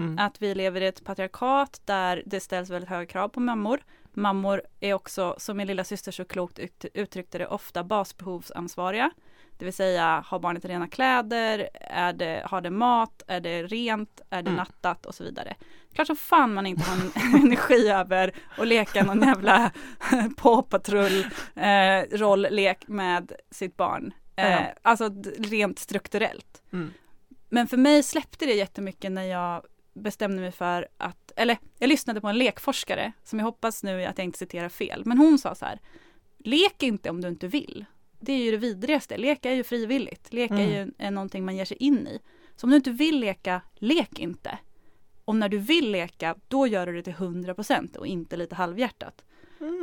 Mm. 0.00 0.18
att 0.18 0.42
vi 0.42 0.54
lever 0.54 0.80
i 0.80 0.86
ett 0.86 1.04
patriarkat 1.04 1.80
där 1.84 2.22
det 2.26 2.40
ställs 2.40 2.70
väldigt 2.70 2.90
höga 2.90 3.06
krav 3.06 3.28
på 3.28 3.40
mammor. 3.40 3.80
Mammor 4.12 4.62
är 4.80 4.94
också, 4.94 5.34
som 5.38 5.56
min 5.56 5.66
lilla 5.66 5.84
syster 5.84 6.12
så 6.12 6.24
klokt 6.24 6.58
ut- 6.58 6.84
uttryckte 6.94 7.38
det, 7.38 7.46
ofta 7.46 7.84
basbehovsansvariga. 7.84 9.10
Det 9.58 9.64
vill 9.64 9.74
säga, 9.74 10.24
har 10.26 10.38
barnet 10.38 10.64
rena 10.64 10.88
kläder? 10.88 11.68
Är 11.80 12.12
det, 12.12 12.42
har 12.46 12.60
det 12.60 12.70
mat? 12.70 13.22
Är 13.26 13.40
det 13.40 13.62
rent? 13.62 14.20
Är 14.30 14.42
det 14.42 14.50
Mm. 14.50 14.54
nattat? 14.54 15.06
Och 15.06 15.14
så 15.14 15.24
vidare. 15.24 15.56
Klart 15.94 16.06
som 16.06 16.16
fan 16.16 16.54
man 16.54 16.66
inte 16.66 16.90
har 16.90 16.96
en 16.96 17.12
energi 17.42 17.88
över 17.88 18.32
att 18.58 18.66
leka 18.66 19.04
någon 19.04 19.20
jävla 19.22 19.70
Paw 20.36 20.62
Patrol 20.70 21.24
eh, 21.54 22.18
rolllek 22.18 22.88
med 22.88 23.32
sitt 23.50 23.76
barn. 23.76 24.12
Eh. 24.36 24.60
Alltså 24.82 25.10
rent 25.38 25.78
strukturellt. 25.78 26.62
Mm. 26.72 26.92
Men 27.48 27.66
för 27.66 27.76
mig 27.76 28.02
släppte 28.02 28.46
det 28.46 28.54
jättemycket 28.54 29.12
när 29.12 29.24
jag 29.24 29.62
bestämde 30.00 30.40
mig 30.40 30.52
för 30.52 30.88
att, 30.96 31.32
eller 31.36 31.58
jag 31.78 31.88
lyssnade 31.88 32.20
på 32.20 32.28
en 32.28 32.38
lekforskare 32.38 33.12
som 33.22 33.38
jag 33.38 33.46
hoppas 33.46 33.82
nu 33.82 34.04
att 34.04 34.18
jag 34.18 34.24
inte 34.24 34.38
citerar 34.38 34.68
fel, 34.68 35.02
men 35.06 35.18
hon 35.18 35.38
sa 35.38 35.54
så 35.54 35.64
här, 35.64 35.80
lek 36.38 36.82
inte 36.82 37.10
om 37.10 37.20
du 37.20 37.28
inte 37.28 37.48
vill. 37.48 37.84
Det 38.20 38.32
är 38.32 38.44
ju 38.44 38.50
det 38.50 38.56
vidrigaste, 38.56 39.18
leka 39.18 39.50
är 39.50 39.54
ju 39.54 39.64
frivilligt, 39.64 40.32
leka 40.32 40.54
är 40.54 40.84
ju 40.84 40.92
är 40.98 41.10
någonting 41.10 41.44
man 41.44 41.56
ger 41.56 41.64
sig 41.64 41.76
in 41.76 42.06
i. 42.06 42.20
Så 42.56 42.66
om 42.66 42.70
du 42.70 42.76
inte 42.76 42.90
vill 42.90 43.20
leka, 43.20 43.60
lek 43.74 44.18
inte. 44.18 44.58
Och 45.24 45.36
när 45.36 45.48
du 45.48 45.58
vill 45.58 45.90
leka, 45.90 46.34
då 46.48 46.66
gör 46.66 46.86
du 46.86 46.92
det 46.92 47.02
till 47.02 47.12
100% 47.14 47.96
och 47.96 48.06
inte 48.06 48.36
lite 48.36 48.54
halvhjärtat. 48.54 49.24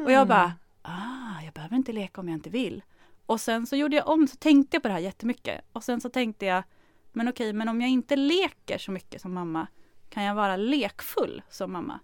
Och 0.06 0.12
jag 0.12 0.28
bara, 0.28 0.54
ah, 0.82 1.42
jag 1.46 1.54
behöver 1.54 1.76
inte 1.76 1.92
leka 1.92 2.22
om 2.22 2.30
jag 2.30 2.38
inte 2.38 2.50
vill. 2.50 2.84
Och 3.26 3.42
sen 3.42 3.68
så 3.68 3.76
gjorde 3.76 3.96
jag 3.96 4.08
om, 4.08 4.28
så 4.28 4.38
tänkte 4.38 4.76
jag 4.76 4.82
på 4.82 4.88
det 4.88 4.94
här 4.94 5.02
jättemycket. 5.02 5.62
Och 5.72 5.84
sen 5.84 6.02
så 6.02 6.10
tänkte 6.10 6.46
jag, 6.46 6.64
men 7.12 7.28
okej, 7.28 7.54
men 7.54 7.70
om 7.70 7.82
jag 7.82 7.90
inte 7.90 8.16
leker 8.16 8.78
så 8.78 8.92
mycket 8.92 9.22
som 9.22 9.34
mamma, 9.34 9.68
kan 10.10 10.24
jag 10.24 10.36
vara 10.36 10.56
lekfull 10.56 11.42
som 11.50 11.72
mamma? 11.72 12.00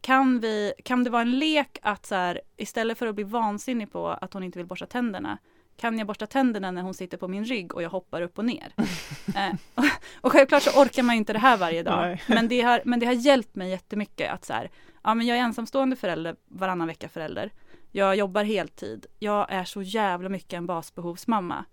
Kan, 0.00 0.40
vi, 0.40 0.72
kan 0.84 1.04
det 1.04 1.10
vara 1.10 1.22
en 1.22 1.38
lek 1.38 1.78
att 1.82 2.06
så 2.06 2.14
här, 2.14 2.40
istället 2.56 2.98
för 2.98 3.06
att 3.06 3.14
bli 3.14 3.24
vansinnig 3.24 3.92
på 3.92 4.08
att 4.08 4.34
hon 4.34 4.42
inte 4.42 4.58
vill 4.58 4.66
borsta 4.66 4.86
tänderna, 4.86 5.38
kan 5.76 5.98
jag 5.98 6.06
borsta 6.06 6.26
tänderna 6.26 6.70
när 6.70 6.82
hon 6.82 6.94
sitter 6.94 7.16
på 7.16 7.28
min 7.28 7.44
rygg 7.44 7.74
och 7.74 7.82
jag 7.82 7.90
hoppar 7.90 8.22
upp 8.22 8.38
och 8.38 8.44
ner? 8.44 8.72
eh, 9.36 9.54
och, 9.74 9.84
och 10.20 10.32
självklart 10.32 10.62
så 10.62 10.82
orkar 10.82 11.02
man 11.02 11.16
inte 11.16 11.32
det 11.32 11.38
här 11.38 11.56
varje 11.56 11.82
dag, 11.82 12.06
Nej. 12.06 12.22
men 12.26 12.48
det, 12.48 12.60
har, 12.60 12.82
men 12.84 13.00
det 13.00 13.06
har 13.06 13.12
hjälpt 13.12 13.54
mig 13.54 13.70
jättemycket 13.70 14.32
att 14.32 14.44
så 14.44 14.52
här, 14.52 14.70
ja 15.04 15.14
men 15.14 15.26
jag 15.26 15.38
är 15.38 15.42
ensamstående 15.42 15.96
förälder, 15.96 16.36
varannan 16.48 16.86
vecka 16.86 17.08
förälder. 17.08 17.52
Jag 17.92 18.16
jobbar 18.16 18.44
heltid. 18.44 19.06
Jag 19.18 19.52
är 19.52 19.64
så 19.64 19.82
jävla 19.82 20.28
mycket 20.28 20.52
en 20.52 20.66
basbehovsmamma. 20.66 21.64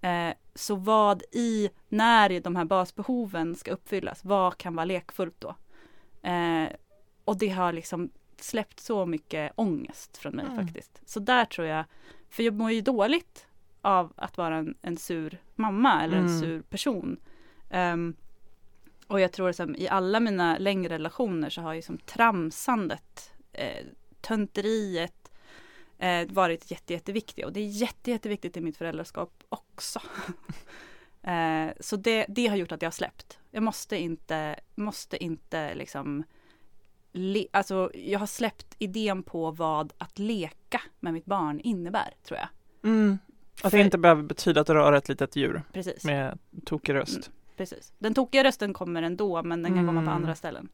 Eh, 0.00 0.34
så 0.58 0.74
vad 0.74 1.22
i, 1.32 1.70
när 1.88 2.40
de 2.40 2.56
här 2.56 2.64
basbehoven 2.64 3.54
ska 3.54 3.70
uppfyllas, 3.70 4.24
vad 4.24 4.58
kan 4.58 4.74
vara 4.76 4.84
lekfullt 4.84 5.40
då? 5.40 5.54
Eh, 6.28 6.68
och 7.24 7.38
det 7.38 7.48
har 7.48 7.72
liksom 7.72 8.10
släppt 8.40 8.80
så 8.80 9.06
mycket 9.06 9.52
ångest 9.56 10.16
från 10.16 10.36
mig 10.36 10.44
Mm. 10.50 10.66
faktiskt. 10.66 11.00
Så 11.06 11.20
där 11.20 11.44
tror 11.44 11.66
jag, 11.66 11.84
för 12.30 12.42
jag 12.42 12.54
mår 12.54 12.70
ju 12.70 12.80
dåligt 12.80 13.46
av 13.80 14.12
att 14.16 14.36
vara 14.36 14.56
en, 14.56 14.74
en 14.82 14.96
sur 14.96 15.38
mamma 15.54 16.02
eller 16.04 16.16
en 16.16 16.26
Mm. 16.26 16.40
sur 16.40 16.62
person. 16.62 17.16
Ehm, 17.70 18.16
och 19.06 19.20
jag 19.20 19.32
tror 19.32 19.52
som 19.52 19.76
i 19.76 19.88
alla 19.88 20.20
mina 20.20 20.58
längre 20.58 20.94
relationer 20.94 21.50
så 21.50 21.60
har 21.60 21.74
ju 21.74 21.82
som 21.82 21.98
tramsandet, 21.98 23.32
eh, 23.52 23.86
tönteriet 24.20 25.17
eh, 25.98 26.28
varit 26.28 26.70
jätte, 26.70 26.92
jätteviktigt. 26.92 27.44
Och 27.44 27.52
det 27.52 27.60
är 27.60 27.66
jätte, 27.66 28.10
jätteviktigt 28.10 28.56
i 28.56 28.60
mitt 28.60 28.76
föräldraskap 28.76 29.32
också. 29.48 30.00
eh, 31.22 31.68
så 31.80 31.96
det, 31.96 32.26
det 32.28 32.46
har 32.46 32.56
gjort 32.56 32.72
att 32.72 32.82
jag 32.82 32.86
har 32.86 32.92
släppt. 32.92 33.38
Jag 33.50 33.62
måste 33.62 33.96
inte, 33.96 34.60
måste 34.74 35.24
inte 35.24 35.74
liksom 35.74 36.24
le, 37.12 37.46
alltså 37.50 37.90
jag 37.94 38.18
har 38.18 38.26
släppt 38.26 38.74
idén 38.78 39.22
på 39.22 39.50
vad 39.50 39.92
att 39.98 40.18
leka 40.18 40.80
med 41.00 41.12
mitt 41.12 41.24
barn 41.24 41.60
innebär, 41.60 42.14
tror 42.22 42.38
jag. 42.38 42.48
Mm. 42.90 43.18
Att 43.62 43.72
det 43.72 43.80
inte 43.80 43.98
behöver 43.98 44.22
betyda 44.22 44.60
att 44.60 44.70
röra 44.70 44.98
ett 44.98 45.08
litet 45.08 45.36
djur 45.36 45.62
Precis. 45.72 46.04
med 46.04 46.38
tokig 46.64 46.94
röst. 46.94 47.30
Precis. 47.56 47.92
Den 47.98 48.14
tokiga 48.14 48.44
rösten 48.44 48.72
kommer 48.72 49.02
ändå, 49.02 49.42
men 49.42 49.62
den 49.62 49.74
kan 49.74 49.86
komma 49.86 50.00
på 50.00 50.10
Mm. 50.10 50.14
andra 50.14 50.34
ställen. 50.34 50.68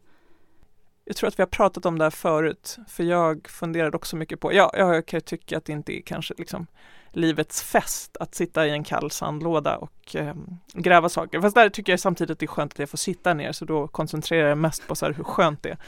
Jag 1.04 1.16
tror 1.16 1.28
att 1.28 1.38
vi 1.38 1.42
har 1.42 1.48
pratat 1.48 1.86
om 1.86 1.98
det 1.98 2.04
här 2.04 2.10
förut, 2.10 2.78
för 2.88 3.04
jag 3.04 3.48
funderade 3.48 3.96
också 3.96 4.16
mycket 4.16 4.40
på, 4.40 4.52
ja, 4.52 4.70
jag 4.74 5.06
kan 5.06 5.16
ju 5.16 5.20
tycka 5.20 5.56
att 5.58 5.64
det 5.64 5.72
inte 5.72 5.92
är 5.98 6.00
kanske 6.02 6.34
liksom 6.38 6.66
livets 7.12 7.62
fest 7.62 8.16
att 8.20 8.34
sitta 8.34 8.66
i 8.66 8.70
en 8.70 8.84
kall 8.84 9.10
sandlåda 9.10 9.76
och 9.76 10.16
eh, 10.16 10.34
gräva 10.72 11.08
saker. 11.08 11.40
Fast 11.40 11.54
där 11.54 11.68
tycker 11.68 11.92
jag 11.92 12.00
samtidigt 12.00 12.30
att 12.30 12.38
det 12.38 12.44
är 12.44 12.48
skönt 12.48 12.72
att 12.72 12.78
jag 12.78 12.90
får 12.90 12.98
sitta 12.98 13.34
ner, 13.34 13.52
så 13.52 13.64
då 13.64 13.88
koncentrerar 13.88 14.48
jag 14.48 14.58
mest 14.58 14.88
på 14.88 14.94
så 14.94 15.06
hur 15.06 15.24
skönt 15.24 15.62
det 15.62 15.68
är 15.70 15.78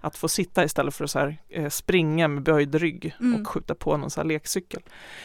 att 0.00 0.16
få 0.16 0.28
sitta 0.28 0.64
istället 0.64 0.94
för 0.94 1.04
att 1.04 1.10
så 1.10 1.18
här, 1.18 1.36
eh, 1.48 1.68
springa 1.68 2.28
med 2.28 2.42
böjd 2.42 2.74
rygg 2.74 3.16
Mm. 3.20 3.40
och 3.40 3.48
skjuta 3.48 3.74
på 3.74 3.96
någon 3.96 4.10
så 4.10 4.20
här 4.20 4.26
lekcykel. 4.28 4.82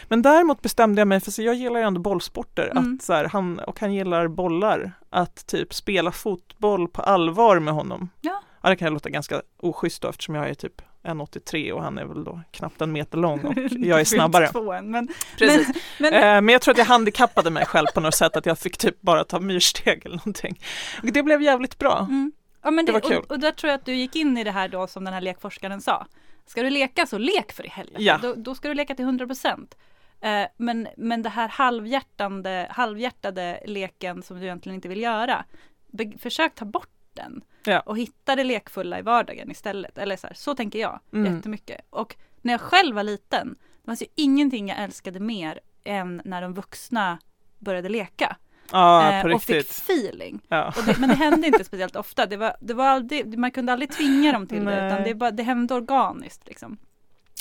Men 0.07 0.21
däremot 0.21 0.61
bestämde 0.61 1.01
jag 1.01 1.07
mig, 1.07 1.19
för 1.19 1.31
så 1.31 1.41
jag 1.41 1.55
gillar 1.55 1.79
ju 1.79 1.85
ändå 1.85 2.01
bollsporter, 2.01 2.69
Mm. 2.71 2.95
att 2.95 3.03
så 3.03 3.13
här, 3.13 3.25
han, 3.25 3.59
och 3.59 3.79
han 3.79 3.93
gillar 3.93 4.27
bollar, 4.27 4.91
att 5.09 5.47
typ 5.47 5.73
spela 5.73 6.11
fotboll 6.11 6.87
på 6.87 7.01
allvar 7.01 7.59
med 7.59 7.73
honom. 7.73 8.09
Ja. 8.21 8.41
Ja, 8.67 8.71
det 8.71 8.75
kan 8.75 8.93
låta 8.93 9.09
ganska 9.09 9.41
oschysst 9.57 10.01
då 10.01 10.09
eftersom 10.09 10.35
jag 10.35 10.49
är 10.49 10.53
typ 10.53 10.81
1,83 11.03 11.71
och 11.71 11.83
han 11.83 11.97
är 11.97 12.05
väl 12.05 12.23
då 12.23 12.41
knappt 12.51 12.81
en 12.81 12.91
meter 12.91 13.17
lång 13.17 13.45
och 13.45 13.53
jag 13.71 13.99
är 13.99 14.05
snabbare. 14.05 14.47
Två 14.47 14.73
än, 14.73 14.91
men, 14.91 15.07
Precis. 15.37 15.67
men, 15.99 16.13
Eh, 16.13 16.21
Men 16.21 16.49
jag 16.49 16.61
tror 16.61 16.71
att 16.71 16.77
jag 16.77 16.85
handikappade 16.85 17.49
mig 17.49 17.65
själv 17.65 17.87
på 17.93 17.99
något 17.99 18.15
sätt, 18.15 18.37
att 18.37 18.45
jag 18.45 18.59
fick 18.59 18.77
typ 18.77 19.01
bara 19.01 19.23
ta 19.23 19.39
myrsteg 19.39 20.05
eller 20.05 20.15
någonting. 20.15 20.59
Och 21.03 21.11
det 21.11 21.23
blev 21.23 21.41
jävligt 21.41 21.77
bra. 21.77 21.99
mm. 21.99 22.31
ja, 22.63 22.71
men 22.71 22.85
det 22.85 22.91
var 22.91 22.99
kul. 22.99 23.17
Och, 23.17 23.31
och 23.31 23.39
där 23.39 23.51
tror 23.51 23.69
jag 23.69 23.77
att 23.77 23.85
du 23.85 23.95
gick 23.95 24.15
in 24.15 24.37
i 24.37 24.43
det 24.43 24.51
här 24.51 24.67
då 24.67 24.87
som 24.87 25.03
den 25.03 25.13
här 25.13 25.21
lekforskaren 25.21 25.81
sa. 25.81 26.05
Ska 26.45 26.63
du 26.63 26.69
leka 26.69 27.05
så 27.05 27.17
lek 27.17 27.51
för 27.51 27.65
i 27.65 27.69
helvete. 27.69 28.03
Ja. 28.03 28.19
Då, 28.21 28.33
då 28.33 28.55
ska 28.55 28.67
du 28.67 28.73
leka 28.73 28.95
till 28.95 29.05
100 29.05 29.27
procent. 29.27 29.77
Eh, 30.21 30.43
men, 30.57 30.87
men 30.97 31.21
det 31.21 31.29
här 31.29 31.47
halvhjärtande, 31.47 32.67
halvhjärtade 32.69 33.59
leken 33.65 34.23
som 34.23 34.39
du 34.39 34.43
egentligen 34.43 34.75
inte 34.75 34.87
vill 34.87 35.01
göra. 35.01 35.45
Be, 35.91 36.11
försök 36.19 36.55
ta 36.55 36.65
bort 36.65 36.89
den. 37.13 37.41
Ja. 37.67 37.79
Och 37.79 37.97
hitta 37.97 38.35
det 38.35 38.43
lekfulla 38.43 38.99
i 38.99 39.01
vardagen 39.01 39.51
istället. 39.51 39.97
Eller 39.97 40.15
så 40.17 40.27
här, 40.27 40.33
så 40.33 40.55
tänker 40.55 40.79
jag 40.79 40.99
Mm. 41.13 41.35
jättemycket. 41.35 41.81
Och 41.89 42.15
när 42.41 42.53
jag 42.53 42.61
själv 42.61 42.95
var 42.95 43.03
liten, 43.03 43.55
det 43.81 43.85
fanns 43.85 44.01
ju 44.01 44.05
ingenting 44.15 44.67
jag 44.69 44.77
älskade 44.79 45.19
mer 45.19 45.59
än 45.83 46.21
när 46.25 46.41
de 46.41 46.53
vuxna 46.53 47.19
började 47.59 47.89
leka. 47.89 48.37
Ja, 48.71 49.11
eh, 49.13 49.35
och 49.35 49.41
fick 49.43 49.69
feeling. 49.69 50.41
Ja. 50.47 50.67
Och 50.77 50.83
det, 50.85 50.97
men 50.99 51.09
det 51.09 51.15
hände 51.15 51.47
inte 51.47 51.63
speciellt 51.63 51.95
ofta. 51.95 52.25
Det 52.25 52.37
var, 52.37 52.55
det 52.61 52.73
var 52.73 52.85
aldrig, 52.87 53.37
man 53.37 53.51
kunde 53.51 53.71
aldrig 53.73 53.91
tvinga 53.91 54.31
dem 54.31 54.47
till 54.47 54.65
det, 54.65 54.75
Nej. 54.81 54.87
utan 54.87 55.03
det, 55.03 55.15
bara, 55.15 55.31
det 55.31 55.43
hände 55.43 55.73
organiskt. 55.73 56.47
Liksom. 56.47 56.77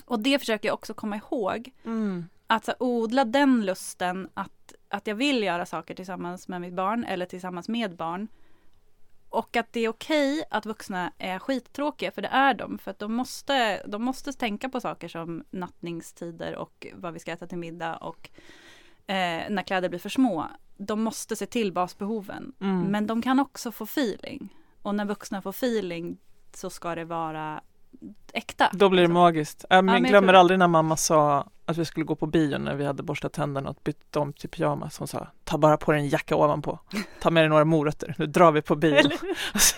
Och 0.04 0.20
det 0.20 0.38
försöker 0.38 0.68
jag 0.68 0.74
också 0.74 0.94
komma 0.94 1.16
ihåg. 1.16 1.70
Mm. 1.84 2.24
Att 2.46 2.64
så, 2.64 2.72
odla 2.78 3.24
den 3.24 3.66
lusten 3.66 4.28
att, 4.34 4.74
att 4.88 5.06
jag 5.06 5.14
vill 5.14 5.42
göra 5.42 5.66
saker 5.66 5.94
tillsammans 5.94 6.48
med 6.48 6.60
mitt 6.60 6.74
barn 6.74 7.04
eller 7.04 7.26
tillsammans 7.26 7.68
med 7.68 7.96
barn. 7.96 8.28
Och 9.36 9.56
att 9.56 9.72
det 9.72 9.80
är 9.80 9.88
okej 9.88 10.44
att 10.50 10.66
vuxna 10.66 11.12
är 11.18 11.38
skittråkiga, 11.38 12.10
för 12.10 12.22
det 12.22 12.28
är 12.28 12.54
de. 12.54 12.78
För 12.78 12.90
att 12.90 12.98
de 12.98 13.14
måste, 13.14 13.82
de 13.86 14.02
måste 14.02 14.32
tänka 14.32 14.68
på 14.68 14.80
saker 14.80 15.08
som 15.08 15.44
nattningstider 15.50 16.56
och 16.56 16.86
vad 16.94 17.12
vi 17.12 17.18
ska 17.18 17.32
äta 17.32 17.46
till 17.46 17.58
middag 17.58 17.96
och 17.96 18.30
eh, 19.06 19.50
när 19.50 19.62
kläder 19.62 19.88
blir 19.88 19.98
för 19.98 20.08
små. 20.08 20.46
De 20.76 21.02
måste 21.02 21.36
se 21.36 21.46
till 21.46 21.72
basbehoven. 21.72 22.52
Mm. 22.60 22.82
Men 22.82 23.06
de 23.06 23.22
kan 23.22 23.40
också 23.40 23.72
få 23.72 23.84
feeling. 23.84 24.56
Och 24.82 24.94
när 24.94 25.04
vuxna 25.04 25.42
får 25.42 25.50
feeling 25.50 26.18
så 26.54 26.70
ska 26.70 26.94
det 26.94 27.04
vara 27.04 27.60
äkta. 28.32 28.70
Då 28.72 28.88
blir 28.88 29.02
det 29.02 29.08
liksom. 29.08 29.14
magiskt. 29.14 29.64
Jag 29.70 29.84
men 29.84 29.94
jag 29.94 30.04
glömmer 30.04 30.28
tror- 30.28 30.40
aldrig 30.40 30.58
när 30.58 30.68
mamma 30.68 30.96
sa 30.96 31.46
att 31.64 31.76
vi 31.76 31.84
skulle 31.84 32.06
gå 32.06 32.14
på 32.14 32.26
bio 32.26 32.58
när 32.58 32.74
vi 32.74 32.84
hade 32.84 33.02
borstat 33.02 33.32
tänderna 33.32 33.70
och 33.70 33.76
bytt 33.84 34.16
om 34.16 34.32
till 34.32 34.48
pyjamas. 34.48 34.98
Hon 34.98 35.08
sa, 35.08 35.26
ta 35.44 35.58
bara 35.58 35.76
på 35.76 35.92
dig 35.92 36.00
en 36.00 36.08
jacka 36.08 36.36
ovanpå. 36.36 36.78
Ta 37.20 37.30
med 37.30 37.42
dig 37.42 37.48
några 37.48 37.64
morötter. 37.64 38.14
Nu 38.18 38.26
drar 38.26 38.52
vi 38.52 38.62
på 38.62 38.76
bio. 38.76 39.10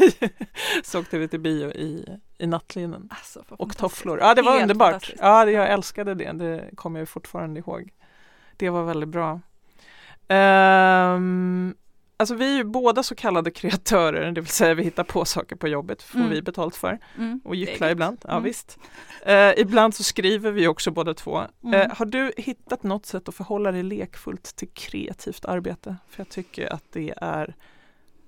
Så 0.84 1.00
åkte 1.00 1.18
vi 1.18 1.28
till 1.28 1.40
bio 1.40 1.70
i, 1.70 2.18
i 2.38 2.46
nattlinnen. 2.46 3.08
Alltså, 3.10 3.42
Och 3.48 3.76
tofflor. 3.76 4.18
Ja, 4.18 4.34
det 4.34 4.42
var 4.42 4.50
Helt 4.52 4.62
underbart. 4.62 5.10
Ja, 5.18 5.44
det, 5.44 5.50
jag 5.52 5.68
älskade 5.70 6.14
det. 6.14 6.32
Det 6.32 6.70
kommer 6.74 6.98
jag 6.98 7.08
fortfarande 7.08 7.60
ihåg. 7.60 7.90
Det 8.56 8.70
var 8.70 8.82
väldigt 8.82 9.08
bra. 9.08 9.40
Ehm, 10.28 11.74
alltså 12.18 12.34
vi 12.34 12.52
är 12.52 12.56
ju 12.56 12.64
båda 12.64 13.02
så 13.02 13.14
kallade 13.14 13.50
kreatörer, 13.50 14.32
det 14.32 14.40
vill 14.40 14.50
säga 14.50 14.74
vi 14.74 14.82
hittar 14.82 15.04
på 15.04 15.24
saker 15.24 15.56
på 15.56 15.68
jobbet, 15.68 16.02
får 16.02 16.18
Mm. 16.18 16.30
vi 16.30 16.42
betalt 16.42 16.76
för. 16.76 16.98
Mm, 17.18 17.40
Och 17.44 17.56
gycklar 17.56 17.90
ibland, 17.90 18.18
ja 18.24 18.30
Mm. 18.30 18.42
visst. 18.42 18.78
Eh, 19.26 19.50
ibland 19.56 19.94
så 19.94 20.02
skriver 20.04 20.50
vi 20.50 20.68
också 20.68 20.90
båda 20.90 21.14
två. 21.14 21.42
Mm. 21.64 21.74
Eh, 21.80 21.96
har 21.96 22.06
du 22.06 22.32
hittat 22.36 22.82
något 22.82 23.06
sätt 23.06 23.28
att 23.28 23.34
förhålla 23.34 23.72
dig 23.72 23.82
lekfullt 23.82 24.56
till 24.56 24.68
kreativt 24.68 25.44
arbete? 25.44 25.96
För 26.08 26.20
jag 26.20 26.28
tycker 26.28 26.72
att 26.72 26.84
det 26.92 27.14
är 27.16 27.54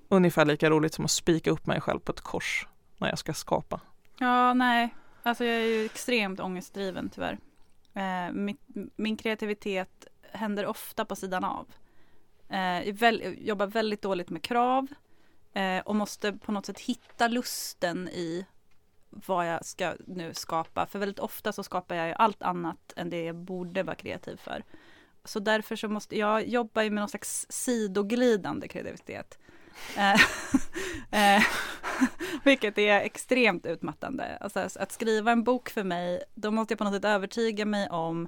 ungefär 0.09 0.45
lika 0.45 0.69
roligt 0.69 0.93
som 0.93 1.05
att 1.05 1.11
spika 1.11 1.51
upp 1.51 1.65
mig 1.67 1.81
själv 1.81 1.99
på 1.99 2.11
ett 2.11 2.21
kors 2.21 2.67
när 2.97 3.09
jag 3.09 3.17
ska 3.19 3.33
skapa. 3.33 3.79
Ja, 4.19 4.53
nej. 4.53 4.95
Alltså 5.23 5.45
jag 5.45 5.55
är 5.55 5.65
ju 5.67 5.85
extremt 5.85 6.39
ångestdriven 6.39 7.09
tyvärr. 7.09 7.37
Eh, 7.93 8.33
mitt, 8.33 8.59
min 8.95 9.17
kreativitet 9.17 10.07
händer 10.31 10.65
ofta 10.65 11.05
på 11.05 11.15
sidan 11.15 11.43
av. 11.43 11.67
Eh, 12.51 12.87
jag 12.87 12.93
väl, 12.93 13.35
jobbar 13.39 13.67
väldigt 13.67 14.01
dåligt 14.01 14.29
med 14.29 14.41
krav 14.41 14.87
eh, 15.53 15.79
och 15.79 15.95
måste 15.95 16.33
på 16.33 16.51
något 16.51 16.65
sätt 16.65 16.79
hitta 16.79 17.27
lusten 17.27 18.07
i 18.07 18.45
vad 19.09 19.47
jag 19.47 19.65
ska 19.65 19.93
nu 20.07 20.33
skapa. 20.33 20.85
För 20.85 20.99
väldigt 20.99 21.19
ofta 21.19 21.51
så 21.51 21.63
skapar 21.63 21.95
jag 21.95 22.07
ju 22.07 22.13
allt 22.13 22.41
annat 22.41 22.93
än 22.95 23.09
det 23.09 23.23
jag 23.23 23.35
borde 23.35 23.83
vara 23.83 23.95
kreativ 23.95 24.37
för. 24.37 24.63
Så 25.23 25.39
därför 25.39 25.75
så 25.75 25.87
måste 25.87 26.17
jag 26.17 26.47
jobba 26.47 26.81
med 26.81 26.91
någon 26.91 27.09
slags 27.09 27.45
sidoglidande 27.49 28.67
kreativitet. 28.67 29.39
Eh, 29.97 30.21
eh 31.37 31.43
vilket 32.43 32.77
är 32.77 32.99
extremt 32.99 33.65
utmattande. 33.65 34.37
Alltså 34.41 34.59
att 34.59 34.91
skriva 34.91 35.31
en 35.31 35.43
bok 35.43 35.69
för 35.69 35.83
mig, 35.83 36.23
då 36.35 36.51
måste 36.51 36.71
jag 36.71 36.77
på 36.77 36.83
något 36.83 36.93
sätt 36.93 37.05
övertyga 37.05 37.65
mig 37.65 37.89
om 37.89 38.27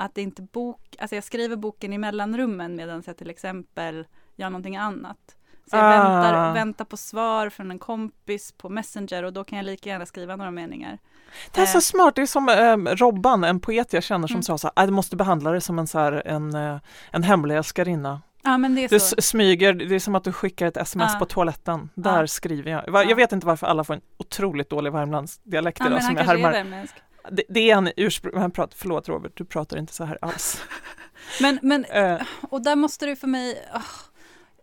att 0.00 0.14
det 0.14 0.22
inte 0.22 0.42
bok, 0.42 0.96
alltså 0.98 1.14
jag 1.14 1.24
skriver 1.24 1.56
boken 1.56 1.92
i 1.92 1.98
mellanrummen 1.98 2.76
medan 2.76 3.02
jag 3.06 3.16
till 3.16 3.30
exempel 3.30 4.06
gör 4.36 4.50
någonting 4.50 4.76
annat. 4.76 5.36
Så 5.70 5.76
jag 5.76 5.84
Ah. 5.84 5.88
väntar, 5.90 6.54
väntar 6.54 6.84
på 6.84 6.96
svar 6.96 7.48
från 7.50 7.70
en 7.70 7.78
kompis 7.78 8.52
på 8.52 8.68
Messenger 8.68 9.22
och 9.22 9.32
då 9.32 9.44
kan 9.44 9.56
jag 9.58 9.64
lika 9.66 9.88
gärna 9.90 10.06
skriva 10.06 10.36
några 10.36 10.50
meningar. 10.50 10.98
Det 11.54 11.60
är 11.60 11.66
så 11.66 11.78
Eh. 11.78 11.80
smart, 11.80 12.14
det 12.14 12.22
är 12.22 12.26
som 12.26 12.48
eh, 12.48 12.76
Robban, 12.96 13.44
en 13.44 13.60
poet 13.60 13.92
jag 13.92 14.02
känner 14.02 14.26
som 14.28 14.34
Mm. 14.34 14.42
sa 14.42 14.58
så 14.58 14.66
här, 14.66 14.72
"Ah, 14.76 14.86
du 14.86 14.92
måste 14.92 15.16
behandla 15.16 15.50
det 15.52 15.60
som 15.60 15.78
en, 15.78 15.86
så 15.86 15.98
här, 15.98 16.12
en, 16.26 16.54
eh, 16.54 16.78
en 17.12 17.22
hemlig 17.22 17.56
älskarinna. 17.56 18.20
Ja 18.42 18.58
men 18.58 18.74
det 18.74 18.84
är 18.84 18.88
Du 18.88 19.00
så. 19.00 19.16
smyger, 19.18 19.72
det 19.72 19.94
är 19.94 19.98
som 19.98 20.14
att 20.14 20.24
du 20.24 20.32
skickar 20.32 20.66
ett 20.66 20.76
sms 20.76 21.12
Ja. 21.12 21.18
på 21.18 21.26
toaletten. 21.26 21.88
Där 21.94 22.20
Ja. 22.20 22.26
skriver 22.26 22.70
jag. 22.70 23.10
Jag 23.10 23.16
vet 23.16 23.32
inte 23.32 23.46
varför 23.46 23.66
alla 23.66 23.84
får 23.84 23.94
en 23.94 24.00
otroligt 24.18 24.70
dålig 24.70 24.92
Värmlandsdialekt 24.92 25.78
Ja, 25.80 25.86
idag 25.86 25.94
men 25.94 26.02
han 26.02 26.08
som 26.26 26.36
jag 26.42 26.52
härmar. 26.52 26.86
Det, 27.30 27.42
det 27.48 27.70
är 27.70 27.74
han 27.74 27.90
ursprung, 27.96 28.40
han 28.40 28.50
pratar, 28.50 28.76
förlåt 28.76 29.08
Robert, 29.08 29.32
du 29.34 29.44
pratar 29.44 29.76
inte 29.76 29.92
så 29.92 30.04
här 30.04 30.18
alls. 30.22 30.62
Men, 31.40 31.58
men 31.62 31.84
Eh, 31.84 32.22
Och 32.50 32.62
där 32.62 32.76
måste 32.76 33.06
det 33.06 33.16
för 33.16 33.26
mig, 33.26 33.68
ah, 33.72 33.82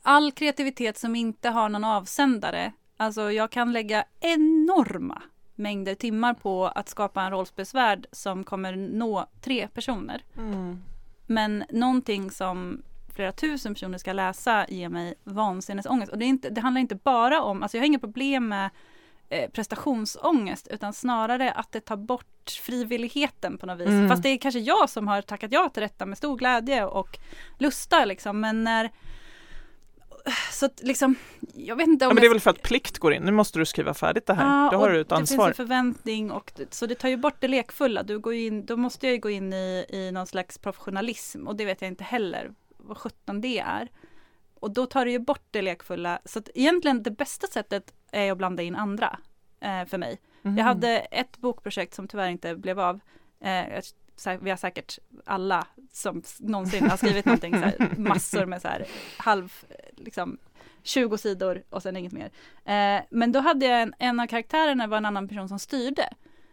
all 0.04 0.32
kreativitet 0.32 0.98
som 0.98 1.16
inte 1.16 1.50
har 1.50 1.70
någon 1.70 1.84
avsändare, 1.84 2.74
alltså 2.98 3.32
jag 3.32 3.52
kan 3.52 3.74
lägga 3.74 4.06
enorma 4.20 5.22
mängder 5.56 5.96
timmar 5.96 6.34
på 6.34 6.68
att 6.68 6.90
skapa 6.90 7.22
en 7.22 7.32
rollspelsvärld 7.32 8.08
som 8.12 8.44
kommer 8.44 8.76
nå 8.76 9.30
tre 9.42 9.68
personer. 9.68 10.24
mm. 10.38 10.84
Men 11.30 11.64
någonting 11.70 12.32
som 12.32 12.82
flera 13.16 13.32
tusen 13.32 13.74
personer 13.74 13.98
ska 13.98 14.14
läsa 14.14 14.66
ger 14.70 14.90
mig 14.90 15.14
vansinnesångest. 15.24 16.12
Och 16.12 16.18
det, 16.18 16.26
inte, 16.26 16.50
det 16.50 16.62
handlar 16.62 16.82
inte 16.82 16.96
bara 16.96 17.42
om, 17.42 17.64
alltså 17.64 17.78
jag 17.78 17.82
har 17.82 17.88
inga 17.88 18.00
problem 18.00 18.48
med 18.48 18.70
eh, 19.30 19.50
prestationsångest 19.50 20.68
utan 20.68 20.94
snarare 20.94 21.52
att 21.52 21.72
det 21.72 21.80
tar 21.82 21.98
bort 21.98 22.50
frivilligheten 22.62 23.58
på 23.58 23.66
något 23.66 23.80
vis. 23.80 23.88
Mm. 23.88 24.10
Fast 24.10 24.24
det 24.24 24.30
är 24.30 24.38
kanske 24.38 24.60
jag 24.60 24.90
som 24.90 25.08
har 25.08 25.22
tackat 25.22 25.52
ja 25.52 25.70
till 25.70 25.82
detta 25.84 26.06
med 26.06 26.18
stor 26.18 26.38
glädje 26.38 26.86
och 26.86 27.20
lusta 27.58 28.06
liksom. 28.06 28.40
Men 28.40 28.64
när 28.64 28.92
så 30.52 30.66
att 30.66 30.82
liksom, 30.84 31.16
jag 31.54 31.76
vet 31.76 31.88
inte 31.88 32.06
om 32.06 32.10
Ja, 32.10 32.14
men 32.14 32.22
det 32.22 32.28
är 32.28 32.30
väl 32.30 32.40
för 32.40 32.50
att 32.50 32.62
plikt 32.62 32.98
går 32.98 33.14
in. 33.14 33.22
Nu 33.24 33.32
måste 33.32 33.60
du 33.60 33.66
skriva 33.66 33.94
färdigt 33.94 34.26
det 34.26 34.34
här. 34.34 34.64
Ja, 34.66 34.70
Då 34.72 34.78
har 34.78 34.90
du 34.90 35.02
ett 35.02 35.10
Det 35.10 35.16
ansvar. 35.16 35.46
finns 35.48 35.60
en 35.60 35.66
förväntning 35.68 36.32
och 36.32 36.52
det- 36.56 36.74
så 36.74 36.86
det 36.86 36.96
tar 36.96 37.10
ju 37.10 37.18
bort 37.18 37.36
det 37.40 37.48
lekfulla. 37.48 38.04
Du 38.04 38.20
går 38.20 38.34
in, 38.34 38.66
då 38.66 38.78
måste 38.78 39.06
jag 39.08 39.14
ju 39.14 39.20
gå 39.20 39.30
in 39.30 39.54
i, 39.54 39.86
i 39.90 40.12
någon 40.12 40.28
slags 40.28 40.58
professionalism 40.58 41.48
och 41.48 41.56
det 41.56 41.66
vet 41.66 41.82
jag 41.82 41.88
inte 41.88 42.04
heller 42.04 42.52
vad 42.78 42.98
sjutton 42.98 43.42
det 43.42 43.60
är. 43.60 43.88
Och 44.60 44.72
då 44.72 44.86
tar 44.86 45.06
det 45.06 45.12
ju 45.12 45.20
bort 45.20 45.46
det 45.52 45.62
lekfulla. 45.62 46.20
Så 46.26 46.40
att 46.40 46.50
egentligen 46.56 47.04
det 47.04 47.12
bästa 47.12 47.48
sättet 47.48 47.94
är 48.12 48.32
att 48.32 48.38
blanda 48.38 48.64
in 48.64 48.76
andra 48.76 49.20
eh, 49.60 49.86
för 49.86 49.98
mig. 49.98 50.20
Mhm. 50.42 50.58
Jag 50.58 50.66
hade 50.66 51.00
ett 51.00 51.38
bokprojekt 51.38 51.94
som 51.94 52.08
tyvärr 52.08 52.30
inte 52.30 52.56
blev 52.56 52.80
av. 52.80 53.00
Eh, 53.40 53.82
vi 54.40 54.50
har 54.50 54.58
säkert 54.58 55.00
alla 55.26 55.68
som 55.92 56.24
någonsin 56.40 56.90
har 56.90 56.98
skrivit 56.98 57.26
någonting, 57.26 57.54
så 57.54 57.60
här, 57.60 57.94
massor 57.98 58.46
med 58.46 58.62
så 58.62 58.68
här 58.68 58.86
halv, 59.18 59.54
liksom 59.96 60.38
20 60.84 61.18
sidor 61.18 61.64
och 61.70 61.84
sen 61.84 61.98
inget 61.98 62.14
mer. 62.14 62.32
Eh, 62.66 63.04
men 63.10 63.32
då 63.32 63.40
hade 63.40 63.66
jag 63.66 63.82
en, 63.82 63.94
en 64.00 64.20
av 64.20 64.28
karaktärerna 64.28 64.88
var 64.88 64.98
en 64.98 65.06
annan 65.06 65.28
person 65.28 65.50
som 65.50 65.60
styrde. 65.60 66.10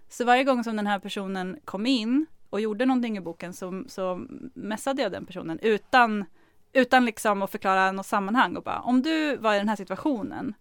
Så 0.09 0.25
varje 0.25 0.45
gång 0.45 0.65
som 0.65 0.77
den 0.77 0.87
här 0.87 0.99
personen 0.99 1.61
kom 1.65 1.87
in 1.87 2.27
och 2.51 2.61
gjorde 2.61 2.87
någonting 2.87 3.17
i 3.17 3.21
boken 3.21 3.53
så, 3.53 3.85
så 3.89 4.27
messade 4.55 5.03
jag 5.03 5.13
den 5.13 5.27
personen 5.27 5.59
utan, 5.59 6.25
utan 6.73 7.05
liksom 7.05 7.43
att 7.43 7.51
förklara 7.51 7.93
något 7.93 8.07
sammanhang 8.07 8.57
och 8.57 8.63
bara 8.63 8.81
om 8.81 9.03
du 9.03 9.37
var 9.37 9.55
i 9.55 9.59
den 9.59 9.69
här 9.69 9.77
situationen 9.77 10.55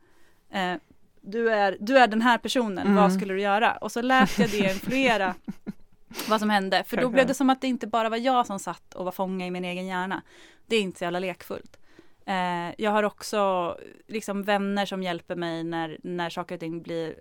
eh, 0.53 0.75
du, 1.21 1.51
är, 1.51 1.77
du 1.79 1.97
är 1.97 2.07
den 2.07 2.21
här 2.21 2.37
personen, 2.37 2.77
Mm. 2.87 2.95
vad 2.95 3.13
skulle 3.13 3.33
du 3.33 3.41
göra? 3.41 3.71
Och 3.71 3.91
så 3.91 4.01
lät 4.01 4.39
jag 4.39 4.49
det 4.49 4.57
influera 4.57 5.35
vad 6.29 6.39
som 6.39 6.49
hände. 6.49 6.83
För 6.83 6.97
då 6.97 7.09
blev 7.09 7.27
det 7.27 7.33
som 7.33 7.49
att 7.49 7.61
det 7.61 7.67
inte 7.67 7.87
bara 7.87 8.09
var 8.09 8.17
jag 8.17 8.47
som 8.47 8.59
satt 8.59 8.93
och 8.95 9.05
var 9.05 9.11
fånga 9.11 9.47
i 9.47 9.51
min 9.51 9.65
egen 9.65 9.85
hjärna. 9.87 10.21
Det 10.65 10.75
är 10.75 10.81
inte 10.81 10.97
så 10.99 11.03
jävla 11.03 11.19
lekfullt. 11.19 11.77
Eh, 12.25 12.73
jag 12.77 12.91
har 12.91 13.03
också 13.03 13.77
liksom 14.07 14.43
vänner 14.43 14.85
som 14.85 15.03
hjälper 15.03 15.35
mig 15.35 15.63
när, 15.63 15.97
när 16.03 16.29
saker 16.29 16.55
och 16.55 16.59
ting 16.59 16.81
blir 16.81 17.15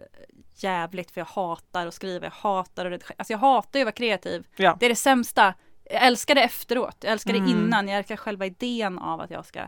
jävligt 0.57 1.11
för 1.11 1.21
jag 1.21 1.27
hatar 1.27 1.87
att 1.87 1.95
skriva, 1.95 2.27
jag 2.27 2.31
hatar 2.33 2.87
att 2.87 2.93
redigera. 2.93 3.15
Alltså 3.19 3.33
jag 3.33 3.39
hatar 3.39 3.79
ju 3.79 3.83
att 3.83 3.87
vara 3.87 3.93
kreativ. 3.93 4.47
Ja. 4.57 4.77
Det 4.81 4.87
är 4.87 4.91
det 4.91 4.97
sämsta. 4.97 5.55
Jag 5.91 6.03
älskar 6.07 6.35
det 6.35 6.43
efteråt, 6.43 6.97
jag 7.01 7.13
älskar 7.13 7.35
Mm. 7.35 7.45
det 7.45 7.51
innan, 7.53 7.89
jag 7.89 7.99
älskar 7.99 8.17
själva 8.17 8.47
idén 8.47 8.99
av 8.99 9.21
att 9.21 9.31
jag 9.31 9.47
ska 9.47 9.61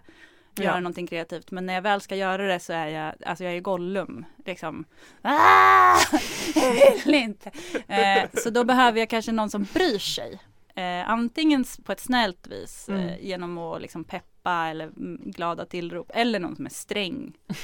göra 0.63 0.75
Ja. 0.75 0.81
någonting 0.81 1.07
kreativt. 1.07 1.51
Men 1.51 1.67
när 1.67 1.75
jag 1.75 1.83
väl 1.83 2.01
ska 2.01 2.17
göra 2.17 2.47
det 2.47 2.61
så 2.61 2.73
är 2.73 2.87
jag, 2.87 3.15
alltså 3.27 3.45
jag 3.45 3.53
är 3.57 3.61
Gollum, 3.61 4.25
liksom. 4.45 4.85
Ah, 5.23 5.97
jag 6.55 6.73
vill 7.05 7.15
inte. 7.15 7.51
Eh, 7.89 8.29
så 8.35 8.51
då 8.51 8.65
behöver 8.65 8.99
jag 8.99 9.09
kanske 9.11 9.33
någon 9.33 9.51
som 9.51 9.67
bryr 9.75 9.99
sig. 9.99 10.39
Eh, 10.77 11.11
antingen 11.11 11.65
på 11.85 11.93
ett 11.93 12.01
snällt 12.01 12.47
vis 12.47 12.89
eh, 12.89 12.95
Mm. 13.03 13.15
genom 13.21 13.59
att 13.59 13.83
liksom 13.83 14.05
peppa 14.05 14.67
eller 14.67 14.85
mm, 14.85 15.21
glada 15.25 15.67
tillrop 15.67 16.11
eller 16.15 16.39
någon 16.39 16.57
som 16.57 16.67
är 16.67 16.71
sträng. 16.71 17.33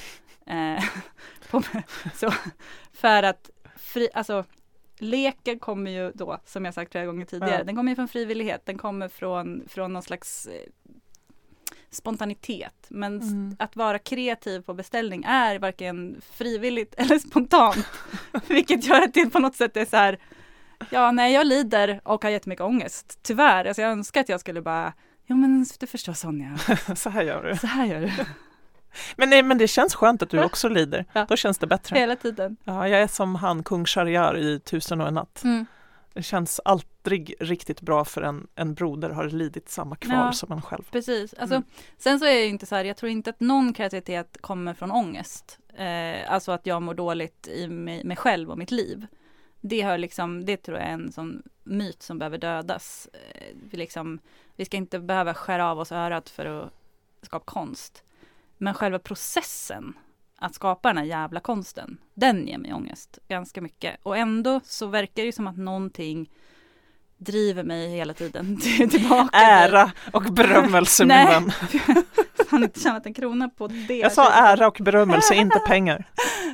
Eh, 0.46 0.84
på, 1.50 1.62
så, 2.14 2.30
för 2.92 3.22
att 3.22 3.50
fri, 3.76 4.08
alltså, 4.14 4.44
leken 4.98 5.58
kommer 5.58 5.90
ju 5.90 6.12
då, 6.14 6.38
som 6.46 6.64
jag 6.64 6.74
sagt 6.74 6.92
flera 6.92 7.06
gånger 7.06 7.24
tidigare, 7.24 7.54
Ja. 7.58 7.64
den 7.64 7.76
kommer 7.76 7.92
ju 7.92 7.96
från 7.96 8.08
frivillighet, 8.08 8.66
den 8.66 8.78
kommer 8.78 9.08
från, 9.08 9.62
från 9.68 9.92
någon 9.92 10.02
slags 10.02 10.46
eh, 10.46 10.52
spontanitet. 11.90 12.86
Men 12.88 13.20
Mm. 13.20 13.56
att 13.58 13.76
vara 13.76 13.98
kreativ 13.98 14.60
på 14.62 14.74
beställning 14.74 15.24
är 15.24 15.58
varken 15.58 16.20
frivilligt 16.32 16.94
eller 16.98 17.18
spontant. 17.18 17.86
Vilket 18.48 18.84
gör 18.84 19.02
att 19.02 19.14
det 19.14 19.26
på 19.26 19.38
något 19.38 19.56
sätt 19.56 19.76
är 19.76 19.84
så 19.84 19.96
här, 19.96 20.18
ja 20.90 21.10
nej 21.10 21.32
jag 21.32 21.46
lider 21.46 22.00
och 22.04 22.22
har 22.24 22.30
jättemycket 22.30 22.64
ångest. 22.64 23.18
Tyvärr, 23.22 23.64
alltså 23.64 23.82
jag 23.82 23.90
önskar 23.92 24.20
att 24.20 24.28
jag 24.28 24.40
skulle 24.40 24.62
bara, 24.62 24.92
jo 25.26 25.36
men 25.36 25.66
du 25.80 25.86
förstår 25.86 26.12
Sonja, 26.12 26.58
Så 26.96 27.10
här 27.10 27.22
gör 27.22 27.42
du. 27.42 27.56
så 27.56 27.66
här 27.66 27.86
gör 27.86 28.00
du 28.00 28.10
Men, 29.16 29.30
nej, 29.30 29.42
men 29.42 29.58
det 29.58 29.68
känns 29.68 29.94
skönt 29.94 30.22
att 30.22 30.30
du 30.30 30.44
också 30.44 30.68
lider. 30.68 31.04
Ja. 31.12 31.26
Då 31.28 31.36
känns 31.36 31.58
det 31.58 31.66
bättre. 31.66 31.98
hela 31.98 32.16
tiden. 32.16 32.56
Ja, 32.64 32.88
jag 32.88 33.00
är 33.02 33.06
som 33.06 33.34
han, 33.34 33.62
kung 33.62 33.84
Shahryar 33.84 34.36
i 34.38 34.60
Tusen 34.60 35.00
och 35.00 35.08
en 35.08 35.14
natt. 35.14 35.44
Mm. 35.44 35.66
Det 36.14 36.22
känns 36.22 36.60
aldrig 37.04 37.34
riktigt 37.40 37.80
bra 37.80 38.04
för 38.04 38.22
en, 38.22 38.46
en 38.54 38.74
broder 38.74 39.10
har 39.10 39.28
lidit 39.28 39.68
samma 39.68 39.96
kval 39.96 40.16
Ja. 40.26 40.32
som 40.32 40.52
en 40.52 40.62
själv. 40.62 40.82
Precis. 40.90 41.34
Alltså, 41.34 41.56
Mm. 41.56 41.68
Sen 41.98 42.18
så 42.18 42.26
är 42.26 42.32
ju 42.38 42.46
inte 42.46 42.66
så 42.66 42.74
här, 42.74 42.84
jag 42.84 42.96
tror 42.96 43.10
inte 43.10 43.30
att 43.30 43.40
någon 43.40 43.72
kreativitet 43.72 44.36
kommer 44.40 44.74
från 44.74 44.90
ångest. 44.90 45.58
Eh, 45.74 46.32
alltså 46.32 46.52
att 46.52 46.66
jag 46.66 46.82
mår 46.82 46.94
dåligt 46.94 47.48
i 47.48 47.68
mig, 47.68 48.04
mig 48.04 48.16
själv 48.16 48.50
och 48.50 48.58
mitt 48.58 48.70
liv. 48.70 49.06
Det, 49.60 49.80
har 49.82 49.98
liksom, 49.98 50.44
det 50.44 50.56
tror 50.56 50.78
jag 50.78 50.86
är 50.86 50.92
en 50.92 51.12
sån 51.12 51.42
myt 51.64 52.02
som 52.02 52.18
behöver 52.18 52.38
dödas. 52.38 53.08
Eh, 53.12 53.56
vi, 53.70 53.76
liksom, 53.76 54.18
vi 54.56 54.64
ska 54.64 54.76
inte 54.76 54.98
behöva 54.98 55.34
skära 55.34 55.70
av 55.70 55.78
oss 55.78 55.92
örat 55.92 56.28
för 56.30 56.46
att 56.46 56.72
skapa 57.22 57.44
konst. 57.44 58.04
Men 58.58 58.74
själva 58.74 58.98
processen 58.98 59.92
att 60.36 60.54
skapa 60.54 60.88
den 60.88 60.96
här 60.98 61.04
jävla 61.04 61.40
konsten, 61.40 61.98
den 62.14 62.46
ger 62.48 62.58
mig 62.58 62.72
ångest 62.72 63.18
ganska 63.28 63.60
mycket. 63.60 63.96
Och 64.02 64.16
ändå 64.16 64.60
så 64.64 64.86
verkar 64.86 65.24
det 65.24 65.32
som 65.32 65.46
att 65.46 65.56
någonting 65.56 66.30
driver 67.20 67.62
mig 67.62 67.88
hela 67.88 68.14
tiden 68.14 68.56
tillbaka. 68.90 69.28
till- 69.28 69.40
Ära 69.40 69.90
och 70.12 70.22
berömmelse 70.22 71.04
min 71.04 71.16
vän. 71.26 71.52
har 72.50 72.58
inte 72.62 72.80
tjänat 72.80 73.06
en 73.06 73.14
krona 73.14 73.48
på 73.48 73.66
det. 73.68 73.96
Jag 73.98 74.12
sa 74.12 74.30
ära 74.30 74.66
och 74.68 74.76
berömmelse, 74.80 75.34
inte 75.34 75.58
pengar. 75.66 76.08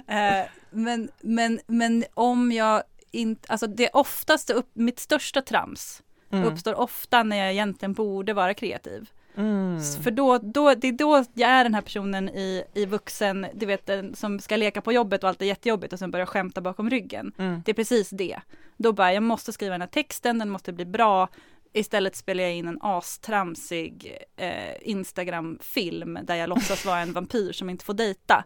Eh, 0.08 0.46
men, 0.70 1.08
men, 1.20 1.60
men 1.66 2.04
om 2.14 2.52
jag 2.52 2.82
inte, 3.10 3.52
alltså 3.52 3.66
det 3.66 3.88
oftast, 3.92 4.50
upp, 4.50 4.70
mitt 4.74 4.98
största 4.98 5.42
trams 5.42 6.02
Mm. 6.32 6.44
uppstår 6.48 6.74
ofta 6.74 7.22
när 7.22 7.36
jag 7.36 7.52
egentligen 7.52 7.92
borde 7.92 8.32
vara 8.34 8.54
kreativ. 8.54 9.10
Mm. 9.36 9.82
För 10.02 10.10
då, 10.10 10.38
då, 10.38 10.74
det 10.74 10.88
är 10.88 10.92
då 10.92 11.24
jag 11.34 11.50
är 11.50 11.64
den 11.64 11.74
här 11.74 11.82
personen 11.82 12.28
i, 12.28 12.64
i 12.74 12.86
vuxen, 12.86 13.46
du 13.54 13.66
vet 13.66 13.90
som 14.14 14.40
ska 14.40 14.56
leka 14.56 14.80
på 14.80 14.92
jobbet 14.92 15.22
och 15.22 15.28
allt 15.28 15.42
är 15.42 15.46
jättejobbigt 15.46 15.92
och 15.92 15.98
sen 15.98 16.10
börjar 16.10 16.26
skämta 16.26 16.60
bakom 16.60 16.90
ryggen. 16.90 17.32
Mm. 17.38 17.62
Det 17.64 17.72
är 17.72 17.74
precis 17.74 18.10
det. 18.10 18.40
Då 18.76 18.92
bara, 18.92 19.12
jag 19.12 19.22
måste 19.22 19.52
skriva 19.52 19.72
den 19.72 19.80
här 19.80 19.88
texten, 19.88 20.38
den 20.38 20.50
måste 20.50 20.72
bli 20.72 20.84
bra. 20.84 21.28
Istället 21.72 22.16
spelar 22.16 22.42
jag 22.42 22.54
in 22.54 22.68
en 22.68 22.78
astramsig 22.82 24.16
eh, 24.36 24.74
Instagram-film 24.80 26.18
där 26.22 26.34
jag 26.34 26.48
låtsas 26.48 26.86
vara 26.86 27.00
en 27.00 27.12
vampyr 27.12 27.52
som 27.52 27.70
inte 27.70 27.84
får 27.84 27.94
dejta. 27.94 28.44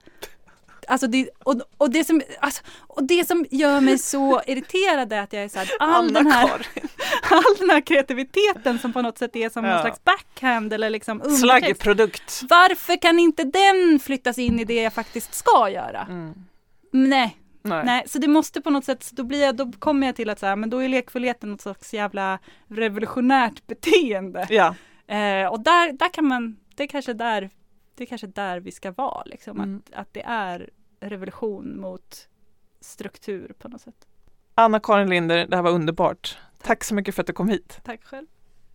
Alltså 0.89 1.07
det, 1.07 1.29
och, 1.39 1.61
och, 1.79 1.91
det 1.91 2.05
som, 2.05 2.23
alltså, 2.41 2.63
och 2.79 3.05
det 3.05 3.27
som 3.27 3.47
gör 3.51 3.81
mig 3.81 3.99
så 3.99 4.43
irriterad 4.47 5.13
är 5.13 5.21
att 5.21 5.33
jag 5.33 5.43
är 5.45 5.49
så 5.49 5.59
här, 5.59 5.69
all 5.81 6.13
den 6.13 6.27
här, 6.27 6.51
all 7.31 7.57
den 7.59 7.71
här 7.71 7.81
kreativiteten 7.81 8.79
som 8.79 8.93
på 8.93 9.03
något 9.03 9.19
sätt 9.19 9.37
är 9.37 9.49
som 9.49 9.65
Ja. 9.65 9.71
någon 9.73 9.81
slags 9.81 10.05
backhand 10.05 10.73
eller 10.73 10.91
liksom. 10.91 11.21
Slaggprodukt. 11.21 12.43
Varför 12.51 12.97
kan 13.03 13.19
inte 13.19 13.45
den 13.45 14.01
flyttas 14.01 14.39
in 14.39 14.61
i 14.61 14.65
det 14.65 14.83
jag 14.83 14.93
faktiskt 14.93 15.35
ska 15.35 15.71
göra? 15.71 16.07
Mm. 16.11 16.35
Nej, 16.93 17.37
Nej. 17.63 17.85
Nej, 17.85 18.05
så 18.07 18.19
det 18.19 18.29
måste 18.29 18.61
på 18.61 18.71
något 18.71 18.85
sätt, 18.85 19.11
då, 19.13 19.25
blir 19.25 19.43
jag, 19.43 19.57
då 19.57 19.73
kommer 19.79 20.07
jag 20.07 20.17
till 20.17 20.31
att 20.31 20.39
så 20.39 20.47
här, 20.47 20.57
men 20.57 20.71
då 20.71 20.79
är 20.79 20.89
lekfullheten 20.89 21.51
något 21.51 21.61
slags 21.61 21.95
jävla 21.95 22.39
revolutionärt 22.69 23.67
beteende. 23.67 24.47
Ja. 24.51 24.75
Eh, 25.17 25.49
och 25.49 25.61
där, 25.61 25.93
där 25.93 26.09
kan 26.13 26.25
man, 26.27 26.57
det 26.75 26.83
är 26.83 26.87
kanske 26.87 27.13
där, 27.13 27.51
det 28.01 28.05
är 28.05 28.07
kanske 28.07 28.27
där 28.27 28.61
vi 28.61 28.73
ska 28.73 28.91
vara, 28.93 29.23
liksom, 29.25 29.57
Mm. 29.61 29.83
att, 29.87 29.95
att 29.95 30.15
det 30.15 30.23
är 30.23 30.71
revolution 31.01 31.81
mot 31.81 32.29
struktur 32.81 33.53
på 33.59 33.69
något 33.69 33.81
sätt. 33.81 34.07
Anna-Karin 34.55 35.11
Linder, 35.11 35.47
det 35.47 35.57
här 35.57 35.63
var 35.63 35.71
underbart. 35.71 36.39
Tack 36.63 36.85
så 36.85 36.95
mycket 36.95 37.15
för 37.15 37.23
att 37.23 37.27
du 37.27 37.33
kom 37.33 37.49
hit. 37.49 37.81
Tack 37.85 38.05
själv. 38.05 38.27